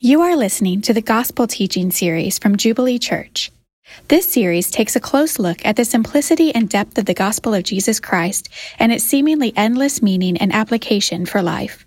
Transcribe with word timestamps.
You 0.00 0.20
are 0.20 0.36
listening 0.36 0.82
to 0.82 0.92
the 0.92 1.00
Gospel 1.00 1.46
Teaching 1.46 1.90
Series 1.90 2.38
from 2.38 2.58
Jubilee 2.58 2.98
Church. 2.98 3.50
This 4.08 4.28
series 4.28 4.70
takes 4.70 4.94
a 4.94 5.00
close 5.00 5.38
look 5.38 5.64
at 5.64 5.76
the 5.76 5.86
simplicity 5.86 6.54
and 6.54 6.68
depth 6.68 6.98
of 6.98 7.06
the 7.06 7.14
gospel 7.14 7.54
of 7.54 7.64
Jesus 7.64 7.98
Christ 7.98 8.50
and 8.78 8.92
its 8.92 9.04
seemingly 9.04 9.54
endless 9.56 10.02
meaning 10.02 10.36
and 10.36 10.52
application 10.52 11.24
for 11.24 11.40
life. 11.40 11.86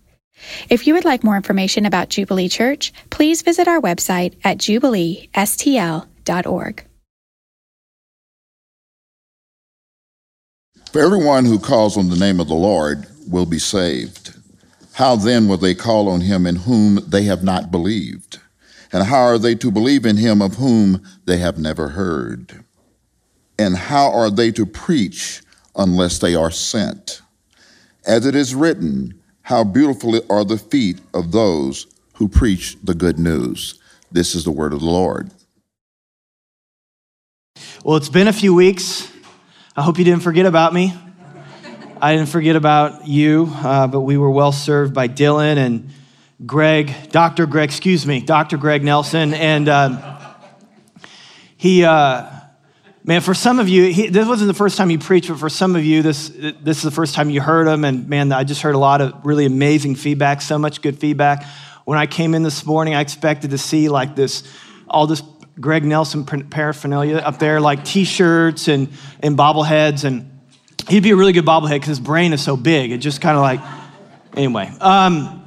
If 0.72 0.88
you 0.88 0.96
would 0.96 1.06
like 1.06 1.24
more 1.24 1.36
information 1.36 1.86
about 1.86 2.10
Jubilee 2.10 2.50
Church, 2.50 2.92
please 3.12 3.44
visit 3.44 3.68
our 3.68 3.80
website 3.80 4.34
at 4.44 4.58
jubileestl.org. 4.58 6.86
For 10.92 11.00
everyone 11.00 11.46
who 11.46 11.60
calls 11.60 11.96
on 11.96 12.10
the 12.10 12.18
name 12.18 12.40
of 12.40 12.48
the 12.48 12.56
Lord 12.56 13.06
will 13.28 13.46
be 13.46 13.60
saved. 13.60 14.39
How 15.00 15.16
then 15.16 15.48
will 15.48 15.56
they 15.56 15.76
call 15.76 16.10
on 16.10 16.20
him 16.20 16.46
in 16.46 16.58
whom 16.58 16.96
they 17.08 17.24
have 17.24 17.42
not 17.42 17.72
believed? 17.72 18.42
And 18.92 19.06
how 19.06 19.22
are 19.22 19.38
they 19.38 19.56
to 19.56 19.72
believe 19.72 20.06
in 20.06 20.18
him 20.18 20.42
of 20.42 20.56
whom 20.56 21.02
they 21.24 21.38
have 21.38 21.58
never 21.58 21.88
heard? 21.88 22.66
And 23.58 23.78
how 23.78 24.12
are 24.12 24.30
they 24.30 24.52
to 24.52 24.66
preach 24.66 25.42
unless 25.74 26.20
they 26.20 26.36
are 26.36 26.52
sent? 26.52 27.22
As 28.06 28.26
it 28.26 28.36
is 28.36 28.54
written, 28.54 29.18
how 29.44 29.64
beautiful 29.64 30.20
are 30.30 30.44
the 30.44 30.58
feet 30.58 31.00
of 31.14 31.32
those 31.32 31.88
who 32.16 32.28
preach 32.28 32.76
the 32.84 32.94
good 32.94 33.18
news. 33.18 33.80
This 34.12 34.36
is 34.36 34.44
the 34.44 34.52
word 34.52 34.74
of 34.74 34.82
the 34.82 34.86
Lord. 34.86 35.32
Well, 37.86 37.96
it's 37.96 38.10
been 38.10 38.28
a 38.28 38.34
few 38.34 38.54
weeks. 38.54 39.10
I 39.78 39.82
hope 39.82 39.98
you 39.98 40.04
didn't 40.04 40.24
forget 40.24 40.46
about 40.46 40.74
me. 40.74 40.94
I 42.02 42.16
didn't 42.16 42.30
forget 42.30 42.56
about 42.56 43.08
you, 43.08 43.52
uh, 43.56 43.86
but 43.88 44.02
we 44.02 44.16
were 44.16 44.30
well 44.30 44.54
served 44.54 44.94
by 44.94 45.10
Dylan 45.10 45.58
and 45.58 45.90
Greg, 46.46 46.94
Dr. 47.12 47.46
Greg, 47.46 47.68
excuse 47.68 48.06
me, 48.06 48.22
Dr. 48.22 48.56
Greg 48.56 48.86
Nelson. 48.86 49.34
And 49.34 49.68
uh, 49.68 50.34
he, 51.58 51.84
uh, 51.84 52.26
man, 53.04 53.20
for 53.20 53.34
some 53.34 53.60
of 53.60 53.68
you, 53.68 53.92
he, 53.92 54.08
this 54.08 54.26
wasn't 54.26 54.48
the 54.48 54.54
first 54.54 54.78
time 54.78 54.90
you 54.90 54.98
preached, 54.98 55.28
but 55.28 55.40
for 55.40 55.50
some 55.50 55.76
of 55.76 55.84
you, 55.84 56.02
this, 56.02 56.30
this 56.30 56.78
is 56.78 56.84
the 56.84 56.92
first 56.92 57.16
time 57.16 57.30
you 57.30 57.42
heard 57.42 57.68
him. 57.68 57.84
And 57.84 58.08
man, 58.08 58.32
I 58.32 58.46
just 58.46 58.62
heard 58.62 58.76
a 58.76 58.80
lot 58.80 59.02
of 59.02 59.26
really 59.26 59.46
amazing 59.46 59.96
feedback, 59.96 60.42
so 60.42 60.58
much 60.58 60.82
good 60.82 60.98
feedback. 60.98 61.46
When 61.84 62.00
I 62.00 62.06
came 62.06 62.34
in 62.34 62.44
this 62.44 62.66
morning, 62.66 62.96
I 62.96 63.02
expected 63.02 63.52
to 63.52 63.58
see 63.58 63.90
like 63.90 64.16
this, 64.16 64.44
all 64.88 65.06
this 65.06 65.22
Greg 65.60 65.84
Nelson 65.84 66.24
paraphernalia 66.24 67.18
up 67.18 67.40
there, 67.40 67.60
like 67.60 67.84
t 67.84 68.06
shirts 68.06 68.70
and, 68.70 68.88
and 69.20 69.38
bobbleheads. 69.38 70.06
And 70.06 70.39
he'd 70.90 71.04
be 71.04 71.12
a 71.12 71.16
really 71.16 71.34
good 71.34 71.46
bobblehead 71.46 71.76
because 71.76 71.88
his 71.88 72.00
brain 72.00 72.34
is 72.34 72.44
so 72.44 72.58
big. 72.58 72.92
It 72.92 72.98
just 72.98 73.22
kind 73.22 73.38
of 73.38 73.42
like, 73.42 73.62
anyway. 74.36 74.72
Um, 74.82 75.46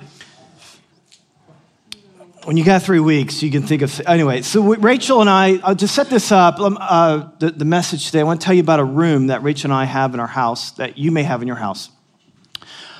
when 2.44 2.56
you 2.56 2.64
got 2.64 2.82
three 2.82 3.00
weeks, 3.00 3.42
you 3.42 3.50
can 3.50 3.62
think 3.62 3.82
of, 3.82 4.00
anyway. 4.06 4.42
So 4.42 4.74
Rachel 4.74 5.20
and 5.20 5.30
I, 5.30 5.56
uh, 5.56 5.74
to 5.74 5.86
set 5.86 6.10
this 6.10 6.32
up, 6.32 6.58
um, 6.58 6.76
uh, 6.80 7.28
the, 7.38 7.50
the 7.50 7.64
message 7.64 8.06
today, 8.06 8.20
I 8.20 8.24
want 8.24 8.40
to 8.40 8.44
tell 8.44 8.54
you 8.54 8.62
about 8.62 8.80
a 8.80 8.84
room 8.84 9.28
that 9.28 9.42
Rachel 9.42 9.70
and 9.70 9.78
I 9.78 9.84
have 9.84 10.14
in 10.14 10.20
our 10.20 10.26
house 10.26 10.72
that 10.72 10.98
you 10.98 11.10
may 11.10 11.22
have 11.22 11.42
in 11.42 11.48
your 11.48 11.56
house. 11.56 11.90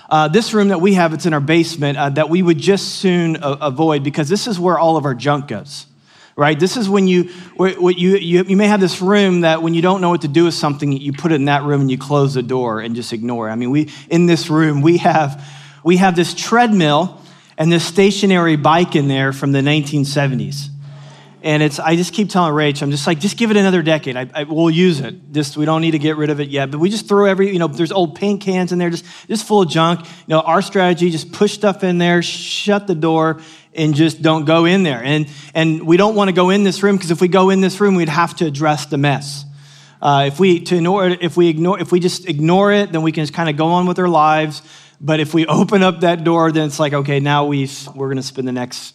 Uh, 0.08 0.28
this 0.28 0.52
room 0.52 0.68
that 0.68 0.80
we 0.80 0.94
have, 0.94 1.14
it's 1.14 1.26
in 1.26 1.32
our 1.32 1.40
basement, 1.40 1.96
uh, 1.96 2.10
that 2.10 2.28
we 2.28 2.42
would 2.42 2.58
just 2.58 2.96
soon 2.96 3.38
avoid 3.40 4.04
because 4.04 4.28
this 4.28 4.46
is 4.46 4.60
where 4.60 4.78
all 4.78 4.96
of 4.96 5.06
our 5.06 5.14
junk 5.14 5.48
goes 5.48 5.86
right? 6.36 6.58
This 6.58 6.77
is 6.77 6.88
when 6.88 7.08
you, 7.08 7.25
what 7.56 7.98
you, 7.98 8.16
you, 8.16 8.44
you 8.44 8.56
may 8.56 8.66
have 8.66 8.80
this 8.80 9.00
room 9.00 9.42
that 9.42 9.62
when 9.62 9.75
you 9.75 9.83
don't 9.83 10.00
know 10.00 10.11
what 10.11 10.22
to 10.22 10.28
do 10.28 10.44
with 10.44 10.55
something, 10.55 10.92
you 10.92 11.12
put 11.12 11.33
it 11.33 11.36
in 11.36 11.47
that 11.47 11.62
room 11.62 11.83
and 11.83 11.91
you 11.91 11.98
close 11.98 12.34
the 12.34 12.42
door 12.42 12.80
and 12.80 12.94
just 12.94 13.12
ignore 13.12 13.48
it. 13.48 13.52
I 13.52 13.56
mean, 13.56 13.70
we, 13.70 13.91
in 14.08 14.27
this 14.27 14.48
room, 14.48 14.80
we 14.83 14.98
have, 14.98 15.44
we 15.84 15.98
have 15.98 16.16
this 16.16 16.34
treadmill 16.34 17.20
and 17.58 17.70
this 17.70 17.84
stationary 17.84 18.56
bike 18.56 18.97
in 18.97 19.08
there 19.08 19.33
from 19.33 19.53
the 19.53 19.60
1970s. 19.60 20.69
And 21.44 21.60
it's, 21.60 21.80
I 21.80 21.97
just 21.97 22.14
keep 22.14 22.30
telling 22.30 22.55
Rach, 22.55 22.83
I'm 22.83 22.92
just 22.92 23.05
like, 23.05 23.19
just 23.19 23.36
give 23.36 23.50
it 23.50 23.56
another 23.56 23.83
decade. 23.83 24.16
I, 24.16 24.30
I, 24.33 24.44
we'll 24.44 24.70
use 24.70 25.00
it. 25.00 25.33
Just, 25.33 25.56
we 25.56 25.64
don't 25.64 25.80
need 25.80 25.91
to 25.91 25.98
get 25.98 26.16
rid 26.16 26.30
of 26.30 26.38
it 26.38 26.48
yet. 26.48 26.70
But 26.70 26.78
we 26.78 26.88
just 26.88 27.08
throw 27.08 27.25
every, 27.25 27.53
you 27.53 27.59
know, 27.59 27.66
there's 27.66 27.91
old 27.91 28.14
paint 28.14 28.41
cans 28.41 28.70
in 28.70 28.78
there, 28.78 28.91
just, 28.91 29.04
just 29.26 29.44
full 29.44 29.62
of 29.62 29.69
junk. 29.69 30.00
You 30.04 30.09
know, 30.28 30.41
our 30.41 30.62
strategy, 30.62 31.10
just 31.10 31.32
push 31.32 31.53
stuff 31.53 31.82
in 31.82 31.99
there, 31.99 32.22
shut 32.22 32.87
the 32.87 32.94
door, 32.94 33.41
and 33.75 33.94
just 33.94 34.22
don't 34.22 34.44
go 34.44 34.65
in 34.65 34.83
there. 34.83 35.03
And, 35.03 35.28
and 35.55 35.87
we 35.87 35.97
don't 35.97 36.15
want 36.15 36.28
to 36.28 36.33
go 36.33 36.50
in 36.50 36.62
this 36.62 36.83
room 36.83 36.97
because 36.97 37.10
if 37.10 37.21
we 37.21 37.28
go 37.28 37.50
in 37.50 37.60
this 37.60 37.81
room, 37.81 37.94
we'd 37.94 38.09
have 38.09 38.37
to 38.37 38.47
address 38.47 38.87
the 38.87 38.99
mess. 38.99 39.44
Uh, 40.00 40.25
if 40.27 40.41
we 40.41 40.60
to 40.60 40.77
ignore 40.77 41.06
if 41.06 41.37
we 41.37 41.49
ignore, 41.49 41.78
if 41.78 41.93
we 41.93 42.00
just 42.00 42.28
ignore 42.28 42.72
it, 42.72 42.91
then 42.91 43.03
we 43.03 43.12
can 43.12 43.22
just 43.22 43.32
kind 43.32 43.49
of 43.49 43.56
go 43.56 43.69
on 43.69 43.87
with 43.87 43.99
our 44.00 44.09
lives. 44.09 44.62
But 45.00 45.21
if 45.21 45.32
we 45.32 45.47
open 45.61 45.82
up 45.82 46.00
that 46.00 46.25
door, 46.25 46.50
then 46.50 46.66
it's 46.66 46.81
like, 46.81 46.93
okay, 46.93 47.21
now 47.21 47.47
we 47.47 47.71
we're 47.94 48.09
going 48.09 48.16
to 48.16 48.22
spend 48.22 48.49
the 48.49 48.53
next 48.53 48.94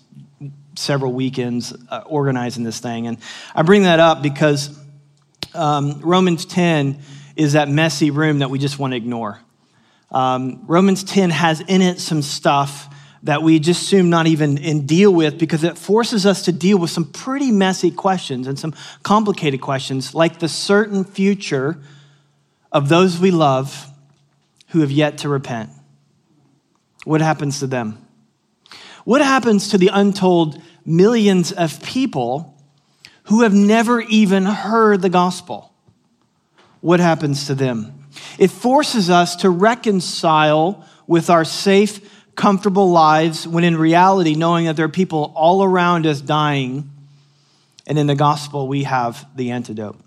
several 0.75 1.13
weekends 1.13 1.73
uh, 1.89 2.03
organizing 2.05 2.63
this 2.63 2.79
thing. 2.79 3.07
And 3.07 3.17
I 3.55 3.63
bring 3.63 3.83
that 3.83 3.99
up 3.99 4.21
because 4.21 4.77
um, 5.53 6.01
Romans 6.01 6.45
10 6.45 6.99
is 7.35 7.53
that 7.53 7.69
messy 7.69 8.11
room 8.11 8.39
that 8.39 8.49
we 8.49 8.59
just 8.59 8.77
want 8.77 8.91
to 8.91 8.97
ignore. 8.97 9.39
Um, 10.11 10.63
Romans 10.67 11.03
10 11.03 11.29
has 11.31 11.61
in 11.61 11.81
it 11.81 11.99
some 11.99 12.21
stuff 12.21 12.93
that 13.23 13.41
we 13.41 13.59
just 13.59 13.81
assume 13.81 14.09
not 14.09 14.27
even 14.27 14.57
in 14.57 14.85
deal 14.85 15.13
with 15.13 15.37
because 15.37 15.63
it 15.63 15.77
forces 15.77 16.25
us 16.25 16.43
to 16.43 16.51
deal 16.51 16.77
with 16.77 16.89
some 16.89 17.05
pretty 17.05 17.51
messy 17.51 17.91
questions 17.91 18.47
and 18.47 18.57
some 18.57 18.73
complicated 19.03 19.61
questions, 19.61 20.13
like 20.13 20.39
the 20.39 20.49
certain 20.49 21.03
future 21.03 21.77
of 22.71 22.89
those 22.89 23.19
we 23.19 23.31
love 23.31 23.87
who 24.69 24.81
have 24.81 24.91
yet 24.91 25.19
to 25.19 25.29
repent. 25.29 25.69
What 27.05 27.21
happens 27.21 27.59
to 27.59 27.67
them? 27.67 28.05
What 29.05 29.21
happens 29.21 29.69
to 29.69 29.77
the 29.77 29.89
untold 29.93 30.61
millions 30.85 31.51
of 31.51 31.81
people 31.81 32.53
who 33.23 33.43
have 33.43 33.53
never 33.53 34.01
even 34.01 34.45
heard 34.45 35.01
the 35.01 35.09
gospel? 35.09 35.73
What 36.81 36.99
happens 36.99 37.47
to 37.47 37.55
them? 37.55 38.05
It 38.37 38.51
forces 38.51 39.09
us 39.09 39.37
to 39.37 39.49
reconcile 39.49 40.85
with 41.07 41.29
our 41.29 41.45
safe 41.45 42.16
comfortable 42.37 42.91
lives 42.91 43.45
when 43.45 43.65
in 43.65 43.75
reality, 43.75 44.35
knowing 44.35 44.67
that 44.67 44.77
there 44.77 44.85
are 44.85 44.89
people 44.89 45.33
all 45.35 45.63
around 45.63 46.05
us 46.05 46.21
dying, 46.21 46.89
and 47.85 47.97
in 47.97 48.07
the 48.07 48.15
gospel, 48.15 48.67
we 48.67 48.83
have 48.83 49.25
the 49.35 49.51
antidote. 49.51 49.99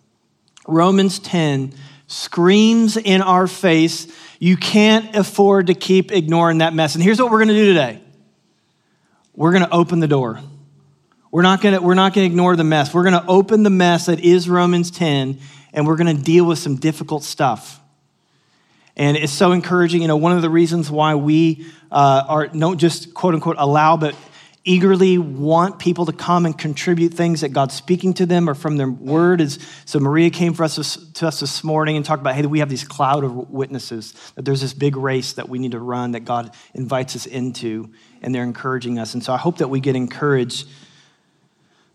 Romans 0.66 1.18
10 1.18 1.74
screams 2.06 2.96
in 2.96 3.20
our 3.20 3.46
face, 3.46 4.06
you 4.38 4.56
can't 4.56 5.14
afford 5.14 5.66
to 5.66 5.74
keep 5.74 6.12
ignoring 6.12 6.58
that 6.58 6.72
mess. 6.72 6.94
And 6.94 7.04
here's 7.04 7.20
what 7.20 7.30
we're 7.30 7.38
going 7.38 7.48
to 7.48 7.54
do 7.54 7.66
today 7.66 8.00
we're 9.34 9.52
going 9.52 9.64
to 9.64 9.72
open 9.72 10.00
the 10.00 10.08
door. 10.08 10.40
We're 11.30 11.42
not 11.42 11.60
going 11.60 11.74
to, 11.74 11.80
we're 11.80 11.94
not 11.94 12.12
going 12.12 12.28
to 12.28 12.32
ignore 12.32 12.56
the 12.56 12.64
mess. 12.64 12.92
We're 12.92 13.04
going 13.04 13.20
to 13.20 13.26
open 13.26 13.62
the 13.62 13.70
mess 13.70 14.06
that 14.06 14.20
is 14.20 14.48
Romans 14.48 14.90
10, 14.90 15.38
and 15.72 15.86
we're 15.86 15.96
going 15.96 16.14
to 16.14 16.22
deal 16.22 16.44
with 16.44 16.58
some 16.58 16.76
difficult 16.76 17.22
stuff. 17.22 17.80
And 19.00 19.16
it's 19.16 19.32
so 19.32 19.52
encouraging. 19.52 20.02
You 20.02 20.08
know, 20.08 20.18
one 20.18 20.32
of 20.32 20.42
the 20.42 20.50
reasons 20.50 20.90
why 20.90 21.14
we 21.14 21.64
uh, 21.90 22.22
are 22.28 22.48
don't 22.48 22.76
just 22.76 23.14
quote 23.14 23.32
unquote 23.32 23.56
allow, 23.58 23.96
but 23.96 24.14
eagerly 24.62 25.16
want 25.16 25.78
people 25.78 26.04
to 26.04 26.12
come 26.12 26.44
and 26.44 26.56
contribute 26.58 27.14
things 27.14 27.40
that 27.40 27.48
God's 27.48 27.72
speaking 27.72 28.12
to 28.12 28.26
them 28.26 28.46
or 28.46 28.54
from 28.54 28.76
their 28.76 28.90
word 28.90 29.40
is 29.40 29.58
so 29.86 29.98
Maria 30.00 30.28
came 30.28 30.52
for 30.52 30.64
us 30.64 30.98
to 31.14 31.26
us 31.26 31.40
this 31.40 31.64
morning 31.64 31.96
and 31.96 32.04
talked 32.04 32.20
about 32.20 32.34
hey 32.34 32.44
we 32.44 32.58
have 32.58 32.68
these 32.68 32.84
cloud 32.84 33.24
of 33.24 33.48
witnesses 33.48 34.12
that 34.34 34.44
there's 34.44 34.60
this 34.60 34.74
big 34.74 34.96
race 34.96 35.32
that 35.32 35.48
we 35.48 35.58
need 35.58 35.70
to 35.70 35.78
run 35.78 36.12
that 36.12 36.26
God 36.26 36.54
invites 36.74 37.16
us 37.16 37.24
into 37.24 37.90
and 38.20 38.34
they're 38.34 38.42
encouraging 38.42 38.98
us 38.98 39.14
and 39.14 39.24
so 39.24 39.32
I 39.32 39.38
hope 39.38 39.56
that 39.58 39.68
we 39.68 39.80
get 39.80 39.96
encouraged 39.96 40.68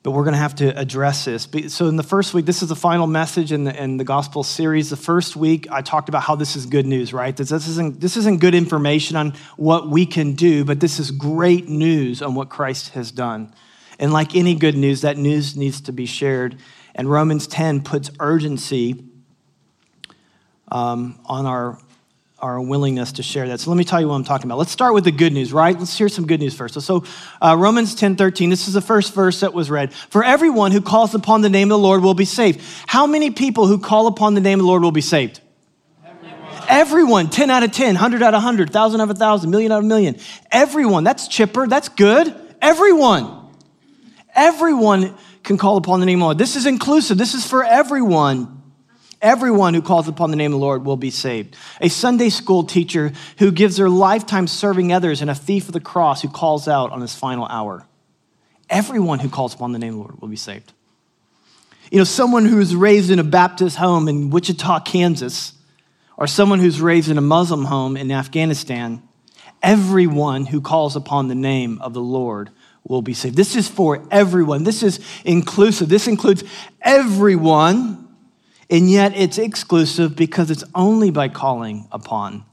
but 0.05 0.11
we're 0.11 0.23
going 0.23 0.33
to 0.33 0.37
have 0.37 0.53
to 0.53 0.67
address 0.79 1.25
this. 1.25 1.47
So, 1.73 1.87
in 1.87 1.95
the 1.95 2.03
first 2.03 2.35
week, 2.35 2.45
this 2.45 2.61
is 2.61 2.69
the 2.69 2.75
final 2.75 3.07
message 3.07 3.51
in 3.51 3.63
the, 3.63 3.75
in 3.75 3.97
the 3.97 4.03
gospel 4.03 4.43
series. 4.43 4.91
The 4.91 4.95
first 4.95 5.35
week, 5.35 5.67
I 5.71 5.81
talked 5.81 6.09
about 6.09 6.21
how 6.21 6.35
this 6.35 6.55
is 6.55 6.67
good 6.67 6.85
news, 6.85 7.11
right? 7.11 7.35
This, 7.35 7.49
this, 7.49 7.67
isn't, 7.67 7.99
this 7.99 8.15
isn't 8.15 8.39
good 8.39 8.53
information 8.53 9.17
on 9.17 9.33
what 9.57 9.89
we 9.89 10.05
can 10.05 10.33
do, 10.35 10.63
but 10.63 10.79
this 10.79 10.99
is 10.99 11.09
great 11.09 11.67
news 11.67 12.21
on 12.21 12.35
what 12.35 12.49
Christ 12.49 12.89
has 12.89 13.09
done. 13.09 13.51
And 13.97 14.13
like 14.13 14.35
any 14.35 14.53
good 14.53 14.77
news, 14.77 15.01
that 15.01 15.17
news 15.17 15.57
needs 15.57 15.81
to 15.81 15.91
be 15.91 16.05
shared. 16.05 16.59
And 16.93 17.09
Romans 17.09 17.47
10 17.47 17.81
puts 17.81 18.11
urgency 18.19 19.05
um, 20.71 21.19
on 21.25 21.47
our 21.47 21.79
our 22.45 22.61
willingness 22.61 23.13
to 23.13 23.23
share 23.23 23.47
that. 23.47 23.59
So 23.59 23.71
let 23.71 23.77
me 23.77 23.83
tell 23.83 23.99
you 23.99 24.07
what 24.07 24.15
I'm 24.15 24.23
talking 24.23 24.45
about. 24.45 24.59
Let's 24.59 24.71
start 24.71 24.93
with 24.93 25.03
the 25.03 25.11
good 25.11 25.33
news, 25.33 25.51
right? 25.51 25.77
Let's 25.77 25.97
hear 25.97 26.07
some 26.07 26.27
good 26.27 26.39
news 26.39 26.53
first. 26.53 26.79
So, 26.79 27.03
uh, 27.41 27.55
Romans 27.57 27.95
10 27.95 28.15
13, 28.15 28.49
this 28.49 28.67
is 28.67 28.75
the 28.75 28.81
first 28.81 29.13
verse 29.13 29.39
that 29.39 29.53
was 29.53 29.69
read. 29.69 29.91
For 29.93 30.23
everyone 30.23 30.71
who 30.71 30.81
calls 30.81 31.15
upon 31.15 31.41
the 31.41 31.49
name 31.49 31.71
of 31.71 31.79
the 31.79 31.83
Lord 31.83 32.03
will 32.03 32.13
be 32.13 32.25
saved. 32.25 32.61
How 32.85 33.07
many 33.07 33.31
people 33.31 33.65
who 33.65 33.79
call 33.79 34.07
upon 34.07 34.35
the 34.35 34.41
name 34.41 34.59
of 34.59 34.63
the 34.63 34.67
Lord 34.67 34.83
will 34.83 34.91
be 34.91 35.01
saved? 35.01 35.41
Everyone. 36.05 36.63
Everyone. 36.69 37.29
10 37.29 37.49
out 37.49 37.63
of 37.63 37.71
10, 37.71 37.95
100 37.95 38.21
out 38.21 38.33
of 38.33 38.37
100, 38.37 38.69
1,000 38.69 39.01
out 39.01 39.03
of 39.03 39.09
1,000, 39.09 39.49
million 39.49 39.71
out 39.71 39.79
of 39.79 39.85
million. 39.85 40.15
Everyone. 40.51 41.03
That's 41.03 41.27
chipper. 41.27 41.65
That's 41.67 41.89
good. 41.89 42.33
Everyone. 42.61 43.47
Everyone 44.35 45.15
can 45.43 45.57
call 45.57 45.77
upon 45.77 45.99
the 45.99 46.05
name 46.05 46.19
of 46.19 46.21
the 46.21 46.25
Lord. 46.25 46.37
This 46.37 46.55
is 46.55 46.65
inclusive. 46.65 47.17
This 47.17 47.33
is 47.33 47.47
for 47.47 47.63
everyone. 47.63 48.54
Everyone 49.25 49.73
who 49.73 49.81
calls 49.81 50.07
upon 50.07 50.29
the 50.29 50.37
name 50.37 50.53
of 50.53 50.59
the 50.59 50.63
Lord 50.63 50.85
will 50.85 50.97
be 50.97 51.09
saved. 51.09 51.55
A 51.81 51.89
Sunday 51.89 52.29
school 52.29 52.63
teacher 52.63 53.11
who 53.39 53.51
gives 53.51 53.77
their 53.77 53.89
lifetime 53.89 54.45
serving 54.45 54.93
others 54.93 55.19
and 55.19 55.31
a 55.31 55.35
thief 55.35 55.65
of 55.65 55.73
the 55.73 55.79
cross 55.79 56.21
who 56.21 56.29
calls 56.29 56.67
out 56.67 56.91
on 56.91 57.01
his 57.01 57.15
final 57.15 57.47
hour. 57.47 57.87
Everyone 58.69 59.17
who 59.17 59.27
calls 59.27 59.55
upon 59.55 59.71
the 59.71 59.79
name 59.79 59.93
of 59.93 59.95
the 59.95 60.01
Lord 60.03 60.21
will 60.21 60.27
be 60.27 60.35
saved. 60.35 60.73
You 61.91 61.97
know, 61.97 62.03
someone 62.03 62.45
who's 62.45 62.75
raised 62.75 63.09
in 63.09 63.17
a 63.17 63.23
Baptist 63.23 63.77
home 63.77 64.07
in 64.07 64.29
Wichita, 64.29 64.81
Kansas, 64.81 65.53
or 66.17 66.27
someone 66.27 66.59
who's 66.59 66.79
raised 66.79 67.09
in 67.09 67.17
a 67.17 67.21
Muslim 67.21 67.65
home 67.65 67.97
in 67.97 68.11
Afghanistan, 68.11 69.01
everyone 69.63 70.45
who 70.45 70.61
calls 70.61 70.95
upon 70.95 71.29
the 71.29 71.35
name 71.35 71.79
of 71.81 71.95
the 71.95 71.99
Lord 71.99 72.51
will 72.83 73.01
be 73.01 73.15
saved. 73.15 73.35
This 73.35 73.55
is 73.55 73.67
for 73.67 74.05
everyone. 74.11 74.65
This 74.65 74.83
is 74.83 74.99
inclusive. 75.23 75.89
This 75.89 76.07
includes 76.07 76.43
everyone, 76.79 78.04
and 78.69 78.89
yet 78.89 79.15
it's 79.15 79.37
exclusive 79.37 80.15
because 80.15 80.49
it's 80.51 80.63
only 80.73 81.11
by 81.11 81.29
calling 81.29 81.87
upon 81.91 82.45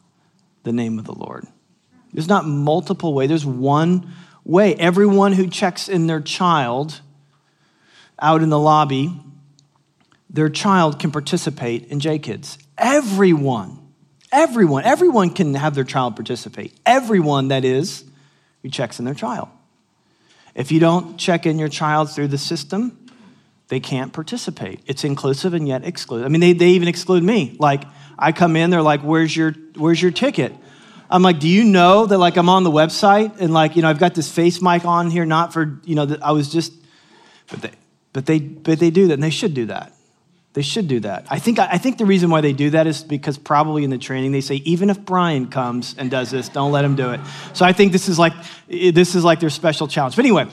the 0.63 0.73
name 0.73 0.99
of 0.99 1.05
the 1.05 1.15
Lord. 1.15 1.47
There's 2.13 2.29
not 2.29 2.47
multiple 2.47 3.15
ways, 3.15 3.29
there's 3.29 3.47
one 3.47 4.13
way. 4.45 4.75
Everyone 4.75 5.33
who 5.33 5.47
checks 5.47 5.89
in 5.89 6.07
their 6.07 6.21
child 6.21 7.01
out 8.19 8.43
in 8.43 8.51
the 8.51 8.59
lobby, 8.59 9.19
their 10.29 10.49
child 10.49 10.99
can 10.99 11.11
participate 11.11 11.87
in 11.87 12.01
J 12.01 12.19
Kids. 12.19 12.59
Everyone, 12.77 13.79
everyone, 14.31 14.85
everyone 14.85 15.31
can 15.31 15.55
have 15.55 15.75
their 15.75 15.85
child 15.85 16.17
participate. 16.17 16.75
Everyone, 16.85 17.49
that 17.49 17.65
is, 17.65 18.05
who 18.63 18.69
checks 18.69 18.99
in 18.99 19.05
their 19.05 19.15
child. 19.15 19.49
If 20.55 20.71
you 20.71 20.81
don't 20.81 21.17
check 21.17 21.47
in 21.47 21.59
your 21.59 21.69
child 21.69 22.11
through 22.11 22.29
the 22.29 22.39
system, 22.39 23.02
they 23.73 23.81
can't 23.81 24.13
participate. 24.13 24.81
It's 24.87 25.03
inclusive 25.03 25.55
and 25.55 25.67
yet 25.67 25.83
exclusive. 25.83 26.27
I 26.27 26.29
mean, 26.29 26.43
they, 26.43 26.53
they 26.53 26.69
even 26.73 26.89
exclude 26.89 27.23
me. 27.23 27.57
Like, 27.59 27.85
I 28.19 28.31
come 28.31 28.55
in, 28.55 28.69
they're 28.69 28.83
like, 28.83 29.01
where's 29.01 29.35
your, 29.35 29.53
where's 29.77 30.03
your 30.03 30.11
ticket? 30.11 30.53
I'm 31.09 31.23
like, 31.23 31.39
do 31.39 31.49
you 31.49 31.65
know 31.65 32.05
that 32.05 32.19
like 32.19 32.37
I'm 32.37 32.51
on 32.51 32.65
the 32.65 32.71
website 32.71 33.41
and 33.41 33.55
like, 33.55 33.75
you 33.75 33.81
know, 33.81 33.89
I've 33.89 33.99
got 33.99 34.15
this 34.15 34.31
face 34.31 34.61
mic 34.61 34.85
on 34.85 35.11
here, 35.11 35.25
not 35.25 35.55
for, 35.55 35.81
you 35.87 35.95
know, 35.95 36.19
I 36.21 36.33
was 36.33 36.53
just, 36.53 36.75
but 37.49 37.63
they, 37.63 37.71
but 38.13 38.27
they, 38.27 38.41
but 38.41 38.79
they 38.79 38.91
do 38.91 39.07
that 39.07 39.15
and 39.15 39.23
they 39.23 39.31
should 39.31 39.55
do 39.55 39.65
that. 39.65 39.95
They 40.53 40.61
should 40.61 40.87
do 40.87 41.01
that. 41.01 41.25
I 41.31 41.39
think, 41.39 41.59
I 41.59 41.79
think 41.79 41.97
the 41.97 42.05
reason 42.05 42.29
why 42.29 42.43
they 42.43 42.53
do 42.53 42.69
that 42.71 42.87
is 42.87 43.03
because 43.03 43.39
probably 43.39 43.85
in 43.85 43.91
the 43.91 43.97
training 43.97 44.33
they 44.33 44.43
say, 44.43 44.57
even 44.57 44.91
if 44.91 45.01
Brian 45.01 45.49
comes 45.49 45.95
and 45.97 46.11
does 46.11 46.31
this, 46.31 46.51
don't 46.51 46.73
let 46.73 46.85
him 46.85 46.95
do 46.95 47.13
it. 47.13 47.21
So 47.55 47.65
I 47.65 47.73
think 47.73 47.93
this 47.93 48.11
is 48.11 48.19
like, 48.19 48.35
this 48.69 49.15
is 49.15 49.25
like 49.25 49.41
their 49.41 49.49
special 49.49 49.89
challenge. 49.89 50.15
But 50.15 50.27
anyway, 50.27 50.47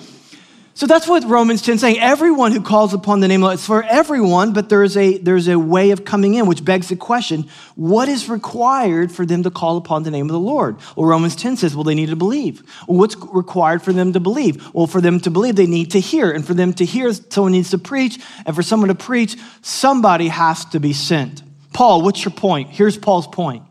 so 0.79 0.87
that's 0.87 1.09
what 1.09 1.25
Romans 1.25 1.61
10 1.61 1.75
is 1.75 1.81
saying. 1.81 1.99
Everyone 1.99 2.53
who 2.53 2.61
calls 2.61 2.93
upon 2.93 3.19
the 3.19 3.27
name 3.27 3.43
of 3.43 3.51
it's 3.51 3.65
for 3.65 3.83
everyone, 3.83 4.53
but 4.53 4.69
there's 4.69 4.95
a 4.95 5.17
there's 5.17 5.49
a 5.49 5.59
way 5.59 5.91
of 5.91 6.05
coming 6.05 6.35
in, 6.35 6.45
which 6.45 6.63
begs 6.63 6.87
the 6.87 6.95
question: 6.95 7.49
what 7.75 8.07
is 8.07 8.29
required 8.29 9.11
for 9.11 9.25
them 9.25 9.43
to 9.43 9.51
call 9.51 9.75
upon 9.75 10.03
the 10.03 10.09
name 10.09 10.27
of 10.27 10.31
the 10.31 10.39
Lord? 10.39 10.77
Well, 10.95 11.05
Romans 11.05 11.35
10 11.35 11.57
says, 11.57 11.75
well, 11.75 11.83
they 11.83 11.95
need 11.95 12.11
to 12.11 12.15
believe. 12.15 12.63
Well, 12.87 12.97
what's 12.97 13.17
required 13.17 13.81
for 13.81 13.91
them 13.91 14.13
to 14.13 14.21
believe? 14.21 14.73
Well, 14.73 14.87
for 14.87 15.01
them 15.01 15.19
to 15.19 15.29
believe, 15.29 15.57
they 15.57 15.67
need 15.67 15.91
to 15.91 15.99
hear. 15.99 16.31
And 16.31 16.47
for 16.47 16.53
them 16.53 16.71
to 16.75 16.85
hear, 16.85 17.11
someone 17.11 17.51
needs 17.51 17.71
to 17.71 17.77
preach. 17.77 18.17
And 18.45 18.55
for 18.55 18.63
someone 18.63 18.87
to 18.87 18.95
preach, 18.95 19.35
somebody 19.61 20.29
has 20.29 20.63
to 20.67 20.79
be 20.79 20.93
sent. 20.93 21.43
Paul, 21.73 22.03
what's 22.03 22.23
your 22.23 22.31
point? 22.31 22.69
Here's 22.69 22.97
Paul's 22.97 23.27
point. 23.27 23.63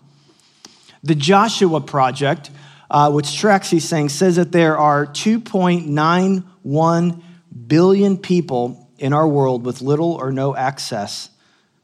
The 1.03 1.15
Joshua 1.15 1.81
Project, 1.81 2.51
uh, 2.91 3.11
which 3.13 3.43
these 3.71 3.89
things, 3.89 4.13
says 4.13 4.37
that 4.37 4.53
there 4.53 4.77
are 4.77 5.07
2.9 5.07 6.45
1 6.69 7.23
billion 7.67 8.19
people 8.19 8.91
in 8.99 9.15
our 9.15 9.27
world 9.27 9.65
with 9.65 9.81
little 9.81 10.13
or 10.13 10.31
no 10.31 10.55
access 10.55 11.31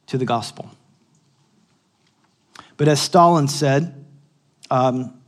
to 0.07 0.19
the 0.19 0.27
gospel. 0.27 0.71
But 2.77 2.89
as 2.89 3.01
Stalin 3.01 3.49
said, 3.49 4.05
um, 4.71 5.21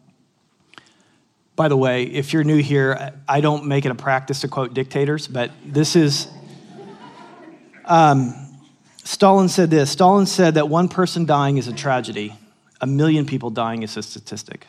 by 1.54 1.68
the 1.68 1.76
way, 1.76 2.02
if 2.02 2.34
you're 2.34 2.44
new 2.44 2.60
here, 2.60 3.14
I 3.26 3.40
don't 3.40 3.64
make 3.64 3.86
it 3.86 3.90
a 3.90 3.94
practice 3.94 4.40
to 4.40 4.48
quote 4.48 4.74
dictators, 4.74 5.26
but 5.26 5.50
this 5.64 5.96
is. 5.96 6.28
Um, 7.86 8.34
Stalin 9.04 9.48
said 9.48 9.70
this 9.70 9.90
Stalin 9.90 10.26
said 10.26 10.54
that 10.54 10.68
one 10.68 10.88
person 10.88 11.24
dying 11.24 11.56
is 11.56 11.68
a 11.68 11.72
tragedy, 11.72 12.34
a 12.80 12.86
million 12.86 13.24
people 13.24 13.48
dying 13.48 13.84
is 13.84 13.96
a 13.96 14.02
statistic. 14.02 14.66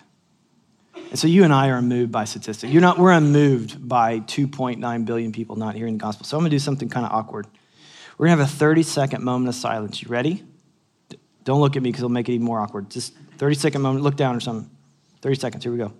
And 1.09 1.17
so 1.17 1.27
you 1.27 1.43
and 1.43 1.53
I 1.53 1.69
are 1.69 1.81
moved 1.81 2.11
by 2.11 2.25
statistics. 2.25 2.71
You're 2.71 2.81
not, 2.81 2.99
we're 2.99 3.11
unmoved 3.11 3.87
by 3.87 4.19
2.9 4.21 5.05
billion 5.05 5.31
people 5.31 5.55
not 5.55 5.75
hearing 5.75 5.97
the 5.97 6.01
gospel. 6.01 6.25
So 6.25 6.37
I'm 6.37 6.41
going 6.41 6.51
to 6.51 6.55
do 6.55 6.59
something 6.59 6.89
kind 6.89 7.05
of 7.05 7.11
awkward. 7.11 7.47
We're 8.17 8.27
going 8.27 8.37
to 8.37 8.43
have 8.43 8.53
a 8.53 8.57
30 8.57 8.83
second 8.83 9.23
moment 9.23 9.49
of 9.49 9.55
silence. 9.55 10.01
You 10.01 10.09
ready? 10.09 10.43
Don't 11.43 11.61
look 11.61 11.75
at 11.77 11.81
me 11.81 11.89
because 11.89 12.01
it'll 12.01 12.09
make 12.09 12.27
it 12.27 12.33
even 12.33 12.45
more 12.45 12.59
awkward. 12.59 12.89
Just 12.89 13.13
30 13.37 13.55
second 13.55 13.81
moment, 13.81 14.03
look 14.03 14.17
down 14.17 14.35
or 14.35 14.39
something. 14.39 14.69
30 15.21 15.35
seconds. 15.35 15.63
Here 15.63 15.71
we 15.71 15.77
go. 15.77 15.93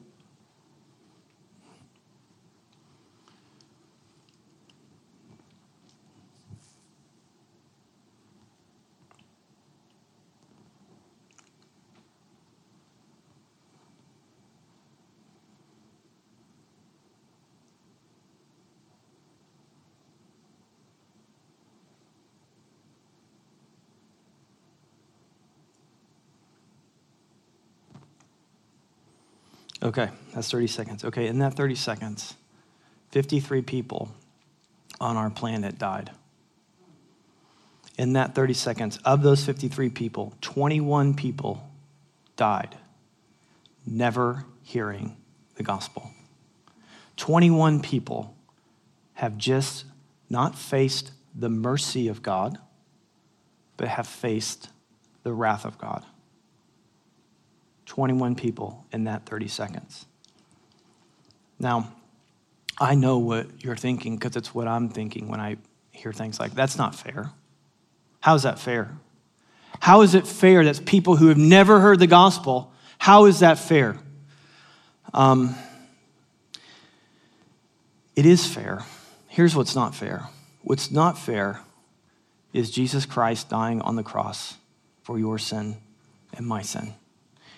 Okay, 29.87 30.09
that's 30.33 30.51
30 30.51 30.67
seconds. 30.67 31.05
Okay, 31.05 31.27
in 31.27 31.39
that 31.39 31.53
30 31.53 31.75
seconds, 31.75 32.35
53 33.11 33.61
people 33.61 34.11
on 34.99 35.15
our 35.15 35.29
planet 35.29 35.79
died. 35.79 36.11
In 37.97 38.11
that 38.13 38.35
30 38.35 38.53
seconds, 38.53 38.99
of 39.05 39.23
those 39.23 39.45
53 39.45 39.89
people, 39.89 40.33
21 40.41 41.13
people 41.13 41.65
died, 42.35 42.75
never 43.85 44.43
hearing 44.61 45.15
the 45.55 45.63
gospel. 45.63 46.11
21 47.15 47.81
people 47.81 48.35
have 49.13 49.37
just 49.37 49.85
not 50.29 50.57
faced 50.57 51.11
the 51.33 51.49
mercy 51.49 52.09
of 52.09 52.21
God, 52.21 52.57
but 53.77 53.87
have 53.87 54.05
faced 54.05 54.67
the 55.23 55.31
wrath 55.31 55.63
of 55.63 55.77
God. 55.77 56.03
21 57.87 58.35
people 58.35 58.85
in 58.91 59.05
that 59.05 59.25
30 59.25 59.47
seconds. 59.47 60.05
Now, 61.59 61.91
I 62.79 62.93
know 62.93 63.17
what 63.17 63.63
you're 63.63 63.75
thinking 63.75 64.15
because 64.15 64.35
it's 64.35 64.53
what 64.53 64.67
I'm 64.67 64.89
thinking 64.89 65.27
when 65.29 65.39
I 65.39 65.57
hear 65.91 66.13
things 66.13 66.39
like 66.39 66.53
that's 66.53 66.77
not 66.77 66.93
fair. 66.93 67.31
How's 68.19 68.43
that 68.43 68.59
fair? 68.59 68.91
How 69.79 70.01
is 70.01 70.13
it 70.13 70.27
fair 70.27 70.63
that 70.63 70.85
people 70.85 71.15
who 71.15 71.27
have 71.27 71.37
never 71.37 71.79
heard 71.79 71.99
the 71.99 72.07
gospel, 72.07 72.71
how 72.99 73.25
is 73.25 73.39
that 73.39 73.57
fair? 73.57 73.97
Um, 75.13 75.55
it 78.15 78.25
is 78.25 78.45
fair. 78.45 78.83
Here's 79.27 79.55
what's 79.55 79.75
not 79.75 79.95
fair. 79.95 80.27
What's 80.63 80.91
not 80.91 81.17
fair 81.17 81.61
is 82.53 82.71
Jesus 82.71 83.05
Christ 83.05 83.49
dying 83.49 83.81
on 83.81 83.95
the 83.95 84.03
cross 84.03 84.55
for 85.03 85.17
your 85.17 85.37
sin 85.37 85.77
and 86.35 86.45
my 86.45 86.61
sin. 86.61 86.93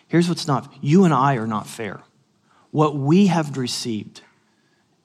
Here's 0.09 0.27
what's 0.27 0.47
not 0.47 0.73
you 0.81 1.05
and 1.05 1.13
I 1.13 1.35
are 1.35 1.47
not 1.47 1.65
fair. 1.65 2.01
What 2.71 2.95
we 2.95 3.27
have 3.27 3.57
received 3.57 4.21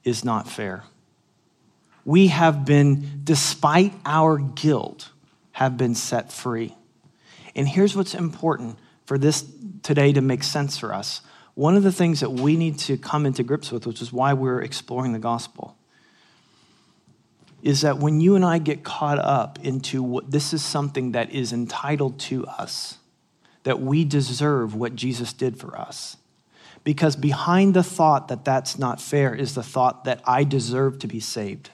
is 0.02 0.24
not 0.24 0.48
fair. 0.48 0.84
We 2.04 2.26
have 2.26 2.64
been, 2.64 3.20
despite 3.22 3.94
our 4.04 4.38
guilt, 4.38 5.10
have 5.52 5.76
been 5.76 5.94
set 5.94 6.32
free. 6.32 6.74
And 7.54 7.68
here's 7.68 7.96
what's 7.96 8.14
important 8.14 8.78
for 9.06 9.16
this 9.16 9.44
today 9.82 10.12
to 10.12 10.20
make 10.20 10.42
sense 10.42 10.76
for 10.76 10.92
us. 10.92 11.20
One 11.54 11.76
of 11.76 11.82
the 11.82 11.92
things 11.92 12.20
that 12.20 12.32
we 12.32 12.56
need 12.56 12.78
to 12.80 12.96
come 12.96 13.26
into 13.26 13.42
grips 13.42 13.70
with, 13.70 13.86
which 13.86 14.02
is 14.02 14.12
why 14.12 14.32
we're 14.32 14.60
exploring 14.60 15.12
the 15.12 15.18
gospel, 15.18 15.76
is 17.62 17.82
that 17.82 17.98
when 17.98 18.20
you 18.20 18.36
and 18.36 18.44
I 18.44 18.58
get 18.58 18.82
caught 18.82 19.18
up 19.18 19.58
into 19.62 20.02
what 20.02 20.30
this 20.30 20.52
is 20.52 20.62
something 20.62 21.12
that 21.12 21.30
is 21.30 21.52
entitled 21.52 22.18
to 22.20 22.46
us, 22.46 22.98
that 23.64 23.80
we 23.80 24.04
deserve 24.04 24.74
what 24.74 24.94
Jesus 24.94 25.32
did 25.32 25.58
for 25.58 25.78
us. 25.78 26.16
Because 26.84 27.16
behind 27.16 27.74
the 27.74 27.82
thought 27.82 28.28
that 28.28 28.44
that's 28.44 28.78
not 28.78 29.00
fair 29.00 29.34
is 29.34 29.54
the 29.54 29.62
thought 29.62 30.04
that 30.04 30.20
I 30.26 30.44
deserve 30.44 30.98
to 31.00 31.06
be 31.06 31.20
saved. 31.20 31.70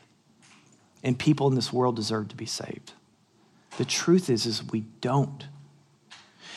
And 1.02 1.18
people 1.18 1.49
in 1.49 1.54
this 1.54 1.73
world 1.73 1.97
deserve 1.97 2.28
to 2.28 2.37
be 2.37 2.47
saved. 2.47 2.92
The 3.76 3.85
truth 3.85 4.30
is, 4.30 4.47
is 4.47 4.64
we 4.64 4.80
don't. 5.00 5.44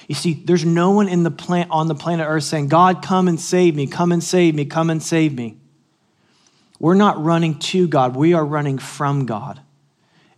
You 0.08 0.16
see, 0.16 0.34
there's 0.34 0.66
no 0.66 0.92
one 0.92 1.08
in 1.08 1.24
the 1.24 1.68
on 1.70 1.88
the 1.88 1.96
planet 1.96 2.28
Earth 2.28 2.44
saying, 2.44 2.68
God, 2.68 3.02
come 3.02 3.28
and 3.28 3.40
save 3.40 3.76
me, 3.76 3.88
come 3.88 4.12
and 4.12 4.24
save 4.24 4.54
me, 4.54 4.66
come 4.66 4.90
and 4.90 5.02
save 5.02 5.34
me. 5.34 5.58
We're 6.80 6.96
not 6.96 7.24
running 7.24 7.60
to 7.60 7.88
God, 7.88 8.16
we 8.16 8.34
are 8.34 8.46
running 8.46 8.78
from 8.78 9.26
God. 9.26 9.62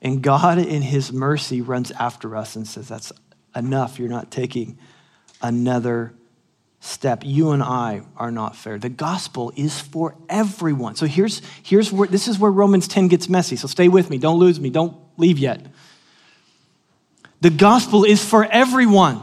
And 0.01 0.21
God, 0.21 0.59
in 0.59 0.83
His 0.83 1.11
mercy, 1.11 1.61
runs 1.61 1.89
after 1.91 2.35
us 2.35 2.55
and 2.55 2.67
says, 2.67 2.87
That's 2.87 3.11
enough. 3.55 3.99
You're 3.99 4.09
not 4.09 4.31
taking 4.31 4.77
another 5.41 6.13
step. 6.79 7.23
You 7.25 7.51
and 7.51 7.63
I 7.63 8.01
are 8.15 8.31
not 8.31 8.55
fair. 8.55 8.77
The 8.77 8.89
gospel 8.89 9.51
is 9.55 9.79
for 9.79 10.15
everyone. 10.29 10.95
So 10.95 11.05
here's, 11.05 11.41
here's 11.63 11.91
where 11.91 12.07
this 12.07 12.27
is 12.27 12.37
where 12.37 12.51
Romans 12.51 12.87
10 12.87 13.07
gets 13.07 13.27
messy. 13.27 13.55
So 13.55 13.67
stay 13.67 13.87
with 13.87 14.09
me. 14.09 14.17
Don't 14.17 14.39
lose 14.39 14.59
me. 14.59 14.69
Don't 14.69 14.95
leave 15.17 15.39
yet. 15.39 15.65
The 17.41 17.49
gospel 17.49 18.03
is 18.03 18.23
for 18.23 18.45
everyone. 18.45 19.21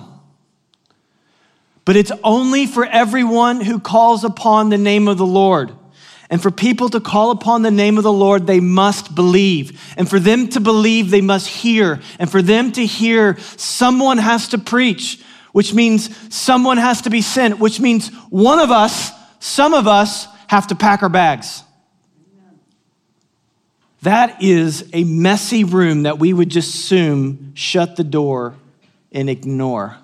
But 1.84 1.96
it's 1.96 2.12
only 2.22 2.66
for 2.66 2.84
everyone 2.84 3.60
who 3.60 3.80
calls 3.80 4.22
upon 4.22 4.68
the 4.68 4.78
name 4.78 5.08
of 5.08 5.18
the 5.18 5.26
Lord. 5.26 5.72
And 6.32 6.40
for 6.40 6.50
people 6.50 6.88
to 6.88 6.98
call 6.98 7.30
upon 7.30 7.60
the 7.60 7.70
name 7.70 7.98
of 7.98 8.04
the 8.04 8.12
Lord, 8.12 8.46
they 8.46 8.58
must 8.58 9.14
believe. 9.14 9.78
And 9.98 10.08
for 10.08 10.18
them 10.18 10.48
to 10.48 10.60
believe, 10.60 11.10
they 11.10 11.20
must 11.20 11.46
hear. 11.46 12.00
And 12.18 12.30
for 12.30 12.40
them 12.40 12.72
to 12.72 12.86
hear, 12.86 13.38
someone 13.58 14.16
has 14.16 14.48
to 14.48 14.58
preach, 14.58 15.22
which 15.52 15.74
means 15.74 16.34
someone 16.34 16.78
has 16.78 17.02
to 17.02 17.10
be 17.10 17.20
sent, 17.20 17.58
which 17.58 17.80
means 17.80 18.08
one 18.30 18.60
of 18.60 18.70
us, 18.70 19.10
some 19.40 19.74
of 19.74 19.86
us, 19.86 20.26
have 20.46 20.68
to 20.68 20.74
pack 20.74 21.02
our 21.02 21.10
bags. 21.10 21.64
That 24.00 24.42
is 24.42 24.88
a 24.94 25.04
messy 25.04 25.64
room 25.64 26.04
that 26.04 26.18
we 26.18 26.32
would 26.32 26.48
just 26.48 26.74
assume 26.74 27.54
shut 27.54 27.96
the 27.96 28.04
door 28.04 28.54
and 29.12 29.28
ignore. 29.28 29.98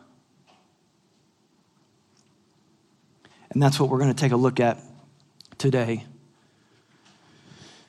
And 3.51 3.63
that's 3.63 3.81
what 3.81 3.89
we're 3.89 3.99
going 3.99 4.13
to 4.13 4.21
take 4.21 4.33
a 4.33 4.37
look 4.37 4.61
at 4.61 4.79
today. 5.57 6.05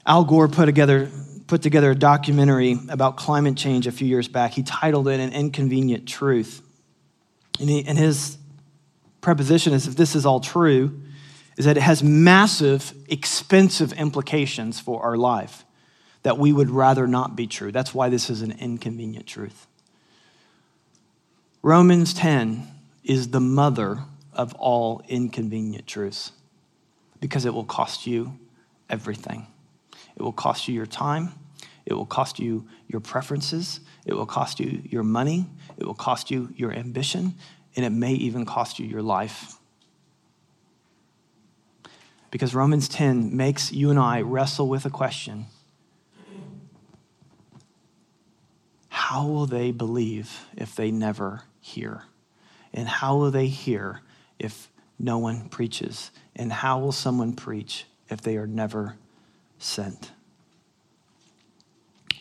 Al 0.09 0.23
Gore 0.23 0.47
put 0.47 0.65
together, 0.65 1.07
put 1.45 1.61
together 1.61 1.91
a 1.91 1.95
documentary 1.95 2.79
about 2.89 3.15
climate 3.15 3.55
change 3.55 3.85
a 3.85 3.91
few 3.91 4.07
years 4.07 4.27
back. 4.27 4.53
He 4.53 4.63
titled 4.63 5.07
it 5.07 5.19
An 5.19 5.31
Inconvenient 5.31 6.07
Truth. 6.07 6.63
And, 7.59 7.69
he, 7.69 7.85
and 7.85 7.95
his 7.95 8.39
preposition 9.21 9.71
is 9.71 9.87
if 9.87 9.95
this 9.95 10.15
is 10.15 10.25
all 10.25 10.39
true, 10.39 10.99
is 11.57 11.65
that 11.65 11.77
it 11.77 11.83
has 11.83 12.01
massive, 12.01 12.91
expensive 13.07 13.93
implications 13.93 14.79
for 14.79 15.03
our 15.03 15.15
life 15.15 15.63
that 16.23 16.39
we 16.39 16.51
would 16.51 16.71
rather 16.71 17.05
not 17.05 17.35
be 17.35 17.45
true. 17.45 17.71
That's 17.71 17.93
why 17.93 18.09
this 18.09 18.31
is 18.31 18.41
an 18.41 18.53
inconvenient 18.53 19.27
truth. 19.27 19.67
Romans 21.61 22.15
10 22.15 22.67
is 23.03 23.29
the 23.29 23.39
mother 23.39 23.99
of 24.33 24.55
all 24.55 25.03
inconvenient 25.07 25.85
truths 25.85 26.31
because 27.19 27.45
it 27.45 27.53
will 27.53 27.63
cost 27.63 28.07
you 28.07 28.39
everything. 28.89 29.45
It 30.19 30.23
will 30.23 30.33
cost 30.33 30.67
you 30.67 30.75
your 30.75 30.85
time. 30.85 31.31
It 31.85 31.93
will 31.93 32.05
cost 32.05 32.39
you 32.39 32.67
your 32.87 32.99
preferences. 32.99 33.79
It 34.05 34.13
will 34.13 34.25
cost 34.25 34.59
you 34.59 34.81
your 34.83 35.03
money. 35.03 35.49
It 35.77 35.85
will 35.85 35.93
cost 35.93 36.29
you 36.29 36.53
your 36.55 36.73
ambition. 36.73 37.35
And 37.75 37.85
it 37.85 37.91
may 37.91 38.13
even 38.13 38.45
cost 38.45 38.79
you 38.79 38.85
your 38.85 39.01
life. 39.01 39.55
Because 42.31 42.53
Romans 42.53 42.89
10 42.89 43.35
makes 43.35 43.71
you 43.71 43.89
and 43.89 43.97
I 43.97 44.21
wrestle 44.21 44.67
with 44.67 44.85
a 44.85 44.89
question 44.89 45.45
How 48.89 49.25
will 49.25 49.45
they 49.45 49.71
believe 49.71 50.45
if 50.55 50.75
they 50.75 50.91
never 50.91 51.43
hear? 51.61 52.03
And 52.73 52.87
how 52.87 53.15
will 53.15 53.31
they 53.31 53.47
hear 53.47 54.01
if 54.37 54.69
no 54.99 55.17
one 55.17 55.49
preaches? 55.49 56.11
And 56.35 56.51
how 56.51 56.77
will 56.79 56.91
someone 56.91 57.33
preach 57.33 57.85
if 58.09 58.21
they 58.21 58.37
are 58.37 58.45
never 58.45 58.97
sent? 59.59 60.11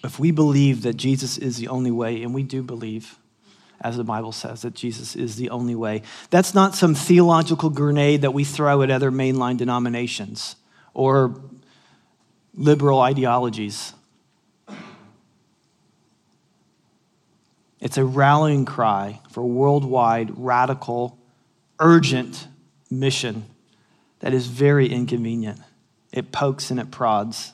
If 0.04 0.18
we 0.18 0.30
believe 0.30 0.82
that 0.82 0.96
Jesus 0.96 1.38
is 1.38 1.56
the 1.56 1.68
only 1.68 1.90
way, 1.90 2.22
and 2.22 2.34
we 2.34 2.42
do 2.42 2.62
believe, 2.62 3.18
as 3.80 3.96
the 3.96 4.04
Bible 4.04 4.32
says, 4.32 4.62
that 4.62 4.74
Jesus 4.74 5.16
is 5.16 5.36
the 5.36 5.50
only 5.50 5.74
way, 5.74 6.02
that's 6.30 6.54
not 6.54 6.74
some 6.74 6.94
theological 6.94 7.70
grenade 7.70 8.22
that 8.22 8.32
we 8.32 8.44
throw 8.44 8.82
at 8.82 8.90
other 8.90 9.10
mainline 9.10 9.56
denominations 9.56 10.56
or 10.94 11.40
liberal 12.54 13.00
ideologies. 13.00 13.94
It's 17.80 17.96
a 17.96 18.04
rallying 18.04 18.64
cry 18.64 19.20
for 19.30 19.44
worldwide, 19.44 20.36
radical, 20.36 21.18
urgent 21.78 22.48
mission 22.90 23.44
that 24.20 24.34
is 24.34 24.48
very 24.48 24.88
inconvenient. 24.88 25.60
It 26.18 26.32
pokes 26.32 26.72
and 26.72 26.80
it 26.80 26.90
prods, 26.90 27.52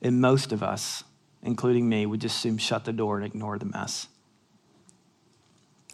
and 0.00 0.18
most 0.18 0.50
of 0.50 0.62
us, 0.62 1.04
including 1.42 1.90
me, 1.90 2.06
would 2.06 2.22
just 2.22 2.38
soon 2.38 2.56
shut 2.56 2.86
the 2.86 2.92
door 2.94 3.18
and 3.18 3.26
ignore 3.26 3.58
the 3.58 3.66
mess. 3.66 4.08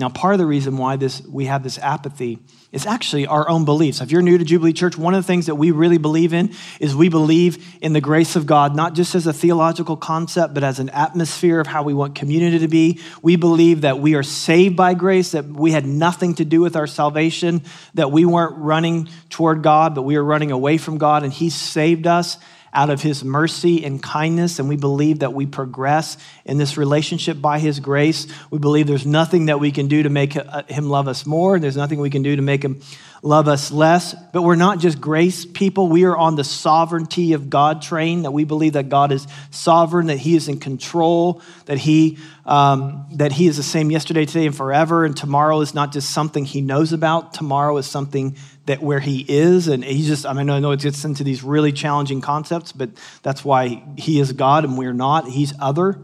Now, 0.00 0.08
part 0.08 0.34
of 0.34 0.38
the 0.38 0.46
reason 0.46 0.76
why 0.76 0.96
this, 0.96 1.22
we 1.22 1.44
have 1.44 1.62
this 1.62 1.78
apathy 1.78 2.40
is 2.72 2.84
actually 2.84 3.28
our 3.28 3.48
own 3.48 3.64
beliefs. 3.64 4.00
If 4.00 4.10
you're 4.10 4.22
new 4.22 4.36
to 4.36 4.44
Jubilee 4.44 4.72
Church, 4.72 4.98
one 4.98 5.14
of 5.14 5.22
the 5.22 5.26
things 5.26 5.46
that 5.46 5.54
we 5.54 5.70
really 5.70 5.98
believe 5.98 6.34
in 6.34 6.52
is 6.80 6.96
we 6.96 7.08
believe 7.08 7.64
in 7.80 7.92
the 7.92 8.00
grace 8.00 8.34
of 8.34 8.44
God, 8.44 8.74
not 8.74 8.94
just 8.94 9.14
as 9.14 9.28
a 9.28 9.32
theological 9.32 9.96
concept, 9.96 10.52
but 10.52 10.64
as 10.64 10.80
an 10.80 10.88
atmosphere 10.88 11.60
of 11.60 11.68
how 11.68 11.84
we 11.84 11.94
want 11.94 12.16
community 12.16 12.58
to 12.58 12.66
be. 12.66 12.98
We 13.22 13.36
believe 13.36 13.82
that 13.82 14.00
we 14.00 14.16
are 14.16 14.24
saved 14.24 14.74
by 14.74 14.94
grace, 14.94 15.30
that 15.30 15.44
we 15.44 15.70
had 15.70 15.86
nothing 15.86 16.34
to 16.36 16.44
do 16.44 16.60
with 16.60 16.74
our 16.74 16.88
salvation, 16.88 17.62
that 17.94 18.10
we 18.10 18.24
weren't 18.24 18.56
running 18.56 19.08
toward 19.30 19.62
God, 19.62 19.94
but 19.94 20.02
we 20.02 20.16
were 20.16 20.24
running 20.24 20.50
away 20.50 20.76
from 20.76 20.98
God, 20.98 21.22
and 21.22 21.32
He 21.32 21.50
saved 21.50 22.08
us 22.08 22.36
out 22.75 22.90
of 22.90 23.00
his 23.00 23.25
mercy 23.25 23.85
and 23.85 24.02
kindness, 24.02 24.59
and 24.59 24.69
we 24.69 24.76
believe 24.76 25.21
that 25.21 25.33
we 25.33 25.47
progress 25.47 26.16
in 26.45 26.59
this 26.59 26.76
relationship 26.76 27.40
by 27.40 27.59
his 27.59 27.81
grace. 27.81 28.26
We 28.50 28.59
believe 28.59 28.87
there's 28.87 29.07
nothing 29.07 29.47
that 29.47 29.61
we 29.61 29.71
can 29.71 29.87
do 29.87 30.02
to 30.02 30.11
make 30.11 30.37
uh, 30.37 30.64
him 30.64 30.88
love 30.88 31.09
us 31.09 31.25
more, 31.25 31.59
there's 31.59 31.76
nothing 31.76 32.00
we 32.00 32.11
can 32.11 32.23
do 32.23 32.37
to 32.37 32.43
make 32.43 32.64
him 32.64 32.81
love 33.25 33.49
us 33.49 33.73
less. 33.73 34.14
But 34.33 34.43
we're 34.43 34.54
not 34.54 34.78
just 34.78 35.00
grace 35.00 35.47
people, 35.47 35.88
we 35.88 36.04
are 36.04 36.16
on 36.16 36.37
the 36.37 36.45
sovereignty 36.45 37.33
of 37.33 37.49
God 37.49 37.81
train, 37.81 38.23
that 38.23 38.31
we 38.31 38.45
believe 38.45 38.75
that 38.75 38.90
God 38.90 39.11
is 39.11 39.26
sovereign, 39.50 40.09
that 40.09 40.19
he 40.19 40.37
is 40.37 40.47
in 40.47 40.61
control, 40.61 41.40
that 41.64 41.78
he, 41.78 42.19
um, 42.45 43.07
that 43.12 43.33
he 43.33 43.47
is 43.47 43.57
the 43.57 43.62
same 43.62 43.90
yesterday, 43.90 44.26
today, 44.26 44.47
and 44.47 44.54
forever, 44.54 45.07
and 45.07 45.16
tomorrow 45.16 45.61
is 45.62 45.75
not 45.75 45.90
just 45.90 46.11
something 46.11 46.45
he 46.45 46.61
knows 46.61 46.93
about, 46.93 47.33
tomorrow 47.33 47.76
is 47.78 47.87
something 47.87 48.37
that 48.66 48.83
where 48.83 49.00
he 49.00 49.25
is, 49.26 49.69
and 49.69 49.83
he's 49.83 50.07
just, 50.07 50.26
I 50.26 50.35
mean, 50.35 50.50
I 50.50 50.61
know 50.61 50.73
it 50.73 50.81
gets 50.81 51.04
into 51.04 51.25
these 51.25 51.43
really 51.43 51.73
challenging 51.73 52.21
concepts, 52.21 52.73
but 52.73 52.90
that's 53.23 53.43
why 53.43 53.83
he 53.97 54.21
is 54.21 54.33
God 54.33 54.64
and 54.64 54.76
we're 54.76 54.93
not. 54.93 55.28
He's 55.28 55.54
other. 55.59 55.99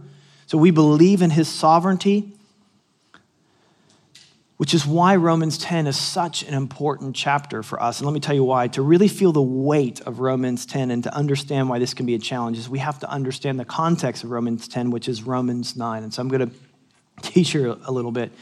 So 0.47 0.57
we 0.57 0.71
believe 0.71 1.21
in 1.21 1.31
his 1.31 1.49
sovereignty, 1.49 2.33
which 4.61 4.75
is 4.75 4.87
why 4.87 5.17
Romans 5.17 5.57
10 5.57 5.87
is 5.87 5.97
such 5.97 6.43
an 6.43 6.53
important 6.53 7.17
chapter 7.17 7.63
for 7.63 7.83
us. 7.83 7.99
And 7.99 8.07
let 8.07 8.13
me 8.13 8.21
tell 8.21 8.35
you 8.35 8.45
why. 8.45 8.69
To 8.69 8.83
really 8.83 9.09
feel 9.09 9.33
the 9.33 9.41
weight 9.41 10.03
of 10.03 10.21
Romans 10.21 10.67
10 10.67 10.91
and 10.91 11.03
to 11.05 11.15
understand 11.15 11.71
why 11.71 11.79
this 11.79 11.95
can 11.95 12.05
be 12.05 12.15
a 12.15 12.19
challenge 12.19 12.59
is 12.59 12.69
we 12.69 12.81
have 12.81 12.99
to 12.99 13.09
understand 13.09 13.59
the 13.59 13.65
context 13.65 14.23
of 14.23 14.31
Romans 14.31 14.69
10, 14.69 14.91
which 14.91 15.09
is 15.09 15.23
Romans 15.23 15.77
9. 15.77 16.03
And 16.03 16.13
so 16.13 16.21
I'm 16.21 16.29
going 16.29 16.51
to 16.51 16.55
teach 17.23 17.55
you 17.55 17.81
a 17.87 17.91
little 17.91 18.13
bit. 18.13 18.33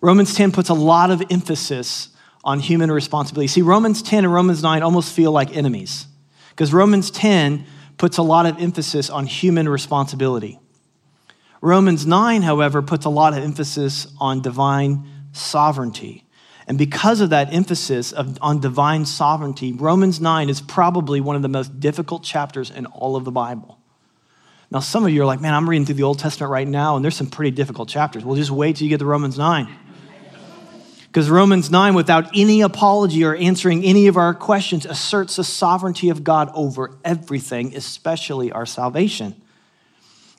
Romans 0.00 0.34
10 0.34 0.50
puts 0.50 0.68
a 0.68 0.74
lot 0.74 1.12
of 1.12 1.22
emphasis 1.30 2.08
on 2.42 2.58
human 2.58 2.90
responsibility. 2.90 3.46
See, 3.46 3.62
Romans 3.62 4.02
10 4.02 4.24
and 4.24 4.34
Romans 4.34 4.64
9 4.64 4.82
almost 4.82 5.14
feel 5.14 5.30
like 5.30 5.56
enemies 5.56 6.08
because 6.50 6.72
Romans 6.72 7.08
10 7.12 7.64
puts 7.98 8.18
a 8.18 8.22
lot 8.22 8.46
of 8.46 8.60
emphasis 8.60 9.10
on 9.10 9.26
human 9.26 9.68
responsibility. 9.68 10.58
Romans 11.60 12.04
9, 12.04 12.42
however, 12.42 12.82
puts 12.82 13.04
a 13.04 13.10
lot 13.10 13.32
of 13.32 13.44
emphasis 13.44 14.12
on 14.18 14.42
divine 14.42 15.06
sovereignty. 15.32 16.24
And 16.66 16.78
because 16.78 17.20
of 17.20 17.30
that 17.30 17.52
emphasis 17.52 18.12
of, 18.12 18.38
on 18.40 18.60
divine 18.60 19.04
sovereignty, 19.04 19.72
Romans 19.72 20.20
9 20.20 20.48
is 20.48 20.60
probably 20.60 21.20
one 21.20 21.36
of 21.36 21.42
the 21.42 21.48
most 21.48 21.80
difficult 21.80 22.22
chapters 22.22 22.70
in 22.70 22.86
all 22.86 23.16
of 23.16 23.24
the 23.24 23.32
Bible. 23.32 23.78
Now, 24.70 24.80
some 24.80 25.04
of 25.04 25.10
you 25.10 25.20
are 25.22 25.26
like, 25.26 25.40
man, 25.40 25.52
I'm 25.52 25.68
reading 25.68 25.84
through 25.84 25.96
the 25.96 26.02
Old 26.04 26.18
Testament 26.18 26.50
right 26.50 26.66
now, 26.66 26.96
and 26.96 27.04
there's 27.04 27.16
some 27.16 27.26
pretty 27.26 27.50
difficult 27.50 27.88
chapters. 27.88 28.24
Well, 28.24 28.36
just 28.36 28.50
wait 28.50 28.76
till 28.76 28.84
you 28.84 28.90
get 28.90 29.00
to 29.00 29.04
Romans 29.04 29.36
9. 29.36 29.68
Because 31.08 31.28
Romans 31.28 31.70
9, 31.70 31.92
without 31.92 32.30
any 32.34 32.62
apology 32.62 33.22
or 33.22 33.36
answering 33.36 33.84
any 33.84 34.06
of 34.06 34.16
our 34.16 34.32
questions, 34.32 34.86
asserts 34.86 35.36
the 35.36 35.44
sovereignty 35.44 36.08
of 36.08 36.24
God 36.24 36.50
over 36.54 36.96
everything, 37.04 37.76
especially 37.76 38.50
our 38.50 38.64
salvation. 38.64 39.34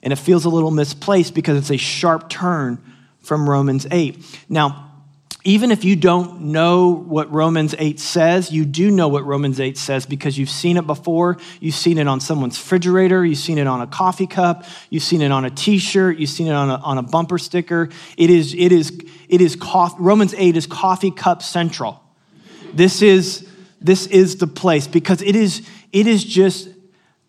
And 0.02 0.12
it 0.12 0.16
feels 0.16 0.46
a 0.46 0.50
little 0.50 0.72
misplaced 0.72 1.36
because 1.36 1.60
it's 1.60 1.70
a 1.70 1.78
sharp 1.78 2.28
turn 2.28 2.82
from 3.24 3.50
Romans 3.50 3.88
8. 3.90 4.18
Now, 4.50 4.92
even 5.46 5.72
if 5.72 5.84
you 5.84 5.98
don't 5.98 6.40
know 6.42 6.90
what 6.90 7.30
Romans 7.30 7.76
8 7.78 8.00
says, 8.00 8.50
you 8.50 8.64
do 8.64 8.90
know 8.90 9.10
what 9.10 9.26
Romans 9.26 9.60
8 9.60 9.78
says 9.78 10.06
because 10.06 10.38
you've 10.38 10.50
seen 10.50 10.78
it 10.78 10.88
before. 10.88 11.38
You've 11.60 11.76
seen 11.76 11.98
it 11.98 12.08
on 12.08 12.22
someone's 12.22 12.58
refrigerator. 12.58 13.26
You've 13.26 13.40
seen 13.40 13.58
it 13.58 13.68
on 13.68 13.82
a 13.82 13.88
coffee 13.88 14.28
cup. 14.28 14.64
You've 14.90 15.04
seen 15.04 15.22
it 15.22 15.34
on 15.34 15.44
a 15.44 15.50
t 15.50 15.80
shirt. 15.80 16.18
You've 16.18 16.30
seen 16.30 16.48
it 16.48 16.54
on 16.54 16.70
a, 16.70 16.76
on 16.76 16.98
a 16.98 17.02
bumper 17.02 17.38
sticker. 17.38 17.90
It 18.18 18.30
is, 18.30 18.54
it 18.54 18.72
is, 18.72 18.98
it 19.28 19.42
is 19.42 19.58
coffee, 19.58 19.98
Romans 20.00 20.34
8 20.38 20.56
is 20.56 20.66
coffee 20.66 21.12
cup 21.12 21.44
central. 21.44 22.02
This 22.74 23.02
is, 23.02 23.46
this 23.82 24.08
is 24.08 24.38
the 24.38 24.48
place 24.48 24.88
because 24.88 25.22
it 25.22 25.36
is, 25.36 25.68
it 25.92 26.08
is 26.08 26.24
just 26.24 26.70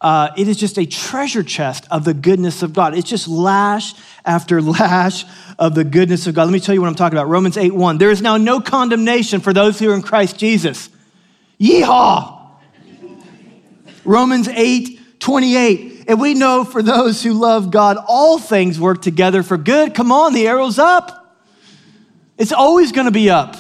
uh, 0.01 0.31
it 0.37 0.49
is 0.49 0.57
just 0.57 0.79
a 0.79 0.85
treasure 0.85 1.43
chest 1.43 1.87
of 1.91 2.05
the 2.05 2.13
goodness 2.13 2.63
of 2.63 2.73
God. 2.73 2.97
It's 2.97 3.09
just 3.09 3.27
lash 3.29 3.95
after 4.25 4.61
lash 4.63 5.25
of 5.59 5.75
the 5.75 5.85
goodness 5.85 6.27
of 6.27 6.35
God. 6.35 6.45
Let 6.45 6.53
me 6.53 6.61
tell 6.61 6.75
you 6.75 6.81
what 6.81 6.89
I'm 6.89 6.95
talking 6.95 7.17
about. 7.17 7.29
Romans 7.29 7.57
8 7.57 7.75
1. 7.75 7.99
There 7.99 8.11
is 8.11 8.21
now 8.21 8.37
no 8.37 8.61
condemnation 8.61 9.41
for 9.41 9.53
those 9.53 9.79
who 9.79 9.91
are 9.91 9.95
in 9.95 10.03
Christ 10.03 10.39
Jesus. 10.39 10.91
Yeehaw! 11.61 12.41
Romans 14.05 14.49
8 14.49 15.21
28. 15.21 16.05
And 16.07 16.21
we 16.21 16.35
know 16.35 16.65
for 16.65 16.83
those 16.83 17.23
who 17.23 17.33
love 17.33 17.71
God, 17.71 17.97
all 18.07 18.39
things 18.39 18.79
work 18.79 19.01
together 19.01 19.43
for 19.43 19.57
good. 19.57 19.95
Come 19.95 20.13
on, 20.13 20.35
the 20.35 20.47
arrow's 20.47 20.79
up. 20.79 21.39
It's 22.37 22.53
always 22.53 22.93
going 22.93 23.07
to 23.07 23.11
be 23.11 23.31
up. 23.31 23.57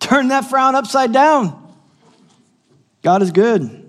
Turn 0.00 0.28
that 0.28 0.50
frown 0.50 0.74
upside 0.74 1.12
down. 1.12 1.58
God 3.02 3.22
is 3.22 3.30
good. 3.30 3.81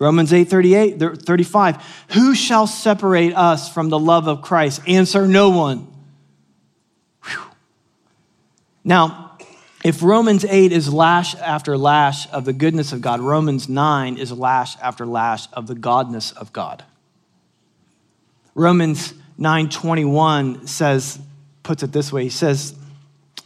Romans 0.00 0.32
8 0.32 0.44
38, 0.44 0.98
35. 0.98 2.04
Who 2.12 2.34
shall 2.34 2.66
separate 2.66 3.34
us 3.34 3.72
from 3.72 3.90
the 3.90 3.98
love 3.98 4.26
of 4.26 4.42
Christ? 4.42 4.80
Answer 4.88 5.28
no 5.28 5.50
one. 5.50 5.86
Whew. 7.24 7.42
Now, 8.82 9.36
if 9.84 10.02
Romans 10.02 10.44
8 10.44 10.72
is 10.72 10.92
lash 10.92 11.34
after 11.36 11.76
lash 11.76 12.30
of 12.32 12.46
the 12.46 12.52
goodness 12.54 12.92
of 12.92 13.02
God, 13.02 13.20
Romans 13.20 13.68
9 13.68 14.16
is 14.16 14.32
lash 14.32 14.76
after 14.78 15.06
lash 15.06 15.46
of 15.52 15.66
the 15.66 15.74
godness 15.74 16.36
of 16.36 16.52
God. 16.52 16.82
Romans 18.54 19.14
9:21 19.38 20.66
says 20.66 21.18
puts 21.62 21.82
it 21.82 21.92
this 21.92 22.12
way. 22.12 22.24
He 22.24 22.30
says 22.30 22.74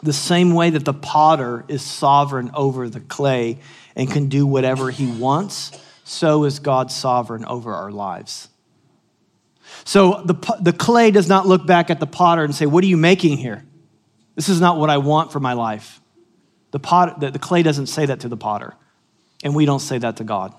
the 0.03 0.13
same 0.13 0.55
way 0.55 0.71
that 0.71 0.85
the 0.85 0.95
potter 0.95 1.65
is 1.69 1.83
sovereign 1.83 2.51
over 2.55 2.89
the 2.89 3.01
clay 3.01 3.59
and 3.97 4.11
can 4.11 4.29
do 4.29 4.47
whatever 4.47 4.91
he 4.91 5.07
wants, 5.07 5.73
so 6.05 6.45
is 6.45 6.59
God 6.59 6.93
sovereign 6.93 7.45
over 7.47 7.75
our 7.75 7.91
lives. 7.91 8.49
So 9.85 10.23
the, 10.25 10.35
the 10.61 10.73
clay 10.73 11.11
does 11.11 11.29
not 11.29 11.47
look 11.47 11.67
back 11.67 11.91
at 11.91 11.99
the 11.99 12.07
potter 12.07 12.45
and 12.45 12.55
say, 12.55 12.67
What 12.67 12.85
are 12.85 12.87
you 12.87 12.99
making 12.99 13.39
here? 13.39 13.65
This 14.35 14.49
is 14.49 14.61
not 14.61 14.79
what 14.79 14.91
I 14.91 14.99
want 14.99 15.33
for 15.33 15.41
my 15.41 15.55
life. 15.55 16.01
The, 16.71 16.79
pot, 16.79 17.21
the, 17.21 17.31
the 17.31 17.39
clay 17.39 17.63
doesn't 17.63 17.87
say 17.87 18.07
that 18.07 18.21
to 18.21 18.29
the 18.29 18.37
potter, 18.37 18.75
and 19.43 19.55
we 19.55 19.65
don't 19.65 19.81
say 19.81 19.99
that 19.99 20.19
to 20.19 20.25
God. 20.25 20.55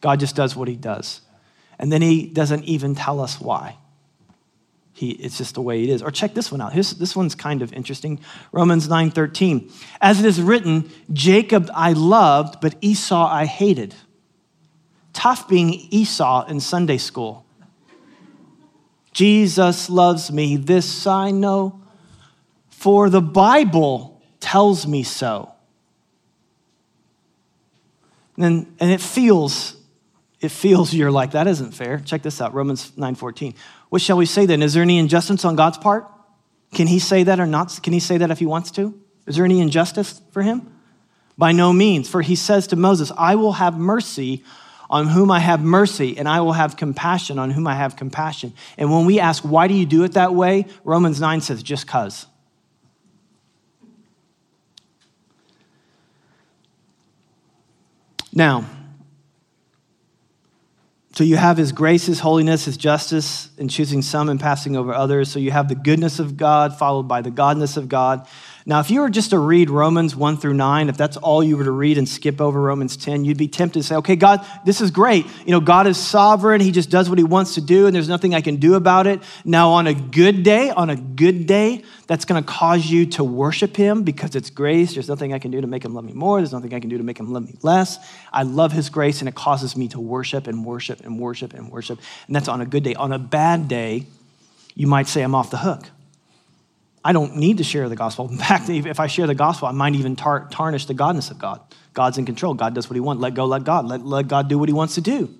God 0.00 0.20
just 0.20 0.34
does 0.34 0.56
what 0.56 0.68
he 0.68 0.76
does. 0.76 1.20
And 1.78 1.92
then 1.92 2.02
he 2.02 2.26
doesn't 2.26 2.64
even 2.64 2.94
tell 2.94 3.20
us 3.20 3.40
why. 3.40 3.76
He, 4.94 5.10
it's 5.10 5.38
just 5.38 5.54
the 5.54 5.62
way 5.62 5.84
it 5.84 5.90
is. 5.90 6.02
Or 6.02 6.10
check 6.10 6.34
this 6.34 6.50
one 6.50 6.60
out. 6.60 6.74
This, 6.74 6.90
this 6.92 7.14
one's 7.14 7.36
kind 7.36 7.62
of 7.62 7.72
interesting. 7.72 8.18
Romans 8.50 8.88
9:13. 8.88 9.70
As 10.00 10.18
it 10.18 10.26
is 10.26 10.40
written, 10.40 10.90
Jacob 11.12 11.70
I 11.72 11.92
loved, 11.92 12.60
but 12.60 12.74
Esau 12.80 13.28
I 13.28 13.44
hated 13.44 13.94
tough 15.12 15.48
being 15.48 15.74
Esau 15.90 16.46
in 16.46 16.60
Sunday 16.60 16.98
school. 16.98 17.44
Jesus 19.12 19.90
loves 19.90 20.30
me, 20.30 20.56
this 20.56 21.06
I 21.06 21.32
know, 21.32 21.80
for 22.70 23.10
the 23.10 23.20
Bible 23.20 24.22
tells 24.38 24.86
me 24.86 25.02
so. 25.02 25.52
And, 28.36 28.72
and 28.78 28.90
it 28.92 29.00
feels, 29.00 29.76
it 30.40 30.50
feels 30.50 30.94
you're 30.94 31.10
like, 31.10 31.32
that 31.32 31.48
isn't 31.48 31.72
fair. 31.72 31.98
Check 31.98 32.22
this 32.22 32.40
out, 32.40 32.54
Romans 32.54 32.92
9.14. 32.92 33.54
What 33.88 34.00
shall 34.00 34.16
we 34.16 34.26
say 34.26 34.46
then? 34.46 34.62
Is 34.62 34.74
there 34.74 34.84
any 34.84 34.98
injustice 34.98 35.44
on 35.44 35.56
God's 35.56 35.78
part? 35.78 36.06
Can 36.72 36.86
he 36.86 37.00
say 37.00 37.24
that 37.24 37.40
or 37.40 37.46
not? 37.46 37.80
Can 37.82 37.92
he 37.92 38.00
say 38.00 38.18
that 38.18 38.30
if 38.30 38.38
he 38.38 38.46
wants 38.46 38.70
to? 38.72 38.94
Is 39.26 39.36
there 39.36 39.44
any 39.44 39.60
injustice 39.60 40.20
for 40.30 40.42
him? 40.42 40.72
By 41.36 41.52
no 41.52 41.72
means, 41.72 42.08
for 42.08 42.22
he 42.22 42.36
says 42.36 42.66
to 42.68 42.76
Moses, 42.76 43.10
I 43.16 43.34
will 43.34 43.54
have 43.54 43.76
mercy 43.76 44.44
on 44.90 45.06
whom 45.08 45.30
I 45.30 45.40
have 45.40 45.62
mercy, 45.62 46.16
and 46.16 46.28
I 46.28 46.40
will 46.40 46.52
have 46.52 46.76
compassion 46.76 47.38
on 47.38 47.50
whom 47.50 47.66
I 47.66 47.74
have 47.74 47.96
compassion. 47.96 48.54
And 48.76 48.90
when 48.90 49.04
we 49.04 49.20
ask, 49.20 49.42
why 49.42 49.68
do 49.68 49.74
you 49.74 49.84
do 49.84 50.04
it 50.04 50.12
that 50.12 50.34
way? 50.34 50.66
Romans 50.84 51.20
9 51.20 51.40
says, 51.40 51.62
just 51.62 51.86
because. 51.86 52.26
Now, 58.32 58.64
so 61.18 61.24
you 61.24 61.36
have 61.36 61.56
his 61.56 61.72
grace, 61.72 62.06
his 62.06 62.20
holiness, 62.20 62.66
his 62.66 62.76
justice 62.76 63.50
in 63.58 63.66
choosing 63.66 64.02
some 64.02 64.28
and 64.28 64.38
passing 64.38 64.76
over 64.76 64.94
others. 64.94 65.28
So 65.28 65.40
you 65.40 65.50
have 65.50 65.68
the 65.68 65.74
goodness 65.74 66.20
of 66.20 66.36
God 66.36 66.78
followed 66.78 67.08
by 67.08 67.22
the 67.22 67.30
godness 67.32 67.76
of 67.76 67.88
God. 67.88 68.28
Now, 68.68 68.80
if 68.80 68.90
you 68.90 69.00
were 69.00 69.08
just 69.08 69.30
to 69.30 69.38
read 69.38 69.70
Romans 69.70 70.14
1 70.14 70.36
through 70.36 70.52
9, 70.52 70.90
if 70.90 70.98
that's 70.98 71.16
all 71.16 71.42
you 71.42 71.56
were 71.56 71.64
to 71.64 71.70
read 71.70 71.96
and 71.96 72.06
skip 72.06 72.38
over 72.38 72.60
Romans 72.60 72.98
10, 72.98 73.24
you'd 73.24 73.38
be 73.38 73.48
tempted 73.48 73.80
to 73.80 73.82
say, 73.82 73.94
okay, 73.96 74.14
God, 74.14 74.44
this 74.66 74.82
is 74.82 74.90
great. 74.90 75.24
You 75.46 75.52
know, 75.52 75.60
God 75.60 75.86
is 75.86 75.96
sovereign. 75.96 76.60
He 76.60 76.70
just 76.70 76.90
does 76.90 77.08
what 77.08 77.16
he 77.16 77.24
wants 77.24 77.54
to 77.54 77.62
do, 77.62 77.86
and 77.86 77.96
there's 77.96 78.10
nothing 78.10 78.34
I 78.34 78.42
can 78.42 78.56
do 78.56 78.74
about 78.74 79.06
it. 79.06 79.22
Now, 79.42 79.70
on 79.70 79.86
a 79.86 79.94
good 79.94 80.42
day, 80.42 80.68
on 80.68 80.90
a 80.90 80.96
good 80.96 81.46
day, 81.46 81.82
that's 82.06 82.26
going 82.26 82.44
to 82.44 82.46
cause 82.46 82.84
you 82.84 83.06
to 83.06 83.24
worship 83.24 83.74
him 83.74 84.02
because 84.02 84.36
it's 84.36 84.50
grace. 84.50 84.92
There's 84.92 85.08
nothing 85.08 85.32
I 85.32 85.38
can 85.38 85.50
do 85.50 85.62
to 85.62 85.66
make 85.66 85.82
him 85.82 85.94
love 85.94 86.04
me 86.04 86.12
more. 86.12 86.38
There's 86.38 86.52
nothing 86.52 86.74
I 86.74 86.80
can 86.80 86.90
do 86.90 86.98
to 86.98 87.04
make 87.04 87.18
him 87.18 87.32
love 87.32 87.46
me 87.46 87.56
less. 87.62 87.98
I 88.34 88.42
love 88.42 88.72
his 88.72 88.90
grace, 88.90 89.20
and 89.20 89.30
it 89.30 89.34
causes 89.34 89.78
me 89.78 89.88
to 89.88 89.98
worship 89.98 90.46
and 90.46 90.62
worship 90.62 91.00
and 91.06 91.18
worship 91.18 91.54
and 91.54 91.70
worship. 91.70 92.00
And 92.26 92.36
that's 92.36 92.48
on 92.48 92.60
a 92.60 92.66
good 92.66 92.82
day. 92.82 92.94
On 92.96 93.14
a 93.14 93.18
bad 93.18 93.66
day, 93.66 94.04
you 94.74 94.86
might 94.86 95.06
say, 95.06 95.22
I'm 95.22 95.34
off 95.34 95.50
the 95.50 95.56
hook. 95.56 95.86
I 97.04 97.12
don't 97.12 97.36
need 97.36 97.58
to 97.58 97.64
share 97.64 97.88
the 97.88 97.96
gospel. 97.96 98.28
In 98.28 98.36
fact, 98.38 98.68
if 98.68 99.00
I 99.00 99.06
share 99.06 99.26
the 99.26 99.34
gospel, 99.34 99.68
I 99.68 99.72
might 99.72 99.94
even 99.94 100.16
tar- 100.16 100.48
tarnish 100.50 100.86
the 100.86 100.94
godness 100.94 101.30
of 101.30 101.38
God. 101.38 101.60
God's 101.94 102.18
in 102.18 102.26
control. 102.26 102.54
God 102.54 102.74
does 102.74 102.88
what 102.88 102.94
he 102.94 103.00
wants. 103.00 103.20
Let 103.22 103.34
go, 103.34 103.44
let 103.44 103.64
God. 103.64 103.86
Let, 103.86 104.04
let 104.04 104.28
God 104.28 104.48
do 104.48 104.58
what 104.58 104.68
he 104.68 104.72
wants 104.72 104.94
to 104.96 105.00
do. 105.00 105.34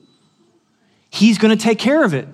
He's 1.10 1.38
going 1.38 1.56
to 1.56 1.62
take 1.62 1.78
care 1.78 2.04
of 2.04 2.14
it. 2.14 2.28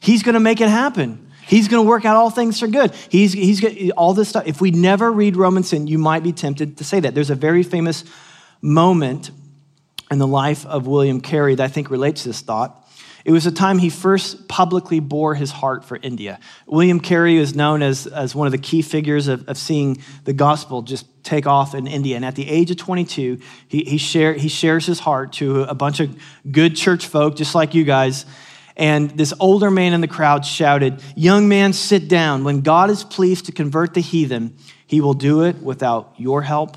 He's 0.00 0.22
going 0.22 0.34
to 0.34 0.40
make 0.40 0.60
it 0.60 0.68
happen. 0.68 1.30
He's 1.46 1.68
going 1.68 1.84
to 1.84 1.88
work 1.88 2.04
out 2.04 2.16
all 2.16 2.30
things 2.30 2.58
for 2.58 2.66
good. 2.66 2.92
He's, 3.08 3.32
he's 3.32 3.90
all 3.92 4.14
this 4.14 4.28
stuff. 4.28 4.44
If 4.46 4.60
we 4.60 4.72
never 4.72 5.12
read 5.12 5.36
Romans 5.36 5.70
10, 5.70 5.86
you 5.86 5.98
might 5.98 6.22
be 6.22 6.32
tempted 6.32 6.78
to 6.78 6.84
say 6.84 7.00
that. 7.00 7.14
There's 7.14 7.30
a 7.30 7.36
very 7.36 7.62
famous 7.62 8.04
moment 8.60 9.30
in 10.10 10.18
the 10.18 10.26
life 10.26 10.66
of 10.66 10.86
William 10.86 11.20
Carey 11.20 11.54
that 11.54 11.64
I 11.64 11.68
think 11.68 11.90
relates 11.90 12.22
to 12.22 12.30
this 12.30 12.40
thought. 12.40 12.85
It 13.26 13.32
was 13.32 13.42
the 13.42 13.50
time 13.50 13.78
he 13.78 13.90
first 13.90 14.46
publicly 14.46 15.00
bore 15.00 15.34
his 15.34 15.50
heart 15.50 15.84
for 15.84 15.98
India. 16.00 16.38
William 16.64 17.00
Carey 17.00 17.38
is 17.38 17.56
known 17.56 17.82
as, 17.82 18.06
as 18.06 18.36
one 18.36 18.46
of 18.46 18.52
the 18.52 18.58
key 18.58 18.82
figures 18.82 19.26
of, 19.26 19.48
of 19.48 19.58
seeing 19.58 19.98
the 20.22 20.32
gospel 20.32 20.82
just 20.82 21.08
take 21.24 21.44
off 21.44 21.74
in 21.74 21.88
India. 21.88 22.14
And 22.14 22.24
at 22.24 22.36
the 22.36 22.48
age 22.48 22.70
of 22.70 22.76
22, 22.76 23.40
he, 23.66 23.82
he, 23.82 23.98
share, 23.98 24.34
he 24.34 24.46
shares 24.46 24.86
his 24.86 25.00
heart 25.00 25.32
to 25.34 25.62
a 25.62 25.74
bunch 25.74 25.98
of 25.98 26.16
good 26.48 26.76
church 26.76 27.08
folk, 27.08 27.34
just 27.34 27.52
like 27.52 27.74
you 27.74 27.82
guys. 27.82 28.26
And 28.76 29.10
this 29.10 29.34
older 29.40 29.72
man 29.72 29.92
in 29.92 30.00
the 30.00 30.06
crowd 30.06 30.46
shouted, 30.46 31.02
Young 31.16 31.48
man, 31.48 31.72
sit 31.72 32.06
down. 32.06 32.44
When 32.44 32.60
God 32.60 32.90
is 32.90 33.02
pleased 33.02 33.46
to 33.46 33.52
convert 33.52 33.94
the 33.94 34.02
heathen, 34.02 34.56
he 34.86 35.00
will 35.00 35.14
do 35.14 35.42
it 35.42 35.56
without 35.56 36.14
your 36.16 36.42
help 36.42 36.76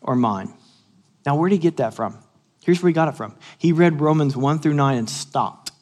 or 0.00 0.16
mine. 0.16 0.54
Now, 1.26 1.36
where 1.36 1.50
did 1.50 1.56
he 1.56 1.60
get 1.60 1.76
that 1.76 1.92
from? 1.92 2.16
Here's 2.64 2.82
where 2.82 2.88
he 2.88 2.94
got 2.94 3.08
it 3.08 3.18
from. 3.18 3.36
He 3.58 3.72
read 3.72 4.00
Romans 4.00 4.34
1 4.34 4.60
through 4.60 4.72
9 4.72 4.96
and 4.96 5.10
stopped. 5.10 5.72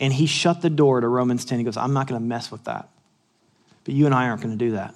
And 0.00 0.12
he 0.12 0.26
shut 0.26 0.60
the 0.60 0.70
door 0.70 1.00
to 1.00 1.08
Romans 1.08 1.44
10. 1.44 1.58
He 1.58 1.64
goes, 1.64 1.76
I'm 1.76 1.92
not 1.92 2.06
going 2.06 2.20
to 2.20 2.26
mess 2.26 2.50
with 2.50 2.64
that. 2.64 2.88
But 3.84 3.94
you 3.94 4.06
and 4.06 4.14
I 4.14 4.28
aren't 4.28 4.42
going 4.42 4.56
to 4.56 4.64
do 4.64 4.72
that. 4.72 4.94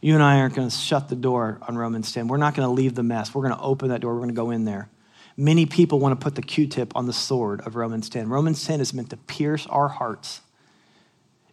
You 0.00 0.14
and 0.14 0.22
I 0.22 0.40
aren't 0.40 0.54
going 0.54 0.68
to 0.68 0.74
shut 0.74 1.08
the 1.08 1.16
door 1.16 1.58
on 1.62 1.76
Romans 1.76 2.12
10. 2.12 2.28
We're 2.28 2.38
not 2.38 2.54
going 2.54 2.66
to 2.66 2.72
leave 2.72 2.94
the 2.94 3.02
mess. 3.02 3.34
We're 3.34 3.42
going 3.42 3.54
to 3.54 3.60
open 3.60 3.90
that 3.90 4.00
door. 4.00 4.14
We're 4.14 4.20
going 4.20 4.30
to 4.30 4.34
go 4.34 4.50
in 4.50 4.64
there. 4.64 4.88
Many 5.36 5.66
people 5.66 5.98
want 5.98 6.18
to 6.18 6.22
put 6.22 6.34
the 6.34 6.42
Q 6.42 6.66
tip 6.66 6.94
on 6.96 7.06
the 7.06 7.12
sword 7.12 7.60
of 7.62 7.76
Romans 7.76 8.08
10. 8.08 8.28
Romans 8.28 8.64
10 8.66 8.80
is 8.80 8.94
meant 8.94 9.10
to 9.10 9.16
pierce 9.16 9.66
our 9.66 9.88
hearts, 9.88 10.40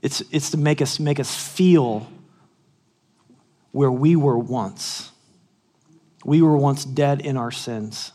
it's, 0.01 0.21
it's 0.31 0.51
to 0.51 0.57
make 0.57 0.81
us, 0.81 0.99
make 0.99 1.19
us 1.19 1.35
feel 1.35 2.07
where 3.71 3.91
we 3.91 4.15
were 4.15 4.37
once. 4.37 5.11
We 6.23 6.41
were 6.41 6.57
once 6.57 6.85
dead 6.85 7.21
in 7.21 7.37
our 7.37 7.51
sins. 7.51 8.11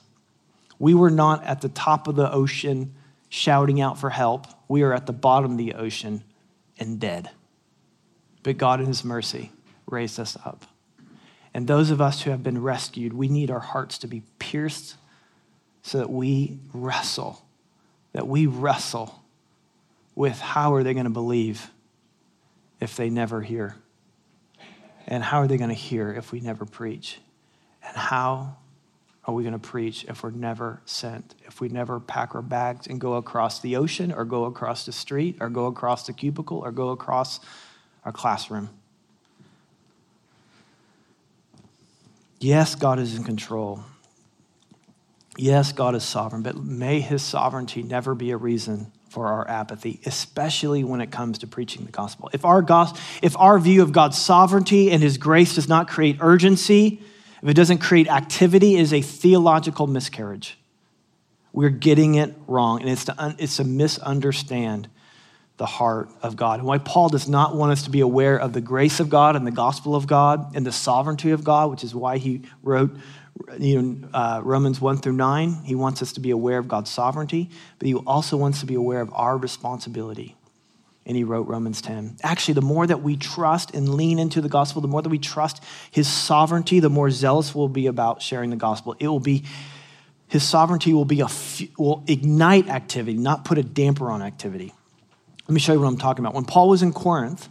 We 0.78 0.94
were 0.94 1.10
not 1.10 1.44
at 1.44 1.60
the 1.60 1.68
top 1.68 2.08
of 2.08 2.16
the 2.16 2.30
ocean 2.30 2.94
shouting 3.34 3.80
out 3.80 3.98
for 3.98 4.10
help. 4.10 4.46
We 4.68 4.82
are 4.82 4.92
at 4.92 5.06
the 5.06 5.12
bottom 5.14 5.52
of 5.52 5.56
the 5.56 5.72
ocean 5.72 6.22
and 6.78 7.00
dead. 7.00 7.30
But 8.42 8.58
God, 8.58 8.78
in 8.78 8.84
His 8.84 9.06
mercy, 9.06 9.52
raised 9.86 10.20
us 10.20 10.36
up. 10.44 10.66
And 11.54 11.66
those 11.66 11.88
of 11.88 11.98
us 11.98 12.20
who 12.20 12.30
have 12.30 12.42
been 12.42 12.60
rescued, 12.60 13.14
we 13.14 13.28
need 13.28 13.50
our 13.50 13.60
hearts 13.60 13.96
to 13.98 14.06
be 14.06 14.22
pierced 14.38 14.96
so 15.80 15.96
that 15.96 16.10
we 16.10 16.58
wrestle, 16.74 17.42
that 18.12 18.28
we 18.28 18.46
wrestle 18.46 19.24
with 20.14 20.38
how 20.38 20.74
are 20.74 20.82
they 20.82 20.92
going 20.92 21.04
to 21.04 21.10
believe 21.10 21.70
if 22.80 22.96
they 22.96 23.08
never 23.08 23.40
hear? 23.40 23.76
And 25.06 25.24
how 25.24 25.38
are 25.38 25.46
they 25.46 25.56
going 25.56 25.70
to 25.70 25.74
hear 25.74 26.12
if 26.12 26.32
we 26.32 26.40
never 26.40 26.66
preach? 26.66 27.18
And 27.82 27.96
how 27.96 28.58
are 29.24 29.34
we 29.34 29.44
going 29.44 29.52
to 29.52 29.58
preach 29.58 30.04
if 30.04 30.22
we're 30.22 30.30
never 30.30 30.80
sent? 30.84 31.34
If 31.46 31.60
we 31.60 31.68
never 31.68 32.00
pack 32.00 32.34
our 32.34 32.42
bags 32.42 32.88
and 32.88 33.00
go 33.00 33.14
across 33.14 33.60
the 33.60 33.76
ocean 33.76 34.12
or 34.12 34.24
go 34.24 34.44
across 34.44 34.84
the 34.84 34.92
street 34.92 35.36
or 35.40 35.48
go 35.48 35.66
across 35.66 36.06
the 36.06 36.12
cubicle 36.12 36.58
or 36.58 36.72
go 36.72 36.88
across 36.88 37.38
our 38.04 38.10
classroom? 38.10 38.70
Yes, 42.40 42.74
God 42.74 42.98
is 42.98 43.16
in 43.16 43.22
control. 43.22 43.84
Yes, 45.36 45.70
God 45.70 45.94
is 45.94 46.02
sovereign, 46.02 46.42
but 46.42 46.56
may 46.56 47.00
his 47.00 47.22
sovereignty 47.22 47.84
never 47.84 48.16
be 48.16 48.32
a 48.32 48.36
reason 48.36 48.90
for 49.08 49.28
our 49.28 49.48
apathy, 49.48 50.00
especially 50.04 50.82
when 50.82 51.00
it 51.00 51.12
comes 51.12 51.38
to 51.38 51.46
preaching 51.46 51.84
the 51.84 51.92
gospel. 51.92 52.28
If 52.32 52.44
our, 52.44 52.60
gos- 52.60 52.98
if 53.22 53.36
our 53.38 53.58
view 53.60 53.82
of 53.82 53.92
God's 53.92 54.18
sovereignty 54.18 54.90
and 54.90 55.00
his 55.00 55.18
grace 55.18 55.54
does 55.54 55.68
not 55.68 55.86
create 55.86 56.16
urgency, 56.20 57.00
if 57.42 57.48
it 57.48 57.54
doesn't 57.54 57.78
create 57.78 58.08
activity, 58.08 58.76
it 58.76 58.80
is 58.80 58.92
a 58.92 59.02
theological 59.02 59.86
miscarriage. 59.86 60.58
We're 61.52 61.70
getting 61.70 62.14
it 62.14 62.34
wrong, 62.46 62.80
and 62.80 62.88
it's 62.88 63.04
to, 63.06 63.14
un- 63.18 63.36
it's 63.38 63.56
to 63.56 63.64
misunderstand 63.64 64.88
the 65.58 65.66
heart 65.66 66.08
of 66.22 66.34
God. 66.36 66.60
And 66.60 66.66
why 66.66 66.78
Paul 66.78 67.08
does 67.08 67.28
not 67.28 67.54
want 67.54 67.72
us 67.72 67.82
to 67.84 67.90
be 67.90 68.00
aware 68.00 68.38
of 68.38 68.52
the 68.52 68.60
grace 68.60 69.00
of 69.00 69.10
God 69.10 69.36
and 69.36 69.46
the 69.46 69.52
gospel 69.52 69.94
of 69.94 70.06
God 70.06 70.56
and 70.56 70.64
the 70.64 70.72
sovereignty 70.72 71.30
of 71.30 71.44
God, 71.44 71.70
which 71.70 71.84
is 71.84 71.94
why 71.94 72.18
he 72.18 72.42
wrote 72.62 72.96
you 73.58 73.82
know, 73.82 74.08
uh, 74.14 74.40
Romans 74.42 74.80
1 74.80 74.98
through 74.98 75.12
9. 75.12 75.62
He 75.64 75.74
wants 75.74 76.00
us 76.02 76.12
to 76.14 76.20
be 76.20 76.30
aware 76.30 76.58
of 76.58 76.68
God's 76.68 76.90
sovereignty, 76.90 77.50
but 77.78 77.86
he 77.86 77.94
also 77.94 78.36
wants 78.36 78.60
to 78.60 78.66
be 78.66 78.74
aware 78.74 79.00
of 79.00 79.12
our 79.12 79.36
responsibility. 79.36 80.36
And 81.04 81.16
he 81.16 81.24
wrote 81.24 81.48
Romans 81.48 81.82
10. 81.82 82.18
Actually, 82.22 82.54
the 82.54 82.62
more 82.62 82.86
that 82.86 83.02
we 83.02 83.16
trust 83.16 83.74
and 83.74 83.94
lean 83.94 84.18
into 84.18 84.40
the 84.40 84.48
gospel, 84.48 84.80
the 84.80 84.88
more 84.88 85.02
that 85.02 85.08
we 85.08 85.18
trust 85.18 85.62
his 85.90 86.06
sovereignty, 86.06 86.78
the 86.78 86.90
more 86.90 87.10
zealous 87.10 87.54
we'll 87.54 87.68
be 87.68 87.88
about 87.88 88.22
sharing 88.22 88.50
the 88.50 88.56
gospel. 88.56 88.94
It 89.00 89.08
will 89.08 89.20
be, 89.20 89.42
his 90.28 90.44
sovereignty 90.44 90.94
will 90.94 91.04
be 91.04 91.20
a, 91.20 91.28
will 91.76 92.04
ignite 92.06 92.68
activity, 92.68 93.18
not 93.18 93.44
put 93.44 93.58
a 93.58 93.64
damper 93.64 94.10
on 94.10 94.22
activity. 94.22 94.72
Let 95.48 95.54
me 95.54 95.60
show 95.60 95.72
you 95.72 95.80
what 95.80 95.88
I'm 95.88 95.98
talking 95.98 96.24
about. 96.24 96.34
When 96.34 96.44
Paul 96.44 96.68
was 96.68 96.82
in 96.82 96.92
Corinth, 96.92 97.48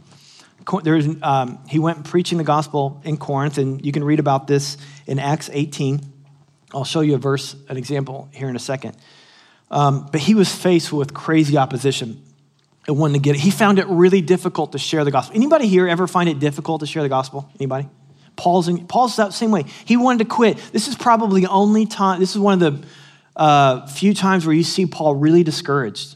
there 0.83 0.93
was, 0.93 1.07
um, 1.21 1.59
he 1.67 1.79
went 1.79 2.05
preaching 2.05 2.37
the 2.37 2.45
gospel 2.45 3.01
in 3.03 3.17
Corinth, 3.17 3.57
and 3.57 3.85
you 3.85 3.91
can 3.91 4.03
read 4.03 4.19
about 4.19 4.47
this 4.47 4.77
in 5.07 5.19
Acts 5.19 5.49
18. 5.51 5.99
I'll 6.73 6.85
show 6.85 7.01
you 7.01 7.15
a 7.15 7.17
verse, 7.17 7.55
an 7.67 7.75
example 7.75 8.29
here 8.31 8.47
in 8.47 8.55
a 8.55 8.59
second. 8.59 8.95
Um, 9.69 10.07
but 10.11 10.21
he 10.21 10.35
was 10.35 10.53
faced 10.53 10.93
with 10.93 11.13
crazy 11.13 11.57
opposition 11.57 12.23
and 12.87 12.97
wanted 12.97 13.13
to 13.13 13.19
get 13.19 13.35
it. 13.35 13.39
He 13.39 13.51
found 13.51 13.79
it 13.79 13.87
really 13.87 14.21
difficult 14.21 14.71
to 14.71 14.77
share 14.77 15.03
the 15.03 15.11
gospel. 15.11 15.35
Anybody 15.35 15.67
here 15.67 15.87
ever 15.87 16.07
find 16.07 16.29
it 16.29 16.39
difficult 16.39 16.81
to 16.81 16.87
share 16.87 17.03
the 17.03 17.09
gospel? 17.09 17.49
Anybody? 17.59 17.87
Paul's, 18.35 18.67
in, 18.67 18.87
Paul's 18.87 19.17
that 19.17 19.33
same 19.33 19.51
way. 19.51 19.65
He 19.85 19.97
wanted 19.97 20.19
to 20.19 20.25
quit. 20.25 20.57
This 20.71 20.87
is 20.87 20.95
probably 20.95 21.41
the 21.41 21.49
only 21.49 21.85
time, 21.85 22.19
this 22.19 22.31
is 22.31 22.39
one 22.39 22.61
of 22.61 22.81
the 22.81 22.87
uh, 23.35 23.87
few 23.87 24.13
times 24.13 24.45
where 24.45 24.55
you 24.55 24.63
see 24.63 24.85
Paul 24.85 25.15
really 25.15 25.43
discouraged. 25.43 26.15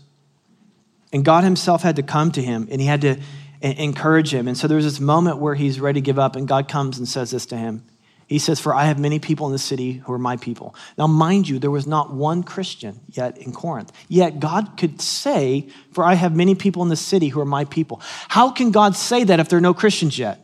And 1.13 1.23
God 1.23 1.43
himself 1.43 1.83
had 1.83 1.97
to 1.97 2.03
come 2.03 2.31
to 2.31 2.41
him 2.41 2.67
and 2.71 2.81
he 2.81 2.87
had 2.87 3.01
to 3.01 3.17
encourage 3.61 4.33
him. 4.33 4.47
And 4.47 4.57
so 4.57 4.67
there's 4.67 4.83
this 4.83 4.99
moment 4.99 5.37
where 5.37 5.55
he's 5.55 5.79
ready 5.79 6.01
to 6.01 6.05
give 6.05 6.19
up, 6.19 6.35
and 6.35 6.47
God 6.47 6.67
comes 6.67 6.97
and 6.97 7.07
says 7.07 7.31
this 7.31 7.45
to 7.47 7.57
him. 7.57 7.83
He 8.27 8.39
says, 8.39 8.59
For 8.59 8.73
I 8.73 8.85
have 8.85 8.99
many 8.99 9.19
people 9.19 9.45
in 9.45 9.51
the 9.51 9.59
city 9.59 9.93
who 9.93 10.13
are 10.13 10.19
my 10.19 10.37
people. 10.37 10.75
Now, 10.97 11.07
mind 11.07 11.47
you, 11.47 11.59
there 11.59 11.71
was 11.71 11.85
not 11.85 12.11
one 12.11 12.43
Christian 12.43 12.99
yet 13.11 13.37
in 13.37 13.53
Corinth. 13.53 13.91
Yet 14.07 14.39
God 14.39 14.77
could 14.77 15.01
say, 15.01 15.69
For 15.91 16.03
I 16.03 16.15
have 16.15 16.35
many 16.35 16.55
people 16.55 16.81
in 16.81 16.89
the 16.89 16.95
city 16.95 17.29
who 17.29 17.39
are 17.39 17.45
my 17.45 17.65
people. 17.65 18.01
How 18.29 18.49
can 18.49 18.71
God 18.71 18.95
say 18.95 19.23
that 19.25 19.39
if 19.39 19.49
there 19.49 19.57
are 19.57 19.61
no 19.61 19.73
Christians 19.73 20.17
yet? 20.17 20.39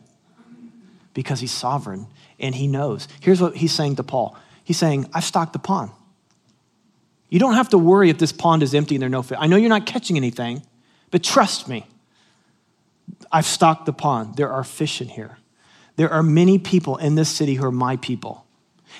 Because 1.14 1.40
he's 1.40 1.52
sovereign 1.52 2.06
and 2.38 2.54
he 2.54 2.68
knows. 2.68 3.08
Here's 3.20 3.40
what 3.40 3.56
he's 3.56 3.72
saying 3.72 3.96
to 3.96 4.02
Paul 4.02 4.36
He's 4.64 4.78
saying, 4.78 5.08
I've 5.12 5.24
stocked 5.24 5.52
the 5.52 5.58
pond. 5.58 5.90
You 7.28 7.38
don't 7.38 7.54
have 7.54 7.70
to 7.70 7.78
worry 7.78 8.10
if 8.10 8.18
this 8.18 8.30
pond 8.30 8.62
is 8.62 8.74
empty 8.74 8.94
and 8.94 9.02
there 9.02 9.06
are 9.06 9.10
no 9.10 9.22
fish. 9.22 9.38
I 9.40 9.46
know 9.46 9.56
you're 9.56 9.68
not 9.68 9.86
catching 9.86 10.16
anything, 10.16 10.62
but 11.10 11.24
trust 11.24 11.66
me. 11.66 11.86
I've 13.30 13.46
stocked 13.46 13.86
the 13.86 13.92
pond. 13.92 14.36
There 14.36 14.52
are 14.52 14.62
fish 14.62 15.00
in 15.00 15.08
here. 15.08 15.38
There 15.96 16.10
are 16.10 16.22
many 16.22 16.58
people 16.58 16.96
in 16.96 17.14
this 17.14 17.28
city 17.28 17.54
who 17.54 17.64
are 17.64 17.72
my 17.72 17.96
people. 17.96 18.46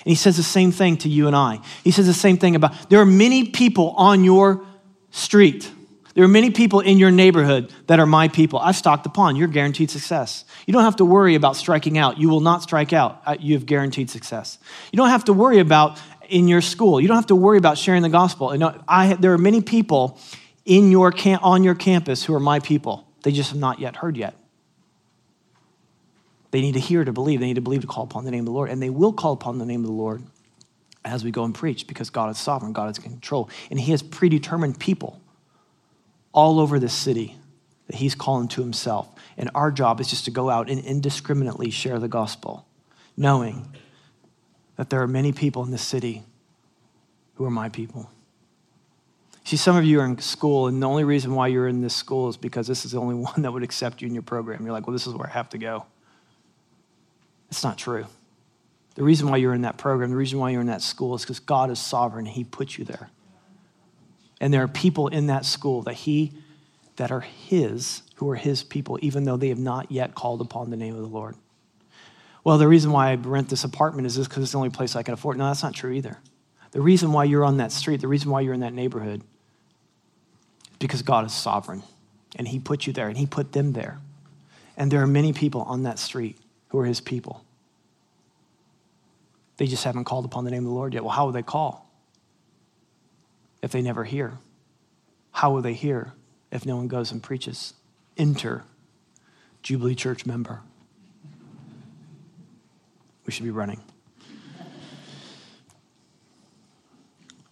And 0.05 0.11
he 0.11 0.15
says 0.15 0.37
the 0.37 0.43
same 0.43 0.71
thing 0.71 0.97
to 0.97 1.09
you 1.09 1.27
and 1.27 1.35
I. 1.35 1.59
He 1.83 1.91
says 1.91 2.07
the 2.07 2.13
same 2.13 2.37
thing 2.37 2.55
about 2.55 2.89
there 2.89 2.99
are 2.99 3.05
many 3.05 3.45
people 3.45 3.91
on 3.91 4.23
your 4.23 4.65
street. 5.11 5.71
There 6.13 6.23
are 6.23 6.29
many 6.29 6.51
people 6.51 6.79
in 6.79 6.99
your 6.99 7.09
neighborhood 7.09 7.73
that 7.87 7.99
are 7.99 8.05
my 8.05 8.27
people. 8.27 8.59
I've 8.59 8.75
stocked 8.75 9.03
the 9.03 9.09
pond. 9.09 9.37
You're 9.37 9.47
guaranteed 9.47 9.89
success. 9.89 10.45
You 10.67 10.73
don't 10.73 10.83
have 10.83 10.97
to 10.97 11.05
worry 11.05 11.35
about 11.35 11.55
striking 11.55 11.97
out. 11.97 12.19
You 12.19 12.29
will 12.29 12.39
not 12.39 12.61
strike 12.61 12.93
out. 12.93 13.21
Uh, 13.25 13.35
you 13.39 13.55
have 13.55 13.65
guaranteed 13.65 14.09
success. 14.09 14.59
You 14.91 14.97
don't 14.97 15.09
have 15.09 15.25
to 15.25 15.33
worry 15.33 15.59
about 15.59 15.99
in 16.29 16.47
your 16.47 16.61
school. 16.61 17.01
You 17.01 17.07
don't 17.07 17.17
have 17.17 17.27
to 17.27 17.35
worry 17.35 17.57
about 17.57 17.77
sharing 17.77 18.03
the 18.03 18.09
gospel. 18.09 18.51
And 18.51 18.63
I, 18.87 19.13
there 19.15 19.33
are 19.33 19.39
many 19.39 19.61
people 19.61 20.19
in 20.65 20.91
your 20.91 21.13
on 21.41 21.63
your 21.63 21.75
campus 21.75 22.23
who 22.23 22.33
are 22.35 22.39
my 22.39 22.59
people. 22.59 23.07
They 23.23 23.31
just 23.31 23.51
have 23.51 23.59
not 23.59 23.79
yet 23.79 23.95
heard 23.95 24.15
yet. 24.15 24.35
They 26.53 26.61
need 26.61 26.73
to 26.73 26.79
hear 26.79 27.03
to 27.03 27.11
believe. 27.11 27.39
They 27.39 27.47
need 27.47 27.55
to 27.55 27.61
believe 27.61 27.81
to 27.81 27.87
call 27.87 28.03
upon 28.03 28.25
the 28.25 28.31
name 28.31 28.41
of 28.41 28.45
the 28.45 28.51
Lord. 28.51 28.69
And 28.69 28.79
they 28.79 28.91
will 28.91 29.11
call 29.11 29.33
upon 29.33 29.57
the 29.57 29.65
name 29.65 29.79
of 29.79 29.87
the 29.87 29.91
Lord 29.91 30.21
as 31.03 31.23
we 31.23 31.31
go 31.31 31.45
and 31.45 31.55
preach 31.55 31.87
because 31.87 32.11
God 32.11 32.29
is 32.29 32.37
sovereign, 32.37 32.73
God 32.73 32.91
is 32.91 33.03
in 33.03 33.03
control. 33.03 33.49
And 33.71 33.79
He 33.79 33.89
has 33.89 34.03
predetermined 34.03 34.79
people 34.79 35.19
all 36.31 36.59
over 36.59 36.77
this 36.77 36.93
city 36.93 37.37
that 37.87 37.95
He's 37.95 38.13
calling 38.13 38.47
to 38.49 38.61
Himself. 38.61 39.09
And 39.35 39.49
our 39.55 39.71
job 39.71 39.99
is 39.99 40.11
just 40.11 40.25
to 40.25 40.31
go 40.31 40.51
out 40.51 40.69
and 40.69 40.79
indiscriminately 40.85 41.71
share 41.71 41.97
the 41.97 42.07
gospel, 42.07 42.67
knowing 43.17 43.73
that 44.75 44.91
there 44.91 45.01
are 45.01 45.07
many 45.07 45.31
people 45.31 45.63
in 45.63 45.71
this 45.71 45.81
city 45.81 46.21
who 47.33 47.45
are 47.45 47.51
my 47.51 47.69
people. 47.69 48.11
See, 49.43 49.57
some 49.57 49.75
of 49.75 49.85
you 49.85 50.01
are 50.01 50.05
in 50.05 50.19
school, 50.19 50.67
and 50.67 50.83
the 50.83 50.87
only 50.87 51.03
reason 51.03 51.33
why 51.33 51.47
you're 51.47 51.67
in 51.67 51.81
this 51.81 51.95
school 51.95 52.29
is 52.29 52.37
because 52.37 52.67
this 52.67 52.85
is 52.85 52.91
the 52.91 52.99
only 52.99 53.15
one 53.31 53.41
that 53.41 53.51
would 53.51 53.63
accept 53.63 54.03
you 54.03 54.07
in 54.07 54.13
your 54.13 54.21
program. 54.21 54.63
You're 54.63 54.71
like, 54.71 54.85
well, 54.85 54.93
this 54.93 55.07
is 55.07 55.15
where 55.15 55.25
I 55.25 55.31
have 55.31 55.49
to 55.49 55.57
go. 55.57 55.87
It's 57.53 57.63
not 57.63 57.77
true. 57.77 58.07
The 58.95 59.03
reason 59.03 59.29
why 59.29 59.37
you're 59.37 59.53
in 59.53 59.61
that 59.61 59.77
program, 59.77 60.09
the 60.09 60.15
reason 60.15 60.39
why 60.39 60.49
you're 60.49 60.61
in 60.61 60.67
that 60.67 60.81
school 60.81 61.13
is 61.13 61.21
because 61.21 61.39
God 61.39 61.69
is 61.69 61.77
sovereign. 61.77 62.25
And 62.25 62.35
he 62.35 62.43
put 62.43 62.79
you 62.79 62.83
there. 62.83 63.11
And 64.41 64.51
there 64.51 64.63
are 64.63 64.67
people 64.67 65.07
in 65.07 65.27
that 65.27 65.45
school 65.45 65.83
that 65.83 65.93
He, 65.93 66.31
that 66.95 67.11
are 67.11 67.19
His, 67.19 68.01
who 68.15 68.27
are 68.31 68.35
His 68.35 68.63
people, 68.63 68.97
even 69.03 69.23
though 69.23 69.37
they 69.37 69.49
have 69.49 69.59
not 69.59 69.91
yet 69.91 70.15
called 70.15 70.41
upon 70.41 70.71
the 70.71 70.75
name 70.75 70.95
of 70.95 71.01
the 71.01 71.07
Lord. 71.07 71.35
Well, 72.43 72.57
the 72.57 72.67
reason 72.67 72.91
why 72.91 73.11
I 73.11 73.15
rent 73.15 73.49
this 73.49 73.63
apartment 73.63 74.07
is 74.07 74.15
this 74.15 74.27
because 74.27 74.41
it's 74.41 74.53
the 74.53 74.57
only 74.57 74.71
place 74.71 74.95
I 74.95 75.03
can 75.03 75.13
afford. 75.13 75.37
No, 75.37 75.45
that's 75.45 75.61
not 75.61 75.75
true 75.75 75.91
either. 75.91 76.17
The 76.71 76.81
reason 76.81 77.13
why 77.13 77.25
you're 77.25 77.45
on 77.45 77.57
that 77.57 77.71
street, 77.71 78.01
the 78.01 78.07
reason 78.07 78.31
why 78.31 78.41
you're 78.41 78.55
in 78.55 78.61
that 78.61 78.73
neighborhood, 78.73 79.21
is 80.71 80.77
because 80.79 81.03
God 81.03 81.23
is 81.23 81.33
sovereign. 81.33 81.83
And 82.35 82.47
He 82.47 82.57
put 82.57 82.87
you 82.87 82.93
there, 82.93 83.09
and 83.09 83.17
He 83.17 83.27
put 83.27 83.51
them 83.51 83.73
there. 83.73 83.99
And 84.75 84.89
there 84.89 85.03
are 85.03 85.07
many 85.07 85.33
people 85.33 85.61
on 85.61 85.83
that 85.83 85.99
street 85.99 86.39
who 86.73 86.79
are 86.79 86.85
His 86.85 86.99
people. 86.99 87.45
They 89.57 89.67
just 89.67 89.83
haven't 89.83 90.05
called 90.05 90.25
upon 90.25 90.43
the 90.43 90.49
name 90.49 90.63
of 90.63 90.69
the 90.69 90.75
Lord 90.75 90.95
yet. 90.95 91.03
Well, 91.03 91.13
how 91.13 91.25
will 91.25 91.31
they 91.31 91.43
call 91.43 91.87
if 93.61 93.71
they 93.71 93.83
never 93.83 94.03
hear? 94.03 94.39
How 95.31 95.53
will 95.53 95.61
they 95.61 95.75
hear 95.75 96.13
if 96.51 96.65
no 96.65 96.75
one 96.75 96.87
goes 96.87 97.11
and 97.11 97.21
preaches? 97.21 97.75
Enter, 98.17 98.63
Jubilee 99.61 99.93
Church 99.93 100.25
member. 100.25 100.61
We 103.27 103.31
should 103.31 103.45
be 103.45 103.51
running. 103.51 103.79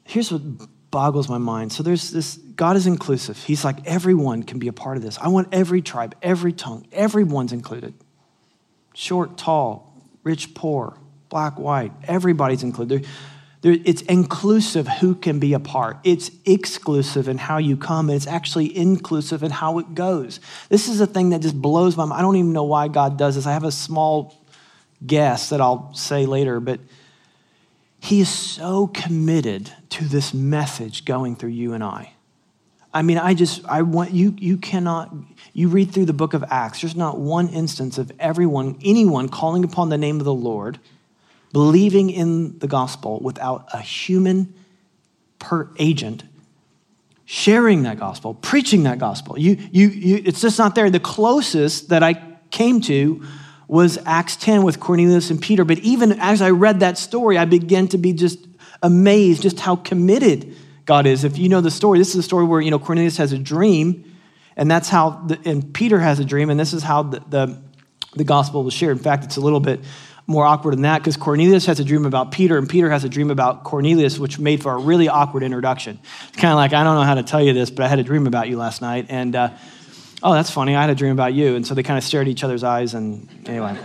Here's 0.04 0.32
what 0.32 0.42
boggles 0.90 1.30
my 1.30 1.38
mind. 1.38 1.72
So 1.72 1.84
there's 1.84 2.10
this 2.10 2.38
God 2.38 2.76
is 2.76 2.88
inclusive. 2.88 3.38
He's 3.44 3.64
like, 3.64 3.86
everyone 3.86 4.42
can 4.42 4.58
be 4.58 4.68
a 4.68 4.74
part 4.74 4.98
of 4.98 5.04
this. 5.04 5.20
I 5.20 5.28
want 5.28 5.50
every 5.52 5.84
tribe, 5.84 6.16
every 6.24 6.54
tongue, 6.54 6.88
everyone's 6.92 7.54
included. 7.54 7.94
Short, 9.02 9.36
tall, 9.36 10.00
rich, 10.24 10.54
poor, 10.54 10.96
black, 11.28 11.58
white, 11.58 11.92
everybody's 12.04 12.62
included. 12.62 13.02
There, 13.02 13.10
there, 13.74 13.82
it's 13.84 14.04
inclusive 14.04 14.88
who 14.88 15.16
can 15.16 15.40
be 15.40 15.54
a 15.54 15.60
part. 15.60 15.98
It's 16.04 16.30
exclusive 16.46 17.28
in 17.28 17.40
how 17.40 17.58
you 17.58 17.78
come, 17.78 18.12
and 18.12 18.16
it's 18.16 18.28
actually 18.28 18.78
inclusive 18.78 19.42
in 19.42 19.50
how 19.50 19.80
it 19.80 19.96
goes. 19.96 20.40
This 20.70 20.88
is 20.88 21.02
a 21.02 21.08
thing 21.08 21.32
that 21.32 21.42
just 21.42 21.60
blows 21.60 21.98
my 21.98 22.06
mind. 22.06 22.20
I 22.20 22.22
don't 22.22 22.36
even 22.36 22.54
know 22.54 22.66
why 22.66 22.90
God 22.90 23.18
does 23.18 23.34
this. 23.34 23.48
I 23.48 23.54
have 23.54 23.64
a 23.64 23.72
small 23.72 24.40
guess 25.04 25.50
that 25.50 25.60
I'll 25.60 25.92
say 25.96 26.28
later, 26.28 26.60
but 26.60 26.80
he 28.00 28.22
is 28.22 28.30
so 28.30 28.86
committed 28.86 29.74
to 29.90 30.06
this 30.06 30.32
message 30.32 31.06
going 31.06 31.36
through 31.36 31.50
you 31.50 31.74
and 31.74 31.84
I. 31.84 32.14
I 32.94 33.02
mean, 33.02 33.18
I 33.18 33.34
just, 33.34 33.66
I 33.66 33.84
want 33.84 34.12
you, 34.12 34.36
you 34.38 34.58
cannot, 34.58 35.14
you 35.54 35.70
read 35.70 35.92
through 35.92 36.06
the 36.06 36.14
book 36.14 36.34
of 36.34 36.44
Acts, 36.50 36.82
there's 36.82 36.96
not 36.96 37.20
one 37.20 37.48
instance 37.50 37.98
of 37.98 38.12
everyone, 38.20 38.78
anyone 38.84 39.30
calling 39.30 39.64
upon 39.64 39.90
the 39.90 39.98
name 39.98 40.20
of 40.20 40.26
the 40.26 40.34
Lord, 40.34 40.80
believing 41.54 42.10
in 42.10 42.60
the 42.60 42.68
gospel 42.68 43.20
without 43.22 43.68
a 43.74 43.80
human 43.80 44.54
per 45.40 45.70
agent 45.80 46.24
sharing 47.32 47.84
that 47.84 47.98
gospel, 47.98 48.34
preaching 48.34 48.84
that 48.84 49.00
gospel. 49.00 49.40
You, 49.40 49.58
you, 49.72 49.88
you, 49.88 50.22
it's 50.26 50.42
just 50.42 50.60
not 50.60 50.76
there. 50.76 50.90
The 50.90 51.00
closest 51.00 51.88
that 51.88 52.04
I 52.04 52.22
came 52.50 52.82
to 52.82 53.24
was 53.70 53.98
Acts 54.06 54.36
10 54.36 54.64
with 54.64 54.82
Cornelius 54.82 55.30
and 55.30 55.42
Peter. 55.42 55.64
But 55.64 55.80
even 55.80 56.20
as 56.20 56.42
I 56.42 56.50
read 56.50 56.82
that 56.82 56.98
story, 56.98 57.38
I 57.38 57.46
began 57.46 57.88
to 57.88 57.98
be 57.98 58.12
just 58.12 58.38
amazed 58.84 59.44
just 59.44 59.62
how 59.62 59.78
committed 59.78 60.54
God 60.92 61.08
is. 61.08 61.24
If 61.24 61.38
you 61.38 61.48
know 61.48 61.62
the 61.62 61.72
story, 61.72 62.00
this 62.00 62.10
is 62.10 62.18
a 62.18 62.22
story 62.22 62.44
where, 62.44 62.60
you 62.60 62.70
know, 62.70 62.78
Cornelius 62.78 63.16
has 63.16 63.32
a 63.32 63.38
dream, 63.38 64.14
and 64.58 64.70
that's 64.70 64.90
how, 64.90 65.12
the, 65.26 65.40
and 65.46 65.74
Peter 65.74 65.98
has 65.98 66.20
a 66.20 66.26
dream, 66.26 66.50
and 66.50 66.60
this 66.60 66.74
is 66.74 66.84
how 66.84 67.04
the, 67.04 67.20
the, 67.30 67.62
the 68.18 68.26
gospel 68.26 68.62
was 68.66 68.74
shared. 68.74 68.98
In 68.98 69.02
fact, 69.02 69.24
it's 69.24 69.38
a 69.38 69.40
little 69.40 69.62
bit 69.62 69.80
more 70.28 70.46
awkward 70.46 70.74
than 70.74 70.82
that 70.82 70.98
because 70.98 71.16
Cornelius 71.16 71.66
has 71.68 71.80
a 71.80 71.86
dream 71.86 72.06
about 72.06 72.34
Peter, 72.34 72.58
and 72.58 72.68
Peter 72.68 72.90
has 72.90 73.06
a 73.06 73.10
dream 73.10 73.32
about 73.32 73.64
Cornelius, 73.64 74.20
which 74.20 74.38
made 74.38 74.62
for 74.62 74.74
a 74.74 74.80
really 74.80 75.08
awkward 75.08 75.44
introduction. 75.44 75.98
It's 76.28 76.36
kind 76.36 76.52
of 76.52 76.58
like, 76.58 76.74
I 76.74 76.84
don't 76.84 76.96
know 76.96 77.04
how 77.04 77.16
to 77.16 77.24
tell 77.24 77.42
you 77.42 77.54
this, 77.54 77.70
but 77.70 77.86
I 77.86 77.88
had 77.88 78.00
a 78.00 78.04
dream 78.04 78.28
about 78.28 78.50
you 78.50 78.58
last 78.58 78.82
night. 78.82 79.06
And, 79.08 79.34
uh, 79.34 79.52
oh, 80.22 80.34
that's 80.34 80.52
funny. 80.52 80.76
I 80.76 80.82
had 80.82 80.90
a 80.90 80.96
dream 80.96 81.14
about 81.14 81.34
you. 81.34 81.56
And 81.56 81.66
so 81.66 81.74
they 81.74 81.84
kind 81.84 81.98
of 81.98 82.04
stare 82.04 82.20
at 82.20 82.28
each 82.28 82.44
other's 82.44 82.66
eyes, 82.66 82.96
and 82.96 83.30
anyway. 83.46 83.78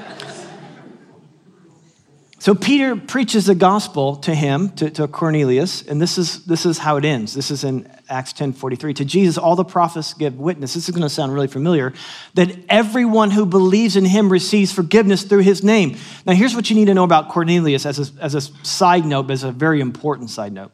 So 2.47 2.55
Peter 2.55 2.95
preaches 2.95 3.47
the 3.47 3.57
gospel 3.57 4.15
to 4.19 4.33
him, 4.33 4.69
to, 4.77 4.89
to, 4.89 5.09
Cornelius, 5.09 5.83
and 5.83 6.01
this 6.01 6.17
is, 6.17 6.45
this 6.45 6.65
is 6.65 6.79
how 6.79 6.97
it 6.97 7.05
ends. 7.05 7.35
This 7.35 7.51
is 7.51 7.65
in 7.65 7.91
Acts 8.09 8.33
10 8.35 8.53
43. 8.53 8.95
To 8.95 9.05
Jesus, 9.05 9.37
all 9.37 9.57
the 9.57 9.65
prophets 9.65 10.15
give 10.15 10.39
witness. 10.39 10.73
This 10.73 10.89
is 10.89 10.95
going 10.95 11.03
to 11.03 11.09
sound 11.09 11.35
really 11.35 11.49
familiar 11.49 11.93
that 12.35 12.57
everyone 12.69 13.33
who 13.33 13.47
believes 13.47 13.97
in 13.97 14.05
him 14.05 14.31
receives 14.31 14.73
forgiveness 14.73 15.25
through 15.25 15.41
his 15.41 15.65
name. 15.65 15.97
Now, 16.25 16.35
here's 16.35 16.55
what 16.55 16.71
you 16.71 16.77
need 16.77 16.85
to 16.85 16.95
know 16.95 17.03
about 17.03 17.31
Cornelius 17.31 17.85
as 17.85 17.99
a, 17.99 18.23
as 18.23 18.37
a 18.37 18.41
side 18.41 19.05
note, 19.05 19.25
but 19.25 19.33
as 19.33 19.43
a 19.43 19.51
very 19.51 19.81
important 19.81 20.31
side 20.31 20.53
note. 20.53 20.71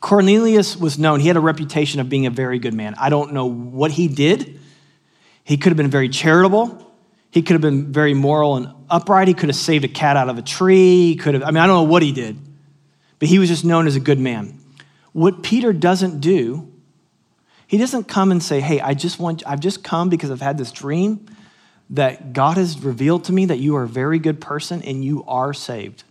Cornelius 0.00 0.76
was 0.76 0.98
known, 0.98 1.20
he 1.20 1.28
had 1.28 1.36
a 1.36 1.40
reputation 1.40 2.00
of 2.00 2.08
being 2.08 2.26
a 2.26 2.30
very 2.30 2.58
good 2.58 2.74
man. 2.74 2.96
I 2.98 3.08
don't 3.08 3.34
know 3.34 3.46
what 3.46 3.92
he 3.92 4.08
did. 4.08 4.58
He 5.44 5.58
could 5.58 5.70
have 5.70 5.76
been 5.76 5.90
very 5.90 6.08
charitable. 6.08 6.85
He 7.36 7.42
could 7.42 7.52
have 7.52 7.60
been 7.60 7.92
very 7.92 8.14
moral 8.14 8.56
and 8.56 8.72
upright. 8.88 9.28
He 9.28 9.34
could 9.34 9.50
have 9.50 9.56
saved 9.56 9.84
a 9.84 9.88
cat 9.88 10.16
out 10.16 10.30
of 10.30 10.38
a 10.38 10.42
tree. 10.42 11.08
He 11.08 11.16
could 11.16 11.34
have, 11.34 11.42
I 11.42 11.48
mean, 11.48 11.58
I 11.58 11.66
don't 11.66 11.76
know 11.76 11.82
what 11.82 12.02
he 12.02 12.10
did, 12.10 12.38
but 13.18 13.28
he 13.28 13.38
was 13.38 13.50
just 13.50 13.62
known 13.62 13.86
as 13.86 13.94
a 13.94 14.00
good 14.00 14.18
man. 14.18 14.58
What 15.12 15.42
Peter 15.42 15.74
doesn't 15.74 16.20
do, 16.20 16.72
he 17.66 17.76
doesn't 17.76 18.04
come 18.04 18.30
and 18.30 18.42
say, 18.42 18.60
Hey, 18.60 18.80
I 18.80 18.94
just 18.94 19.18
want, 19.18 19.42
I've 19.46 19.60
just 19.60 19.84
come 19.84 20.08
because 20.08 20.30
I've 20.30 20.40
had 20.40 20.56
this 20.56 20.72
dream 20.72 21.26
that 21.90 22.32
God 22.32 22.56
has 22.56 22.82
revealed 22.82 23.24
to 23.24 23.34
me 23.34 23.44
that 23.44 23.58
you 23.58 23.76
are 23.76 23.82
a 23.82 23.88
very 23.88 24.18
good 24.18 24.40
person 24.40 24.80
and 24.80 25.04
you 25.04 25.22
are 25.28 25.52
saved. 25.52 26.04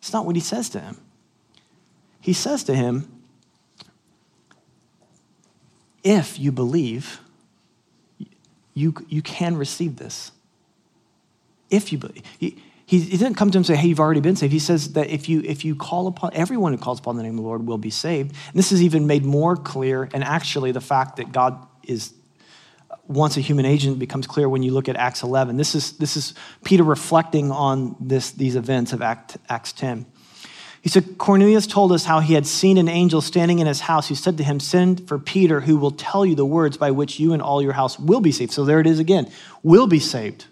It's 0.00 0.12
not 0.12 0.26
what 0.26 0.34
he 0.34 0.42
says 0.42 0.68
to 0.70 0.80
him. 0.80 1.00
He 2.20 2.32
says 2.32 2.64
to 2.64 2.74
him, 2.74 3.22
If 6.02 6.40
you 6.40 6.50
believe, 6.50 7.20
you, 8.74 8.94
you 9.08 9.22
can 9.22 9.56
receive 9.56 9.96
this. 9.96 10.32
If 11.70 11.92
you 11.92 11.98
believe. 11.98 12.22
He, 12.38 12.62
he, 12.90 12.98
he 12.98 13.16
didn't 13.16 13.36
come 13.36 13.52
to 13.52 13.58
him 13.58 13.60
and 13.60 13.66
say, 13.66 13.76
hey, 13.76 13.86
you've 13.86 14.00
already 14.00 14.20
been 14.20 14.34
saved. 14.34 14.52
He 14.52 14.58
says 14.58 14.94
that 14.94 15.10
if 15.10 15.28
you, 15.28 15.42
if 15.44 15.64
you 15.64 15.76
call 15.76 16.08
upon, 16.08 16.34
everyone 16.34 16.72
who 16.72 16.78
calls 16.78 16.98
upon 16.98 17.16
the 17.16 17.22
name 17.22 17.32
of 17.32 17.36
the 17.36 17.42
Lord 17.42 17.64
will 17.64 17.78
be 17.78 17.90
saved. 17.90 18.34
And 18.48 18.56
this 18.56 18.72
is 18.72 18.82
even 18.82 19.06
made 19.06 19.24
more 19.24 19.54
clear, 19.54 20.08
and 20.12 20.24
actually 20.24 20.72
the 20.72 20.80
fact 20.80 21.16
that 21.16 21.30
God 21.30 21.64
is, 21.84 22.12
once 23.06 23.36
a 23.36 23.40
human 23.40 23.64
agent 23.64 24.00
becomes 24.00 24.26
clear 24.26 24.48
when 24.48 24.64
you 24.64 24.72
look 24.72 24.88
at 24.88 24.96
Acts 24.96 25.22
11. 25.22 25.56
This 25.56 25.76
is, 25.76 25.98
this 25.98 26.16
is 26.16 26.34
Peter 26.64 26.82
reflecting 26.82 27.52
on 27.52 27.94
this, 28.00 28.32
these 28.32 28.56
events 28.56 28.92
of 28.92 29.02
Act, 29.02 29.36
Acts 29.48 29.72
10. 29.72 30.04
He 30.82 30.88
said, 30.88 31.18
Cornelius 31.18 31.66
told 31.66 31.92
us 31.92 32.06
how 32.06 32.20
he 32.20 32.32
had 32.32 32.46
seen 32.46 32.78
an 32.78 32.88
angel 32.88 33.20
standing 33.20 33.58
in 33.58 33.66
his 33.66 33.80
house 33.80 34.08
who 34.08 34.14
said 34.14 34.38
to 34.38 34.44
him, 34.44 34.58
Send 34.60 35.06
for 35.06 35.18
Peter, 35.18 35.60
who 35.60 35.76
will 35.76 35.90
tell 35.90 36.24
you 36.24 36.34
the 36.34 36.46
words 36.46 36.78
by 36.78 36.90
which 36.90 37.20
you 37.20 37.34
and 37.34 37.42
all 37.42 37.60
your 37.60 37.74
house 37.74 37.98
will 37.98 38.20
be 38.20 38.32
saved. 38.32 38.52
So 38.52 38.64
there 38.64 38.80
it 38.80 38.86
is 38.86 38.98
again 38.98 39.30
will 39.62 39.86
be 39.86 39.98
saved. 39.98 40.46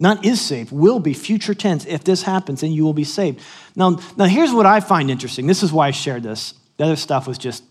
Not 0.00 0.24
is 0.24 0.40
saved, 0.40 0.72
will 0.72 0.98
be, 0.98 1.14
future 1.14 1.54
tense. 1.54 1.86
If 1.86 2.02
this 2.02 2.22
happens, 2.22 2.62
then 2.62 2.72
you 2.72 2.84
will 2.84 2.94
be 2.94 3.04
saved. 3.04 3.40
Now, 3.76 4.00
now 4.16 4.24
here's 4.24 4.52
what 4.52 4.66
I 4.66 4.80
find 4.80 5.08
interesting. 5.08 5.46
This 5.46 5.62
is 5.62 5.72
why 5.72 5.86
I 5.86 5.92
shared 5.92 6.24
this. 6.24 6.54
The 6.78 6.84
other 6.84 6.96
stuff 6.96 7.28
was 7.28 7.38
just 7.38 7.62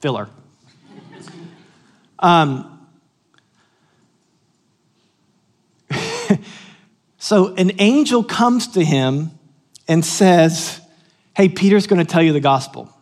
filler. 0.00 0.28
Um, 2.18 2.88
so 7.18 7.54
an 7.54 7.70
angel 7.78 8.24
comes 8.24 8.66
to 8.72 8.84
him 8.84 9.30
and 9.86 10.04
says, 10.04 10.80
hey, 11.38 11.48
Peter's 11.48 11.86
going 11.86 12.04
to 12.04 12.04
tell 12.04 12.20
you 12.20 12.32
the 12.32 12.40
gospel. 12.40 12.92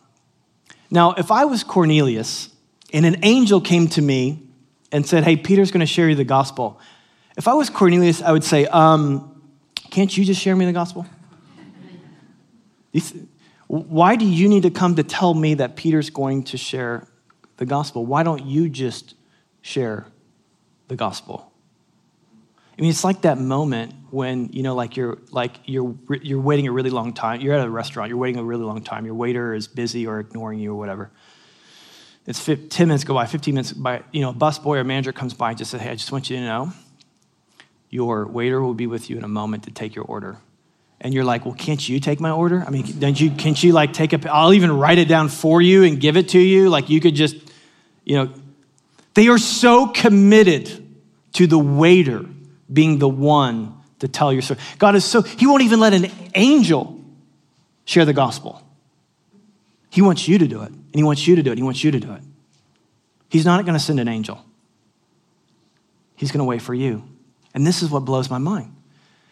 Now, 0.91 1.13
if 1.13 1.31
I 1.31 1.45
was 1.45 1.63
Cornelius 1.63 2.49
and 2.93 3.03
an 3.03 3.17
angel 3.23 3.59
came 3.59 3.87
to 3.89 4.01
me 4.01 4.47
and 4.91 5.07
said, 5.07 5.23
hey, 5.23 5.35
Peter's 5.37 5.71
going 5.71 5.79
to 5.81 5.87
share 5.87 6.07
you 6.07 6.13
the 6.13 6.23
gospel, 6.23 6.79
if 7.35 7.47
I 7.47 7.55
was 7.55 7.71
Cornelius, 7.71 8.21
I 8.21 8.31
would 8.31 8.43
say, 8.43 8.67
um, 8.67 9.41
can't 9.89 10.15
you 10.15 10.23
just 10.23 10.39
share 10.39 10.55
me 10.55 10.65
the 10.65 10.71
gospel? 10.71 11.07
Why 13.65 14.15
do 14.15 14.25
you 14.25 14.47
need 14.47 14.63
to 14.63 14.69
come 14.69 14.95
to 14.97 15.03
tell 15.03 15.33
me 15.33 15.55
that 15.55 15.75
Peter's 15.75 16.11
going 16.11 16.43
to 16.43 16.57
share 16.57 17.07
the 17.57 17.65
gospel? 17.65 18.05
Why 18.05 18.21
don't 18.21 18.45
you 18.45 18.69
just 18.69 19.15
share 19.63 20.05
the 20.89 20.95
gospel? 20.95 21.51
I 22.77 22.81
mean, 22.81 22.91
it's 22.91 23.03
like 23.03 23.23
that 23.23 23.39
moment 23.39 23.95
when 24.11 24.49
you 24.51 24.63
know, 24.63 24.75
like 24.75 24.97
you're 24.97 25.17
like 25.31 25.59
you're 25.65 25.95
you're 26.21 26.41
waiting 26.41 26.67
a 26.67 26.71
really 26.71 26.89
long 26.89 27.13
time. 27.13 27.41
You're 27.41 27.53
at 27.53 27.65
a 27.65 27.69
restaurant. 27.69 28.09
You're 28.09 28.17
waiting 28.17 28.39
a 28.39 28.43
really 28.43 28.63
long 28.63 28.81
time. 28.81 29.05
Your 29.05 29.15
waiter 29.15 29.53
is 29.53 29.67
busy 29.67 30.07
or 30.07 30.19
ignoring 30.19 30.59
you 30.59 30.71
or 30.71 30.75
whatever. 30.75 31.11
It's 32.25 32.43
10 32.43 32.67
minutes 32.79 33.05
go 33.05 33.13
by, 33.13 33.25
15 33.25 33.53
minutes 33.53 33.71
by. 33.71 34.03
You 34.11 34.21
know, 34.21 34.29
a 34.29 34.33
bus 34.33 34.59
boy 34.59 34.77
or 34.77 34.83
manager 34.83 35.13
comes 35.13 35.33
by 35.33 35.49
and 35.49 35.57
just 35.57 35.71
says, 35.71 35.81
"Hey, 35.81 35.91
I 35.91 35.95
just 35.95 36.11
want 36.11 36.29
you 36.29 36.37
to 36.37 36.41
know, 36.43 36.73
your 37.89 38.27
waiter 38.27 38.61
will 38.61 38.73
be 38.73 38.87
with 38.87 39.09
you 39.09 39.17
in 39.17 39.23
a 39.23 39.29
moment 39.29 39.63
to 39.63 39.71
take 39.71 39.95
your 39.95 40.05
order." 40.05 40.37
And 40.99 41.13
you're 41.13 41.23
like, 41.23 41.45
"Well, 41.45 41.55
can't 41.55 41.87
you 41.87 41.99
take 41.99 42.19
my 42.19 42.31
order? 42.31 42.63
I 42.67 42.69
mean, 42.69 42.85
don't 42.99 43.19
you? 43.19 43.31
Can't 43.31 43.61
you 43.63 43.71
like 43.71 43.93
take 43.93 44.13
a? 44.13 44.31
I'll 44.31 44.53
even 44.53 44.71
write 44.71 44.97
it 44.97 45.07
down 45.07 45.29
for 45.29 45.61
you 45.61 45.83
and 45.83 45.99
give 45.99 46.17
it 46.17 46.29
to 46.29 46.39
you. 46.39 46.69
Like 46.69 46.89
you 46.89 46.99
could 46.99 47.15
just, 47.15 47.35
you 48.03 48.15
know." 48.15 48.29
They 49.13 49.29
are 49.29 49.39
so 49.39 49.87
committed 49.87 50.69
to 51.33 51.47
the 51.47 51.57
waiter 51.57 52.23
being 52.71 52.99
the 52.99 53.09
one 53.09 53.76
to 53.99 54.07
tell 54.07 54.31
your 54.31 54.41
story. 54.41 54.59
God 54.77 54.95
is 54.95 55.05
so, 55.05 55.21
He 55.21 55.47
won't 55.47 55.63
even 55.63 55.79
let 55.79 55.93
an 55.93 56.11
angel 56.35 56.99
share 57.85 58.05
the 58.05 58.13
gospel. 58.13 58.61
He 59.89 60.01
wants 60.01 60.27
you 60.27 60.37
to 60.37 60.47
do 60.47 60.61
it, 60.63 60.69
and 60.69 60.95
He 60.95 61.03
wants 61.03 61.27
you 61.27 61.35
to 61.35 61.43
do 61.43 61.51
it, 61.51 61.57
He 61.57 61.63
wants 61.63 61.83
you 61.83 61.91
to 61.91 61.99
do 61.99 62.13
it. 62.13 62.21
He's 63.29 63.45
not 63.45 63.63
going 63.65 63.73
to 63.73 63.83
send 63.83 63.99
an 63.99 64.07
angel, 64.07 64.43
He's 66.15 66.31
going 66.31 66.39
to 66.39 66.45
wait 66.45 66.61
for 66.61 66.73
you. 66.73 67.03
And 67.53 67.65
this 67.65 67.81
is 67.81 67.89
what 67.89 68.05
blows 68.05 68.29
my 68.29 68.37
mind 68.37 68.73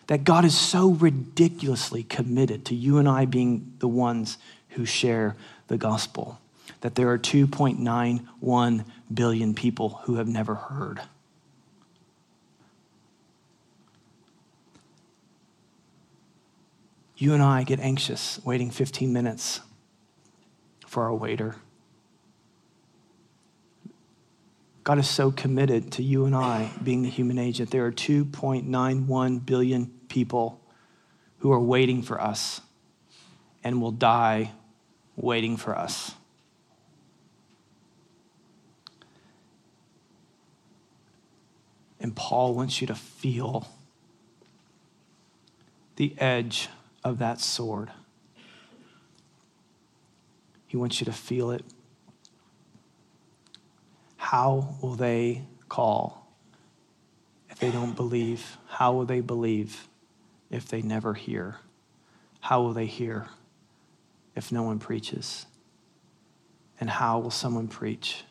that 0.07 0.23
God 0.23 0.45
is 0.45 0.57
so 0.57 0.89
ridiculously 0.89 2.03
committed 2.03 2.65
to 2.65 2.75
you 2.75 2.97
and 2.97 3.09
I 3.09 3.25
being 3.25 3.73
the 3.79 3.87
ones 3.87 4.37
who 4.69 4.85
share 4.85 5.35
the 5.67 5.77
gospel 5.77 6.39
that 6.81 6.95
there 6.95 7.09
are 7.09 7.17
2.91 7.17 8.85
billion 9.13 9.53
people 9.53 10.01
who 10.03 10.15
have 10.15 10.27
never 10.27 10.55
heard. 10.55 11.01
You 17.17 17.33
and 17.33 17.41
I 17.41 17.63
get 17.63 17.79
anxious 17.79 18.39
waiting 18.43 18.69
15 18.69 19.11
minutes 19.13 19.61
for 20.85 21.03
our 21.03 21.13
waiter. 21.13 21.55
God 24.83 24.99
is 24.99 25.09
so 25.09 25.31
committed 25.31 25.91
to 25.93 26.03
you 26.03 26.25
and 26.25 26.35
I 26.35 26.71
being 26.83 27.01
the 27.01 27.09
human 27.09 27.39
agent. 27.39 27.71
There 27.71 27.85
are 27.85 27.91
2.91 27.91 29.45
billion 29.45 29.87
people 30.09 30.61
who 31.39 31.51
are 31.51 31.59
waiting 31.59 32.03
for 32.03 32.21
us 32.21 32.61
and 33.63 33.81
will 33.81 33.91
die 33.91 34.51
waiting 35.15 35.57
for 35.57 35.75
us. 35.75 36.13
And 41.99 42.15
Paul 42.15 42.53
wants 42.53 42.81
you 42.81 42.87
to 42.87 42.95
feel 42.95 43.67
the 45.95 46.13
edge 46.19 46.69
of 47.05 47.19
that 47.19 47.39
sword. 47.39 47.91
He 50.65 50.75
wants 50.75 50.99
you 50.99 51.05
to 51.05 51.13
feel 51.13 51.51
it. 51.51 51.63
How 54.17 54.75
will 54.81 54.95
they 54.95 55.43
call 55.69 56.27
if 57.49 57.59
they 57.59 57.69
don't 57.69 57.95
believe? 57.95 58.57
How 58.67 58.91
will 58.91 59.05
they 59.05 59.21
believe 59.21 59.87
if 60.49 60.67
they 60.67 60.81
never 60.81 61.13
hear? 61.13 61.57
How 62.41 62.61
will 62.61 62.73
they 62.73 62.87
hear 62.87 63.27
if 64.35 64.51
no 64.51 64.63
one 64.63 64.79
preaches? 64.79 65.45
And 66.79 66.89
how 66.89 67.19
will 67.19 67.31
someone 67.31 67.67
preach 67.67 68.23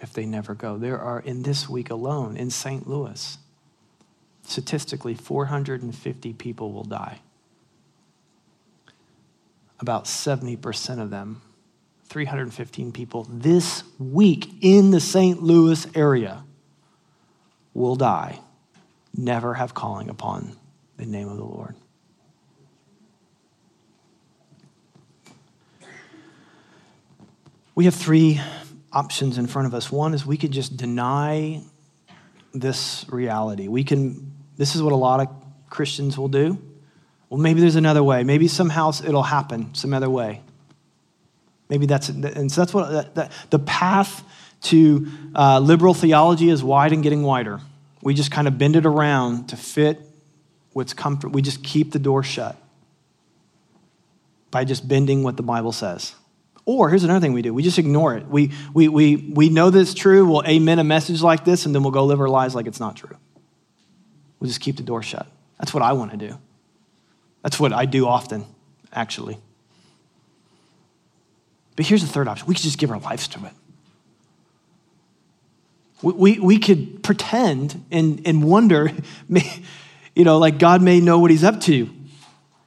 if 0.00 0.12
they 0.12 0.26
never 0.26 0.54
go? 0.54 0.76
There 0.76 1.00
are, 1.00 1.18
in 1.18 1.42
this 1.42 1.66
week 1.66 1.88
alone, 1.88 2.36
in 2.36 2.50
St. 2.50 2.86
Louis, 2.86 3.38
statistically, 4.42 5.14
450 5.14 6.34
people 6.34 6.72
will 6.72 6.84
die 6.84 7.20
about 9.80 10.04
70% 10.04 11.00
of 11.00 11.10
them, 11.10 11.42
315 12.04 12.92
people, 12.92 13.26
this 13.30 13.82
week 13.98 14.48
in 14.60 14.90
the 14.90 15.00
St. 15.00 15.42
Louis 15.42 15.86
area 15.94 16.44
will 17.74 17.96
die, 17.96 18.40
never 19.14 19.54
have 19.54 19.74
calling 19.74 20.08
upon 20.08 20.56
the 20.96 21.06
name 21.06 21.28
of 21.28 21.36
the 21.36 21.44
Lord. 21.44 21.74
We 27.74 27.84
have 27.84 27.94
three 27.94 28.40
options 28.90 29.36
in 29.36 29.46
front 29.46 29.66
of 29.66 29.74
us. 29.74 29.92
One 29.92 30.14
is 30.14 30.24
we 30.24 30.38
could 30.38 30.52
just 30.52 30.78
deny 30.78 31.62
this 32.54 33.04
reality. 33.10 33.68
We 33.68 33.84
can 33.84 34.32
This 34.56 34.74
is 34.74 34.82
what 34.82 34.94
a 34.94 34.96
lot 34.96 35.20
of 35.20 35.28
Christians 35.68 36.16
will 36.16 36.28
do. 36.28 36.58
Well, 37.28 37.40
maybe 37.40 37.60
there's 37.60 37.76
another 37.76 38.04
way. 38.04 38.22
Maybe 38.22 38.48
somehow 38.48 38.90
it'll 38.90 39.22
happen 39.22 39.74
some 39.74 39.92
other 39.92 40.08
way. 40.08 40.42
Maybe 41.68 41.86
that's, 41.86 42.08
and 42.08 42.50
so 42.50 42.60
that's 42.60 42.72
what 42.72 42.90
that, 42.90 43.14
that, 43.16 43.32
the 43.50 43.58
path 43.58 44.22
to 44.62 45.08
uh, 45.34 45.58
liberal 45.58 45.94
theology 45.94 46.48
is 46.48 46.62
wide 46.62 46.92
and 46.92 47.02
getting 47.02 47.22
wider. 47.22 47.60
We 48.02 48.14
just 48.14 48.30
kind 48.30 48.46
of 48.46 48.56
bend 48.56 48.76
it 48.76 48.86
around 48.86 49.48
to 49.48 49.56
fit 49.56 50.00
what's 50.72 50.94
comfort. 50.94 51.30
We 51.30 51.42
just 51.42 51.64
keep 51.64 51.92
the 51.92 51.98
door 51.98 52.22
shut 52.22 52.56
by 54.52 54.64
just 54.64 54.86
bending 54.86 55.22
what 55.24 55.36
the 55.36 55.42
Bible 55.42 55.72
says. 55.72 56.14
Or 56.64 56.88
here's 56.88 57.04
another 57.04 57.20
thing 57.20 57.32
we 57.32 57.42
do 57.42 57.52
we 57.52 57.62
just 57.62 57.78
ignore 57.78 58.16
it. 58.16 58.26
We, 58.26 58.52
we, 58.72 58.88
we, 58.88 59.16
we 59.16 59.48
know 59.48 59.70
that 59.70 59.78
it's 59.78 59.94
true, 59.94 60.26
we'll 60.26 60.44
amen 60.46 60.78
a 60.78 60.84
message 60.84 61.22
like 61.22 61.44
this, 61.44 61.66
and 61.66 61.74
then 61.74 61.82
we'll 61.82 61.92
go 61.92 62.04
live 62.04 62.20
our 62.20 62.28
lives 62.28 62.54
like 62.54 62.66
it's 62.66 62.80
not 62.80 62.96
true. 62.96 63.16
We'll 64.38 64.48
just 64.48 64.60
keep 64.60 64.76
the 64.76 64.82
door 64.82 65.02
shut. 65.02 65.26
That's 65.58 65.72
what 65.72 65.82
I 65.82 65.92
want 65.94 66.12
to 66.12 66.16
do. 66.16 66.38
That's 67.46 67.60
what 67.60 67.72
I 67.72 67.86
do 67.86 68.08
often, 68.08 68.44
actually. 68.92 69.38
But 71.76 71.86
here's 71.86 72.02
the 72.02 72.08
third 72.08 72.26
option 72.26 72.48
we 72.48 72.56
could 72.56 72.64
just 72.64 72.76
give 72.76 72.90
our 72.90 72.98
lives 72.98 73.28
to 73.28 73.46
it. 73.46 73.52
We, 76.02 76.12
we, 76.12 76.40
we 76.40 76.58
could 76.58 77.04
pretend 77.04 77.84
and, 77.92 78.20
and 78.26 78.42
wonder, 78.42 78.90
you 80.16 80.24
know, 80.24 80.38
like 80.38 80.58
God 80.58 80.82
may 80.82 80.98
know 80.98 81.20
what 81.20 81.30
he's 81.30 81.44
up 81.44 81.60
to. 81.60 81.88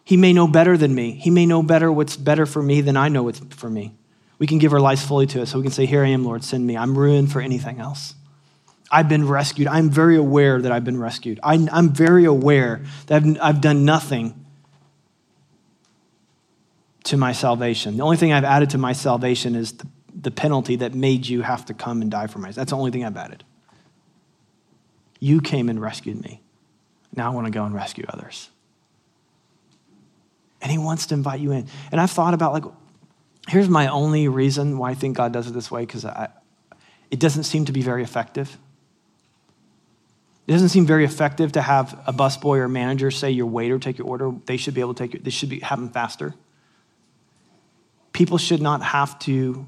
He 0.05 0.15
may 0.15 0.31
know 0.31 0.47
better 0.47 0.77
than 0.77 0.95
me. 0.95 1.11
He 1.11 1.29
may 1.29 1.45
know 1.45 1.61
better 1.61 1.91
what's 1.91 2.15
better 2.15 2.45
for 2.45 2.63
me 2.63 2.79
than 2.79 2.95
I 2.95 3.09
know 3.09 3.23
what's 3.23 3.39
for 3.57 3.69
me. 3.69 3.93
We 4.37 4.47
can 4.47 4.59
give 4.59 4.71
our 4.71 4.79
lives 4.79 5.05
fully 5.05 5.27
to 5.27 5.41
it. 5.41 5.47
So 5.47 5.57
we 5.57 5.63
can 5.63 5.73
say, 5.73 5.87
Here 5.87 6.05
I 6.05 6.07
am, 6.07 6.23
Lord, 6.23 6.45
send 6.45 6.65
me. 6.65 6.77
I'm 6.77 6.97
ruined 6.97 7.33
for 7.33 7.41
anything 7.41 7.81
else. 7.81 8.15
I've 8.89 9.09
been 9.09 9.27
rescued. 9.27 9.67
I'm 9.67 9.89
very 9.89 10.15
aware 10.15 10.61
that 10.61 10.71
I've 10.71 10.85
been 10.85 11.01
rescued. 11.01 11.41
I, 11.43 11.55
am 11.55 11.89
very 11.89 12.23
aware 12.23 12.81
that 13.07 13.21
I've, 13.21 13.37
I've 13.41 13.61
done 13.61 13.83
nothing 13.83 14.45
to 17.09 17.17
my 17.17 17.31
salvation. 17.31 17.97
The 17.97 18.03
only 18.03 18.17
thing 18.17 18.33
I've 18.33 18.43
added 18.43 18.71
to 18.71 18.77
my 18.77 18.93
salvation 18.93 19.55
is 19.55 19.73
the, 19.73 19.87
the 20.13 20.31
penalty 20.31 20.77
that 20.77 20.93
made 20.93 21.27
you 21.27 21.41
have 21.41 21.65
to 21.65 21.73
come 21.73 22.01
and 22.01 22.09
die 22.09 22.27
for 22.27 22.39
me. 22.39 22.51
That's 22.51 22.71
the 22.71 22.77
only 22.77 22.91
thing 22.91 23.05
I've 23.05 23.17
added. 23.17 23.43
You 25.19 25.41
came 25.41 25.69
and 25.69 25.81
rescued 25.81 26.21
me. 26.21 26.41
Now 27.15 27.31
I 27.31 27.35
want 27.35 27.47
to 27.47 27.51
go 27.51 27.65
and 27.65 27.73
rescue 27.73 28.05
others. 28.07 28.49
And 30.61 30.71
he 30.71 30.77
wants 30.77 31.07
to 31.07 31.15
invite 31.15 31.39
you 31.39 31.51
in. 31.51 31.67
And 31.91 31.99
I've 31.99 32.11
thought 32.11 32.33
about 32.33 32.53
like, 32.53 32.63
here's 33.47 33.69
my 33.69 33.87
only 33.87 34.27
reason 34.27 34.77
why 34.77 34.91
I 34.91 34.93
think 34.93 35.17
God 35.17 35.33
does 35.33 35.47
it 35.47 35.53
this 35.53 35.71
way, 35.71 35.81
because 35.81 36.05
it 37.09 37.19
doesn't 37.19 37.43
seem 37.43 37.65
to 37.65 37.71
be 37.71 37.81
very 37.81 38.03
effective. 38.03 38.57
It 40.47 40.51
doesn't 40.51 40.69
seem 40.69 40.85
very 40.85 41.05
effective 41.05 41.51
to 41.53 41.61
have 41.61 41.99
a 42.05 42.13
busboy 42.13 42.57
or 42.57 42.67
manager 42.67 43.11
say 43.11 43.31
your 43.31 43.45
waiter 43.45 43.79
take 43.79 43.97
your 43.97 44.07
order. 44.07 44.31
They 44.45 44.57
should 44.57 44.73
be 44.73 44.81
able 44.81 44.93
to 44.93 45.03
take 45.03 45.15
it. 45.15 45.23
This 45.23 45.33
should 45.33 45.49
be 45.49 45.59
happen 45.59 45.89
faster. 45.89 46.35
People 48.19 48.37
should 48.37 48.61
not 48.61 48.83
have 48.83 49.17
to 49.19 49.65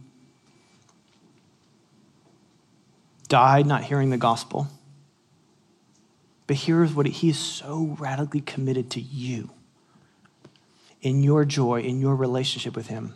die 3.29 3.61
not 3.61 3.85
hearing 3.85 4.09
the 4.09 4.17
gospel. 4.17 4.67
But 6.47 6.57
here's 6.57 6.93
what 6.93 7.05
he 7.05 7.29
is 7.29 7.39
so 7.39 7.95
radically 7.97 8.41
committed 8.41 8.91
to 8.91 8.99
you 8.99 9.51
in 11.01 11.23
your 11.23 11.45
joy, 11.45 11.79
in 11.79 12.01
your 12.01 12.13
relationship 12.13 12.75
with 12.75 12.87
Him. 12.87 13.13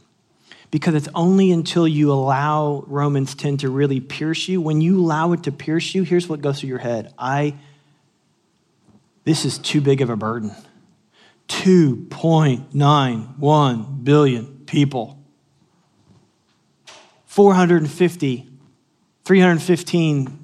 Because 0.71 0.95
it's 0.95 1.09
only 1.13 1.51
until 1.51 1.85
you 1.85 2.13
allow 2.13 2.85
Romans 2.87 3.35
10 3.35 3.57
to 3.57 3.69
really 3.69 3.99
pierce 3.99 4.47
you, 4.47 4.61
when 4.61 4.79
you 4.79 5.01
allow 5.01 5.33
it 5.33 5.43
to 5.43 5.51
pierce 5.51 5.93
you, 5.93 6.03
here's 6.03 6.29
what 6.29 6.39
goes 6.39 6.61
through 6.61 6.69
your 6.69 6.79
head 6.79 7.13
I, 7.19 7.55
this 9.25 9.43
is 9.43 9.57
too 9.57 9.81
big 9.81 9.99
of 9.99 10.09
a 10.09 10.15
burden. 10.15 10.55
2.91 11.49 14.03
billion 14.05 14.63
people. 14.65 15.23
450, 17.35 18.47
315 19.25 20.39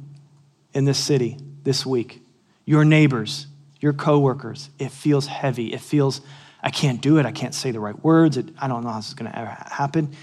in 0.74 0.84
this 0.84 0.98
city 0.98 1.38
this 1.64 1.86
week. 1.86 2.22
Your 2.66 2.84
neighbors, 2.84 3.48
your 3.80 3.94
coworkers. 3.94 4.70
It 4.78 4.92
feels 4.92 5.26
heavy. 5.26 5.72
It 5.72 5.80
feels 5.80 6.20
I 6.62 6.70
can't 6.70 7.00
do 7.00 7.18
it. 7.18 7.26
I 7.26 7.32
can't 7.32 7.56
say 7.56 7.72
the 7.72 7.80
right 7.80 7.98
words. 8.04 8.38
I 8.38 8.68
don't 8.68 8.84
know 8.84 8.90
how 8.90 8.98
this 8.98 9.08
is 9.08 9.14
going 9.14 9.32
to 9.32 9.40
ever 9.40 9.56
happen. 9.72 10.14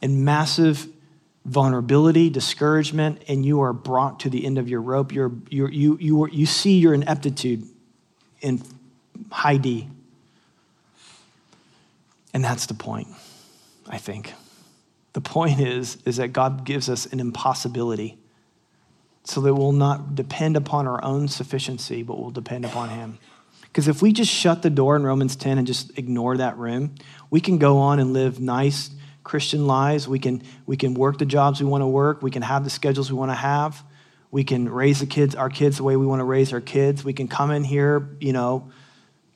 And 0.00 0.24
massive 0.24 0.86
vulnerability, 1.44 2.30
discouragement, 2.30 3.24
and 3.26 3.44
you 3.44 3.62
are 3.62 3.72
brought 3.72 4.20
to 4.20 4.30
the 4.30 4.46
end 4.46 4.58
of 4.58 4.68
your 4.68 4.82
rope. 4.82 5.10
You're, 5.10 5.32
you're, 5.50 5.72
you, 5.72 5.98
you, 6.00 6.28
you 6.28 6.46
see 6.46 6.78
your 6.78 6.94
ineptitude 6.94 7.64
in 8.40 8.62
high 9.32 9.56
D. 9.56 9.88
And 12.32 12.44
that's 12.44 12.66
the 12.66 12.74
point, 12.74 13.08
I 13.88 13.98
think. 13.98 14.34
The 15.16 15.22
point 15.22 15.60
is, 15.60 15.96
is 16.04 16.18
that 16.18 16.34
God 16.34 16.66
gives 16.66 16.90
us 16.90 17.06
an 17.06 17.20
impossibility 17.20 18.18
so 19.24 19.40
that 19.40 19.54
we'll 19.54 19.72
not 19.72 20.14
depend 20.14 20.58
upon 20.58 20.86
our 20.86 21.02
own 21.02 21.26
sufficiency, 21.28 22.02
but 22.02 22.20
we'll 22.20 22.28
depend 22.28 22.66
upon 22.66 22.90
Him. 22.90 23.16
Because 23.62 23.88
if 23.88 24.02
we 24.02 24.12
just 24.12 24.30
shut 24.30 24.60
the 24.60 24.68
door 24.68 24.94
in 24.94 25.04
Romans 25.04 25.34
10 25.34 25.56
and 25.56 25.66
just 25.66 25.98
ignore 25.98 26.36
that 26.36 26.58
room, 26.58 26.96
we 27.30 27.40
can 27.40 27.56
go 27.56 27.78
on 27.78 27.98
and 27.98 28.12
live 28.12 28.40
nice 28.40 28.90
Christian 29.24 29.66
lives. 29.66 30.06
We 30.06 30.18
can, 30.18 30.42
we 30.66 30.76
can 30.76 30.92
work 30.92 31.16
the 31.16 31.24
jobs 31.24 31.62
we 31.62 31.66
want 31.66 31.80
to 31.80 31.86
work. 31.86 32.20
We 32.20 32.30
can 32.30 32.42
have 32.42 32.62
the 32.62 32.68
schedules 32.68 33.10
we 33.10 33.16
want 33.16 33.30
to 33.30 33.36
have. 33.36 33.82
We 34.30 34.44
can 34.44 34.68
raise 34.68 35.00
the 35.00 35.06
kids, 35.06 35.34
our 35.34 35.48
kids 35.48 35.78
the 35.78 35.84
way 35.84 35.96
we 35.96 36.04
want 36.04 36.20
to 36.20 36.24
raise 36.24 36.52
our 36.52 36.60
kids. 36.60 37.02
We 37.02 37.14
can 37.14 37.26
come 37.26 37.50
in 37.50 37.64
here, 37.64 38.06
you 38.20 38.34
know, 38.34 38.70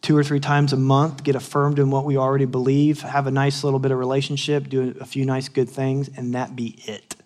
two 0.03 0.17
or 0.17 0.25
three 0.25 0.41
times 0.41 0.73
a 0.73 0.77
month, 0.77 1.23
get 1.23 1.35
affirmed 1.35 1.79
in 1.79 1.91
what 1.91 2.05
we 2.05 2.17
already 2.17 2.47
believe, 2.47 3.03
have 3.03 3.27
a 3.27 3.31
nice 3.31 3.63
little 3.63 3.79
bit 3.79 3.91
of 3.91 3.99
relationship, 3.99 4.69
do 4.69 4.97
a 5.01 5.05
few 5.05 5.25
nice 5.25 5.49
good 5.49 5.69
things, 5.69 6.09
and 6.17 6.35
that 6.35 6.57
be 6.57 6.77
it. 6.87 7.17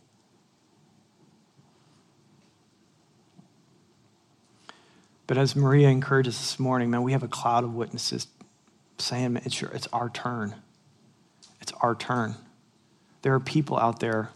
But 5.26 5.38
as 5.38 5.56
Maria 5.56 5.88
encourages 5.88 6.38
this 6.38 6.58
morning, 6.58 6.90
man, 6.90 7.02
we 7.02 7.12
have 7.12 7.22
a 7.22 7.28
cloud 7.28 7.64
of 7.64 7.74
witnesses 7.74 8.26
saying 8.98 9.40
it's, 9.44 9.60
your, 9.60 9.70
it's 9.70 9.86
our 9.92 10.10
turn. 10.10 10.54
It's 11.60 11.72
our 11.80 11.94
turn. 11.94 12.34
There 13.22 13.32
are 13.34 13.40
people 13.40 13.78
out 13.78 14.00
there. 14.00 14.30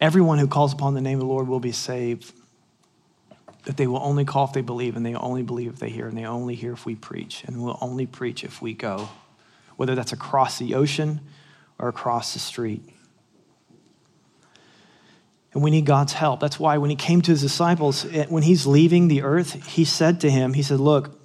Everyone 0.00 0.38
who 0.38 0.46
calls 0.46 0.72
upon 0.72 0.94
the 0.94 1.00
name 1.00 1.18
of 1.18 1.20
the 1.20 1.26
Lord 1.26 1.48
will 1.48 1.60
be 1.60 1.72
saved. 1.72 2.32
That 3.64 3.76
they 3.76 3.86
will 3.86 4.02
only 4.02 4.24
call 4.24 4.44
if 4.44 4.52
they 4.52 4.60
believe, 4.60 4.96
and 4.96 5.06
they 5.06 5.14
only 5.14 5.42
believe 5.42 5.72
if 5.72 5.78
they 5.78 5.88
hear, 5.88 6.06
and 6.06 6.16
they 6.16 6.26
only 6.26 6.54
hear 6.54 6.72
if 6.72 6.84
we 6.84 6.94
preach, 6.94 7.44
and 7.44 7.62
we'll 7.62 7.78
only 7.80 8.06
preach 8.06 8.44
if 8.44 8.60
we 8.60 8.74
go, 8.74 9.08
whether 9.76 9.94
that's 9.94 10.12
across 10.12 10.58
the 10.58 10.74
ocean 10.74 11.20
or 11.78 11.88
across 11.88 12.34
the 12.34 12.38
street. 12.38 12.82
And 15.54 15.62
we 15.62 15.70
need 15.70 15.86
God's 15.86 16.12
help. 16.12 16.40
That's 16.40 16.58
why 16.58 16.78
when 16.78 16.90
he 16.90 16.96
came 16.96 17.22
to 17.22 17.30
his 17.30 17.40
disciples, 17.40 18.04
when 18.28 18.42
he's 18.42 18.66
leaving 18.66 19.06
the 19.06 19.22
earth, 19.22 19.64
he 19.66 19.84
said 19.84 20.20
to 20.22 20.30
him, 20.30 20.52
He 20.52 20.64
said, 20.64 20.80
Look, 20.80 21.16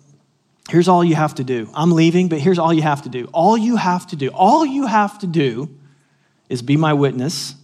here's 0.70 0.88
all 0.88 1.04
you 1.04 1.16
have 1.16 1.34
to 1.36 1.44
do. 1.44 1.68
I'm 1.74 1.92
leaving, 1.92 2.30
but 2.30 2.40
here's 2.40 2.60
all 2.60 2.72
you 2.72 2.84
have 2.84 3.02
to 3.02 3.10
do. 3.10 3.26
All 3.34 3.58
you 3.58 3.76
have 3.76 4.06
to 4.08 4.16
do, 4.16 4.30
all 4.30 4.66
you 4.66 4.86
have 4.86 5.18
to 5.20 5.28
do 5.28 5.76
is 6.48 6.62
be 6.62 6.78
my 6.78 6.94
witness 6.94 7.56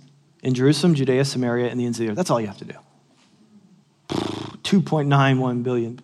in 0.42 0.56
Jerusalem, 0.56 0.96
Judea, 0.96 1.24
Samaria, 1.26 1.70
and 1.70 1.80
the 1.80 1.86
ends 1.86 2.00
of 2.00 2.06
the 2.06 2.12
earth. 2.12 2.18
That's 2.18 2.32
all 2.32 2.42
you 2.42 2.48
have 2.48 2.58
to 2.58 2.66
do. 2.66 4.45
2.91 4.66 5.64
billion. 5.64 6.00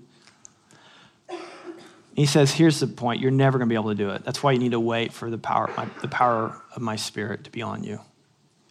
He 2.16 2.26
says, 2.26 2.52
here's 2.52 2.80
the 2.80 2.88
point. 2.88 3.22
You're 3.22 3.32
never 3.32 3.58
going 3.58 3.68
to 3.68 3.74
be 3.74 3.80
able 3.80 3.90
to 3.90 3.96
do 3.96 4.10
it. 4.12 4.24
That's 4.24 4.42
why 4.42 4.52
you 4.52 4.60
need 4.60 4.72
to 4.72 4.80
wait 4.80 5.14
for 5.14 5.30
the 5.30 5.38
power, 5.38 5.70
the 6.02 6.08
power 6.08 6.62
of 6.76 6.82
my 6.82 6.96
spirit 6.96 7.44
to 7.46 7.52
be 7.52 7.62
on 7.62 7.84
you 7.84 8.00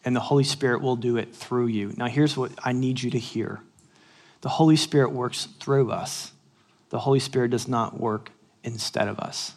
and 0.05 0.17
the 0.17 0.21
Holy 0.21 0.45
Spirit 0.45 0.81
will 0.81 0.97
do 0.97 1.17
it 1.17 1.35
through 1.35 1.67
you. 1.67 1.93
Now, 1.97 2.07
here's 2.07 2.37
what 2.37 2.53
I 2.63 2.73
need 2.73 3.03
you 3.03 3.11
to 3.11 3.19
hear 3.19 3.61
the 4.41 4.49
Holy 4.49 4.77
Spirit 4.77 5.13
works 5.13 5.49
through 5.61 5.91
us, 5.91 6.33
the 6.89 7.01
Holy 7.01 7.21
Spirit 7.21 7.51
does 7.51 7.69
not 7.69 8.01
work 8.01 8.31
instead 8.65 9.07
of 9.07 9.19
us. 9.19 9.55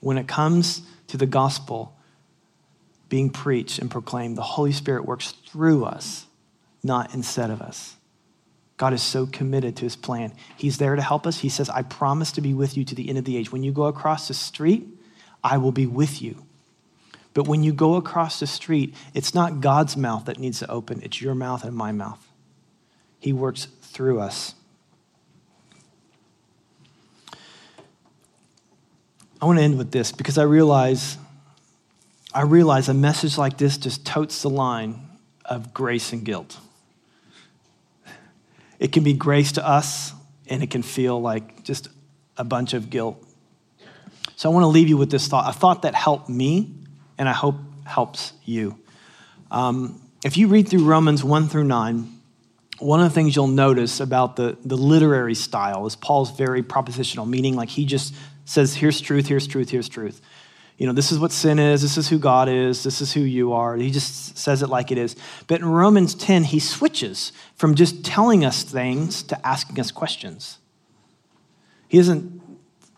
When 0.00 0.18
it 0.18 0.26
comes 0.26 0.82
to 1.08 1.16
the 1.16 1.26
gospel 1.26 1.96
being 3.08 3.30
preached 3.30 3.78
and 3.78 3.90
proclaimed, 3.90 4.36
the 4.36 4.42
Holy 4.42 4.72
Spirit 4.72 5.04
works 5.04 5.32
through 5.46 5.84
us, 5.84 6.26
not 6.82 7.14
instead 7.14 7.50
of 7.50 7.62
us. 7.62 7.96
God 8.80 8.94
is 8.94 9.02
so 9.02 9.26
committed 9.26 9.76
to 9.76 9.82
his 9.82 9.94
plan. 9.94 10.32
He's 10.56 10.78
there 10.78 10.96
to 10.96 11.02
help 11.02 11.26
us. 11.26 11.40
He 11.40 11.50
says, 11.50 11.68
I 11.68 11.82
promise 11.82 12.32
to 12.32 12.40
be 12.40 12.54
with 12.54 12.78
you 12.78 12.84
to 12.86 12.94
the 12.94 13.10
end 13.10 13.18
of 13.18 13.26
the 13.26 13.36
age. 13.36 13.52
When 13.52 13.62
you 13.62 13.72
go 13.72 13.84
across 13.84 14.26
the 14.26 14.32
street, 14.32 14.88
I 15.44 15.58
will 15.58 15.70
be 15.70 15.84
with 15.84 16.22
you. 16.22 16.46
But 17.34 17.46
when 17.46 17.62
you 17.62 17.74
go 17.74 17.96
across 17.96 18.40
the 18.40 18.46
street, 18.46 18.94
it's 19.12 19.34
not 19.34 19.60
God's 19.60 19.98
mouth 19.98 20.24
that 20.24 20.38
needs 20.38 20.60
to 20.60 20.70
open, 20.70 21.02
it's 21.02 21.20
your 21.20 21.34
mouth 21.34 21.62
and 21.62 21.76
my 21.76 21.92
mouth. 21.92 22.26
He 23.18 23.34
works 23.34 23.66
through 23.82 24.18
us. 24.20 24.54
I 29.42 29.44
want 29.44 29.58
to 29.58 29.62
end 29.62 29.76
with 29.76 29.90
this 29.90 30.10
because 30.10 30.38
I 30.38 30.44
realize 30.44 31.18
I 32.32 32.44
realize 32.44 32.88
a 32.88 32.94
message 32.94 33.36
like 33.36 33.58
this 33.58 33.76
just 33.76 34.06
totes 34.06 34.40
the 34.40 34.48
line 34.48 35.06
of 35.44 35.74
grace 35.74 36.14
and 36.14 36.24
guilt. 36.24 36.56
It 38.80 38.90
can 38.92 39.04
be 39.04 39.12
grace 39.12 39.52
to 39.52 39.66
us 39.66 40.12
and 40.48 40.62
it 40.62 40.70
can 40.70 40.82
feel 40.82 41.20
like 41.20 41.62
just 41.62 41.88
a 42.36 42.42
bunch 42.42 42.74
of 42.74 42.90
guilt. 42.90 43.22
So 44.34 44.50
I 44.50 44.54
want 44.54 44.64
to 44.64 44.68
leave 44.68 44.88
you 44.88 44.96
with 44.96 45.10
this 45.10 45.28
thought, 45.28 45.48
a 45.48 45.56
thought 45.56 45.82
that 45.82 45.94
helped 45.94 46.30
me, 46.30 46.74
and 47.18 47.28
I 47.28 47.32
hope 47.32 47.56
helps 47.84 48.32
you. 48.44 48.78
Um, 49.50 50.00
if 50.24 50.36
you 50.36 50.48
read 50.48 50.68
through 50.68 50.84
Romans 50.84 51.22
1 51.22 51.48
through 51.48 51.64
9, 51.64 52.20
one 52.78 53.00
of 53.00 53.04
the 53.04 53.14
things 53.14 53.36
you'll 53.36 53.48
notice 53.48 54.00
about 54.00 54.36
the, 54.36 54.56
the 54.64 54.76
literary 54.76 55.34
style 55.34 55.84
is 55.86 55.94
Paul's 55.94 56.30
very 56.30 56.62
propositional, 56.62 57.28
meaning 57.28 57.54
like 57.54 57.68
he 57.68 57.84
just 57.84 58.14
says, 58.46 58.74
here's 58.74 59.00
truth, 59.00 59.26
here's 59.26 59.46
truth, 59.46 59.68
here's 59.68 59.88
truth. 59.88 60.22
You 60.80 60.86
know, 60.86 60.94
this 60.94 61.12
is 61.12 61.18
what 61.18 61.30
sin 61.30 61.58
is, 61.58 61.82
this 61.82 61.98
is 61.98 62.08
who 62.08 62.18
God 62.18 62.48
is, 62.48 62.82
this 62.84 63.02
is 63.02 63.12
who 63.12 63.20
you 63.20 63.52
are. 63.52 63.76
He 63.76 63.90
just 63.90 64.38
says 64.38 64.62
it 64.62 64.70
like 64.70 64.90
it 64.90 64.96
is. 64.96 65.14
But 65.46 65.60
in 65.60 65.66
Romans 65.66 66.14
10, 66.14 66.42
he 66.44 66.58
switches 66.58 67.32
from 67.54 67.74
just 67.74 68.02
telling 68.02 68.46
us 68.46 68.62
things 68.62 69.22
to 69.24 69.46
asking 69.46 69.78
us 69.78 69.90
questions. 69.90 70.56
He 71.86 71.98
isn't, 71.98 72.40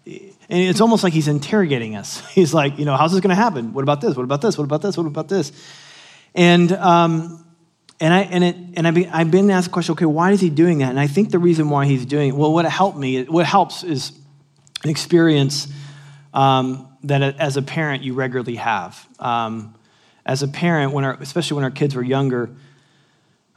and 0.07 0.31
it's 0.49 0.81
almost 0.81 1.03
like 1.03 1.13
he's 1.13 1.27
interrogating 1.27 1.97
us. 1.97 2.25
He's 2.35 2.55
like, 2.55 2.79
you 2.79 2.85
know, 2.85 2.97
how's 2.97 3.11
this 3.11 3.21
going 3.21 3.35
to 3.35 3.43
happen? 3.43 3.73
What 3.73 3.83
about 3.83 4.01
this? 4.01 4.17
What 4.17 4.23
about 4.23 4.43
this? 4.43 4.57
What 4.57 4.65
about 4.65 4.83
this? 4.83 4.97
What 4.97 5.07
about 5.09 5.29
this? 5.29 5.51
And, 6.37 6.71
um, 6.71 7.45
and 7.99 8.15
I 8.15 8.21
and 8.21 8.45
it 8.45 8.57
and 8.75 8.87
I've 8.87 8.95
been, 8.95 9.09
I've 9.09 9.31
been 9.33 9.51
asked 9.51 9.67
the 9.67 9.73
question, 9.73 9.93
okay, 9.95 10.05
why 10.05 10.31
is 10.31 10.41
he 10.41 10.51
doing 10.51 10.79
that? 10.79 10.91
And 10.91 11.01
I 11.01 11.09
think 11.09 11.31
the 11.31 11.39
reason 11.41 11.69
why 11.69 11.87
he's 11.87 12.07
doing 12.07 12.29
it, 12.29 12.37
well, 12.37 12.53
what 12.53 12.65
helped 12.65 12.99
me, 12.99 13.25
what 13.25 13.47
helps 13.47 13.83
is 13.83 14.13
an 14.85 14.91
experience 14.91 15.67
um, 16.33 16.92
that 17.05 17.39
as 17.39 17.57
a 17.57 17.63
parent 17.63 18.03
you 18.03 18.15
regularly 18.15 18.57
have. 18.57 19.07
Um, 19.19 19.75
as 20.25 20.43
a 20.43 20.49
parent, 20.49 20.93
when 20.93 21.05
our, 21.05 21.15
especially 21.15 21.57
when 21.57 21.65
our 21.65 21.71
kids 21.71 21.95
were 21.95 22.03
younger, 22.03 22.51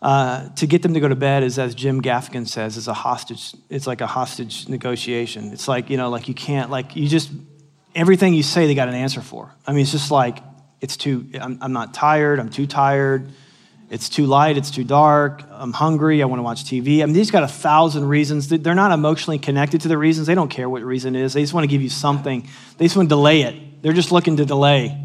uh, 0.02 0.50
to 0.50 0.68
get 0.68 0.82
them 0.82 0.94
to 0.94 1.00
go 1.00 1.08
to 1.08 1.16
bed 1.16 1.44
is, 1.44 1.58
as 1.58 1.74
Jim 1.74 2.02
Gaffigan 2.02 2.48
says, 2.48 2.78
is 2.78 2.88
a 2.88 2.94
hostage. 2.94 3.54
It's 3.70 3.88
like 3.88 4.02
a 4.02 4.08
hostage 4.08 4.68
negotiation. 4.68 5.52
It's 5.52 5.68
like 5.68 5.90
you 5.90 5.98
know, 5.98 6.10
like 6.10 6.28
you 6.28 6.34
can't, 6.34 6.70
like 6.70 6.96
you 6.96 7.08
just 7.08 7.32
everything 7.96 8.34
you 8.34 8.44
say, 8.44 8.68
they 8.68 8.76
got 8.76 8.90
an 8.90 8.96
answer 8.96 9.22
for. 9.22 9.54
I 9.66 9.72
mean, 9.72 9.82
it's 9.82 9.92
just 9.92 10.12
like 10.12 10.40
it's 10.82 10.98
too. 10.98 11.28
I'm, 11.40 11.58
I'm 11.62 11.74
not 11.74 11.94
tired. 11.94 12.40
I'm 12.40 12.50
too 12.50 12.68
tired. 12.68 13.32
It's 13.90 14.10
too 14.10 14.26
light, 14.26 14.58
it's 14.58 14.72
too 14.72 14.84
dark, 14.84 15.44
I'm 15.52 15.72
hungry, 15.72 16.24
I 16.24 16.26
want 16.26 16.40
to 16.40 16.44
watch 16.44 16.64
TV. 16.64 17.04
I 17.04 17.06
mean, 17.06 17.14
these 17.14 17.30
got 17.30 17.44
a 17.44 17.48
thousand 17.48 18.08
reasons. 18.08 18.48
They're 18.48 18.74
not 18.74 18.92
emotionally 18.92 19.38
connected 19.38 19.82
to 19.82 19.88
the 19.88 19.98
reasons. 19.98 20.26
They 20.26 20.34
don't 20.34 20.50
care 20.50 20.68
what 20.68 20.82
reason 20.82 21.16
is. 21.16 21.34
They 21.34 21.42
just 21.42 21.54
want 21.54 21.66
to 21.66 21.68
give 21.68 21.84
you 21.84 21.90
something. 21.90 22.48
They 22.78 22.86
just 22.86 22.98
want 22.98 23.10
to 23.10 23.16
delay 23.16 23.42
it. 23.42 23.84
They're 23.84 23.94
just 23.94 24.12
looking 24.12 24.38
to 24.38 24.46
delay. 24.46 25.00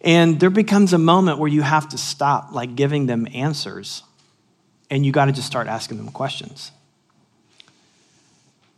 And 0.00 0.40
there 0.40 0.50
becomes 0.50 0.92
a 0.92 0.98
moment 0.98 1.38
where 1.38 1.48
you 1.48 1.62
have 1.62 1.88
to 1.90 1.98
stop, 1.98 2.52
like 2.52 2.74
giving 2.74 3.06
them 3.06 3.28
answers, 3.34 4.02
and 4.90 5.04
you 5.04 5.12
got 5.12 5.26
to 5.26 5.32
just 5.32 5.46
start 5.46 5.66
asking 5.66 5.98
them 5.98 6.10
questions. 6.10 6.72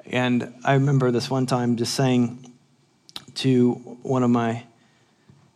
And 0.05 0.55
I 0.65 0.75
remember 0.75 1.11
this 1.11 1.31
one 1.31 1.47
time 1.47 1.77
just 1.77 1.95
saying 1.95 2.53
to 3.37 3.73
one 4.03 4.23
of 4.23 4.31
my 4.31 4.65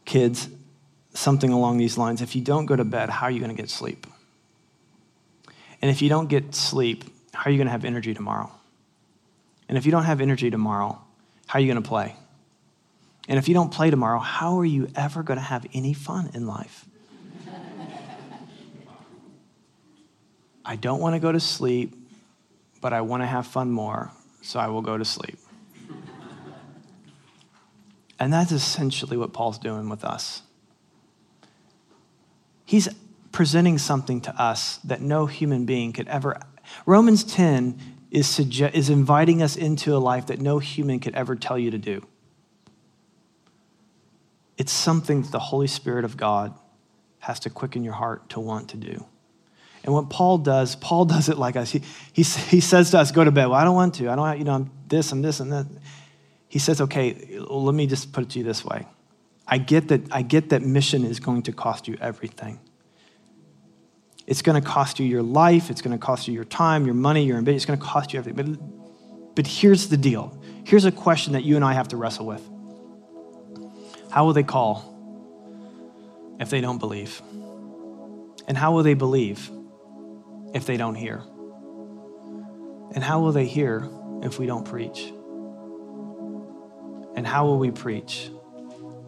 kids, 0.05 0.48
something 1.12 1.52
along 1.52 1.78
these 1.78 1.98
lines 1.98 2.22
if 2.22 2.36
you 2.36 2.42
don't 2.42 2.66
go 2.66 2.76
to 2.76 2.84
bed, 2.84 3.11
how 3.11 3.26
are 3.26 3.30
you 3.30 3.40
going 3.40 3.54
to 3.54 3.61
get 3.61 3.70
sleep? 3.70 4.06
And 5.82 5.90
if 5.90 6.02
you 6.02 6.08
don't 6.08 6.28
get 6.28 6.54
sleep, 6.54 7.04
how 7.32 7.48
are 7.48 7.52
you 7.52 7.58
going 7.58 7.66
to 7.66 7.72
have 7.72 7.84
energy 7.84 8.14
tomorrow? 8.14 8.50
And 9.68 9.78
if 9.78 9.86
you 9.86 9.92
don't 9.92 10.04
have 10.04 10.20
energy 10.20 10.50
tomorrow, 10.50 11.00
how 11.46 11.58
are 11.58 11.62
you 11.62 11.72
going 11.72 11.82
to 11.82 11.88
play? 11.88 12.16
And 13.28 13.38
if 13.38 13.48
you 13.48 13.54
don't 13.54 13.72
play 13.72 13.90
tomorrow, 13.90 14.18
how 14.18 14.58
are 14.58 14.64
you 14.64 14.88
ever 14.96 15.22
going 15.22 15.38
to 15.38 15.44
have 15.44 15.66
any 15.72 15.94
fun 15.94 16.30
in 16.34 16.46
life? 16.46 16.84
I 20.64 20.76
don't 20.76 21.00
want 21.00 21.14
to 21.14 21.20
go 21.20 21.32
to 21.32 21.40
sleep, 21.40 21.94
but 22.80 22.92
I 22.92 23.00
want 23.00 23.22
to 23.22 23.26
have 23.26 23.46
fun 23.46 23.70
more, 23.70 24.11
so 24.42 24.61
I 24.61 24.68
will 24.68 24.82
go 24.82 24.98
to 24.98 25.04
sleep. 25.04 25.38
And 28.18 28.32
that's 28.32 28.52
essentially 28.52 29.16
what 29.16 29.32
Paul's 29.32 29.58
doing 29.58 29.88
with 29.88 30.04
us. 30.04 30.42
He's 32.71 32.89
presenting 33.33 33.79
something 33.79 34.21
to 34.21 34.41
us 34.41 34.77
that 34.85 35.01
no 35.01 35.27
human 35.27 35.66
being 35.66 35.93
could 35.93 36.07
ever. 36.07 36.41
Romans 36.87 37.25
10 37.25 37.77
is, 38.12 38.29
suggest, 38.29 38.77
is 38.77 38.89
inviting 38.89 39.43
us 39.43 39.57
into 39.57 39.93
a 39.93 39.99
life 39.99 40.29
that 40.29 40.41
no 40.41 40.61
human 40.61 41.01
could 41.01 41.16
ever 41.16 41.35
tell 41.35 41.59
you 41.59 41.73
to 41.73 41.79
do. 41.79 42.07
It's 44.57 44.71
something 44.71 45.23
that 45.23 45.33
the 45.33 45.41
Holy 45.41 45.66
Spirit 45.66 46.05
of 46.05 46.16
God 46.16 46.55
has 47.18 47.41
to 47.41 47.51
quicken 47.51 47.83
your 47.83 47.95
heart 47.95 48.31
to 48.31 48.39
want 48.39 48.68
to 48.68 48.77
do. 48.77 49.05
And 49.83 49.93
what 49.93 50.09
Paul 50.09 50.39
does, 50.39 50.77
Paul 50.77 51.05
does 51.16 51.29
it 51.29 51.39
like 51.39 51.57
us. 51.57 51.73
He, 51.73 51.83
he, 52.12 52.23
he 52.23 52.61
says 52.61 52.93
to 52.93 53.01
us, 53.01 53.11
go 53.11 53.25
to 53.25 53.33
bed. 53.33 53.47
Well, 53.47 53.59
I 53.59 53.64
don't 53.64 53.75
want 53.75 53.97
to. 53.97 54.09
I 54.09 54.14
don't, 54.14 54.39
you 54.39 54.45
know, 54.45 54.55
I'm 54.55 54.71
this, 54.87 55.11
I'm 55.11 55.23
this, 55.23 55.41
and 55.41 55.51
that. 55.51 55.66
He 56.47 56.61
says, 56.61 56.81
okay, 56.83 57.37
let 57.37 57.75
me 57.75 57.89
just 57.89 58.12
put 58.12 58.23
it 58.23 58.31
to 58.31 58.39
you 58.39 58.45
this 58.45 58.64
way. 58.64 58.87
I 59.51 59.59
get 59.59 59.88
that, 59.88 60.03
I 60.12 60.22
get 60.22 60.51
that 60.51 60.62
mission 60.62 61.05
is 61.05 61.18
going 61.18 61.42
to 61.42 61.53
cost 61.53 61.88
you 61.88 61.98
everything. 62.01 62.61
It's 64.28 64.42
going 64.42 64.62
to 64.62 64.66
cost 64.66 65.01
you 65.01 65.07
your 65.07 65.24
life, 65.24 65.70
it's 65.70 65.82
going 65.82 65.98
to 65.98 65.98
cost 65.98 66.28
you 66.28 66.34
your 66.34 66.44
time, 66.44 66.86
your 66.86 66.94
money, 66.94 67.24
your 67.24 67.36
ambition, 67.36 67.57
it's 67.57 67.64
going 67.64 67.78
to 67.78 67.84
cost 67.84 68.12
you 68.12 68.20
everything. 68.20 68.55
But, 68.55 69.34
but 69.34 69.46
here's 69.48 69.88
the 69.88 69.96
deal. 69.96 70.40
Here's 70.64 70.84
a 70.84 70.92
question 70.92 71.32
that 71.32 71.42
you 71.42 71.57
and 71.57 71.64
I 71.64 71.72
have 71.72 71.88
to 71.88 71.96
wrestle 71.96 72.26
with. 72.26 72.48
How 74.12 74.24
will 74.24 74.32
they 74.32 74.44
call 74.44 74.86
if 76.38 76.48
they 76.48 76.61
don't 76.61 76.78
believe? 76.78 77.20
And 78.46 78.57
how 78.57 78.72
will 78.72 78.84
they 78.84 78.94
believe 78.94 79.51
if 80.55 80.64
they 80.64 80.76
don't 80.76 80.94
hear? 80.94 81.24
And 82.94 83.03
how 83.03 83.20
will 83.20 83.32
they 83.32 83.46
hear 83.46 83.88
if 84.22 84.38
we 84.38 84.46
don't 84.46 84.64
preach? 84.64 85.12
And 87.16 87.26
how 87.26 87.46
will 87.46 87.59
we 87.59 87.72
preach 87.72 88.30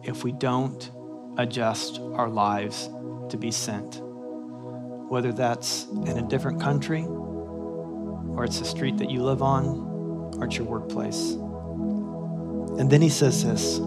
if 0.03 0.23
we 0.23 0.31
don't 0.31 0.91
adjust 1.37 1.99
our 1.99 2.29
lives 2.29 2.89
to 3.29 3.37
be 3.37 3.51
sent. 3.51 4.01
Whether 4.01 5.31
that's 5.31 5.85
in 6.05 6.17
a 6.17 6.27
different 6.27 6.61
country, 6.61 7.03
or 7.05 8.43
it's 8.43 8.59
the 8.59 8.65
street 8.65 8.97
that 8.97 9.09
you 9.09 9.23
live 9.23 9.41
on, 9.41 10.35
or 10.37 10.45
it's 10.45 10.57
your 10.57 10.65
workplace. 10.65 11.31
And 12.79 12.89
then 12.89 13.01
he 13.01 13.09
says 13.09 13.43
this, 13.43 13.79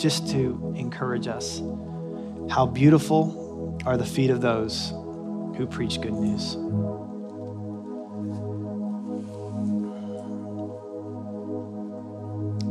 just 0.00 0.28
to 0.30 0.74
encourage 0.76 1.26
us 1.28 1.62
how 2.50 2.66
beautiful 2.66 3.78
are 3.86 3.96
the 3.96 4.04
feet 4.04 4.30
of 4.30 4.40
those 4.40 4.90
who 5.56 5.66
preach 5.66 6.00
good 6.00 6.14
news. 6.14 6.56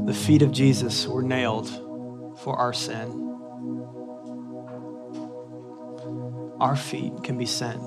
The 0.06 0.14
feet 0.14 0.42
of 0.42 0.52
Jesus 0.52 1.08
were 1.08 1.22
nailed 1.22 1.89
for 2.44 2.56
our 2.56 2.74
sin. 2.74 3.26
Our 6.60 6.76
feet 6.76 7.24
can 7.24 7.38
be 7.38 7.46
sent 7.46 7.82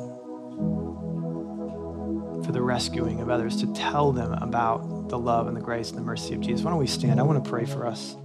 for 2.45 2.53
the 2.53 2.63
rescuing 2.63 3.21
of 3.21 3.31
others, 3.31 3.61
to 3.61 3.73
tell 3.73 4.13
them 4.13 4.33
about 4.33 5.09
the 5.09 5.19
love 5.19 5.47
and 5.47 5.57
the 5.57 5.61
grace 5.61 5.91
and 5.91 5.99
the 5.99 6.03
mercy 6.03 6.35
of 6.35 6.41
Jesus. 6.41 6.65
Why 6.65 6.71
don't 6.71 6.81
we 6.81 6.87
stand? 6.87 7.21
I 7.21 7.23
want 7.23 7.43
to 7.43 7.49
pray 7.49 7.65
for 7.65 7.87
us. 7.87 8.17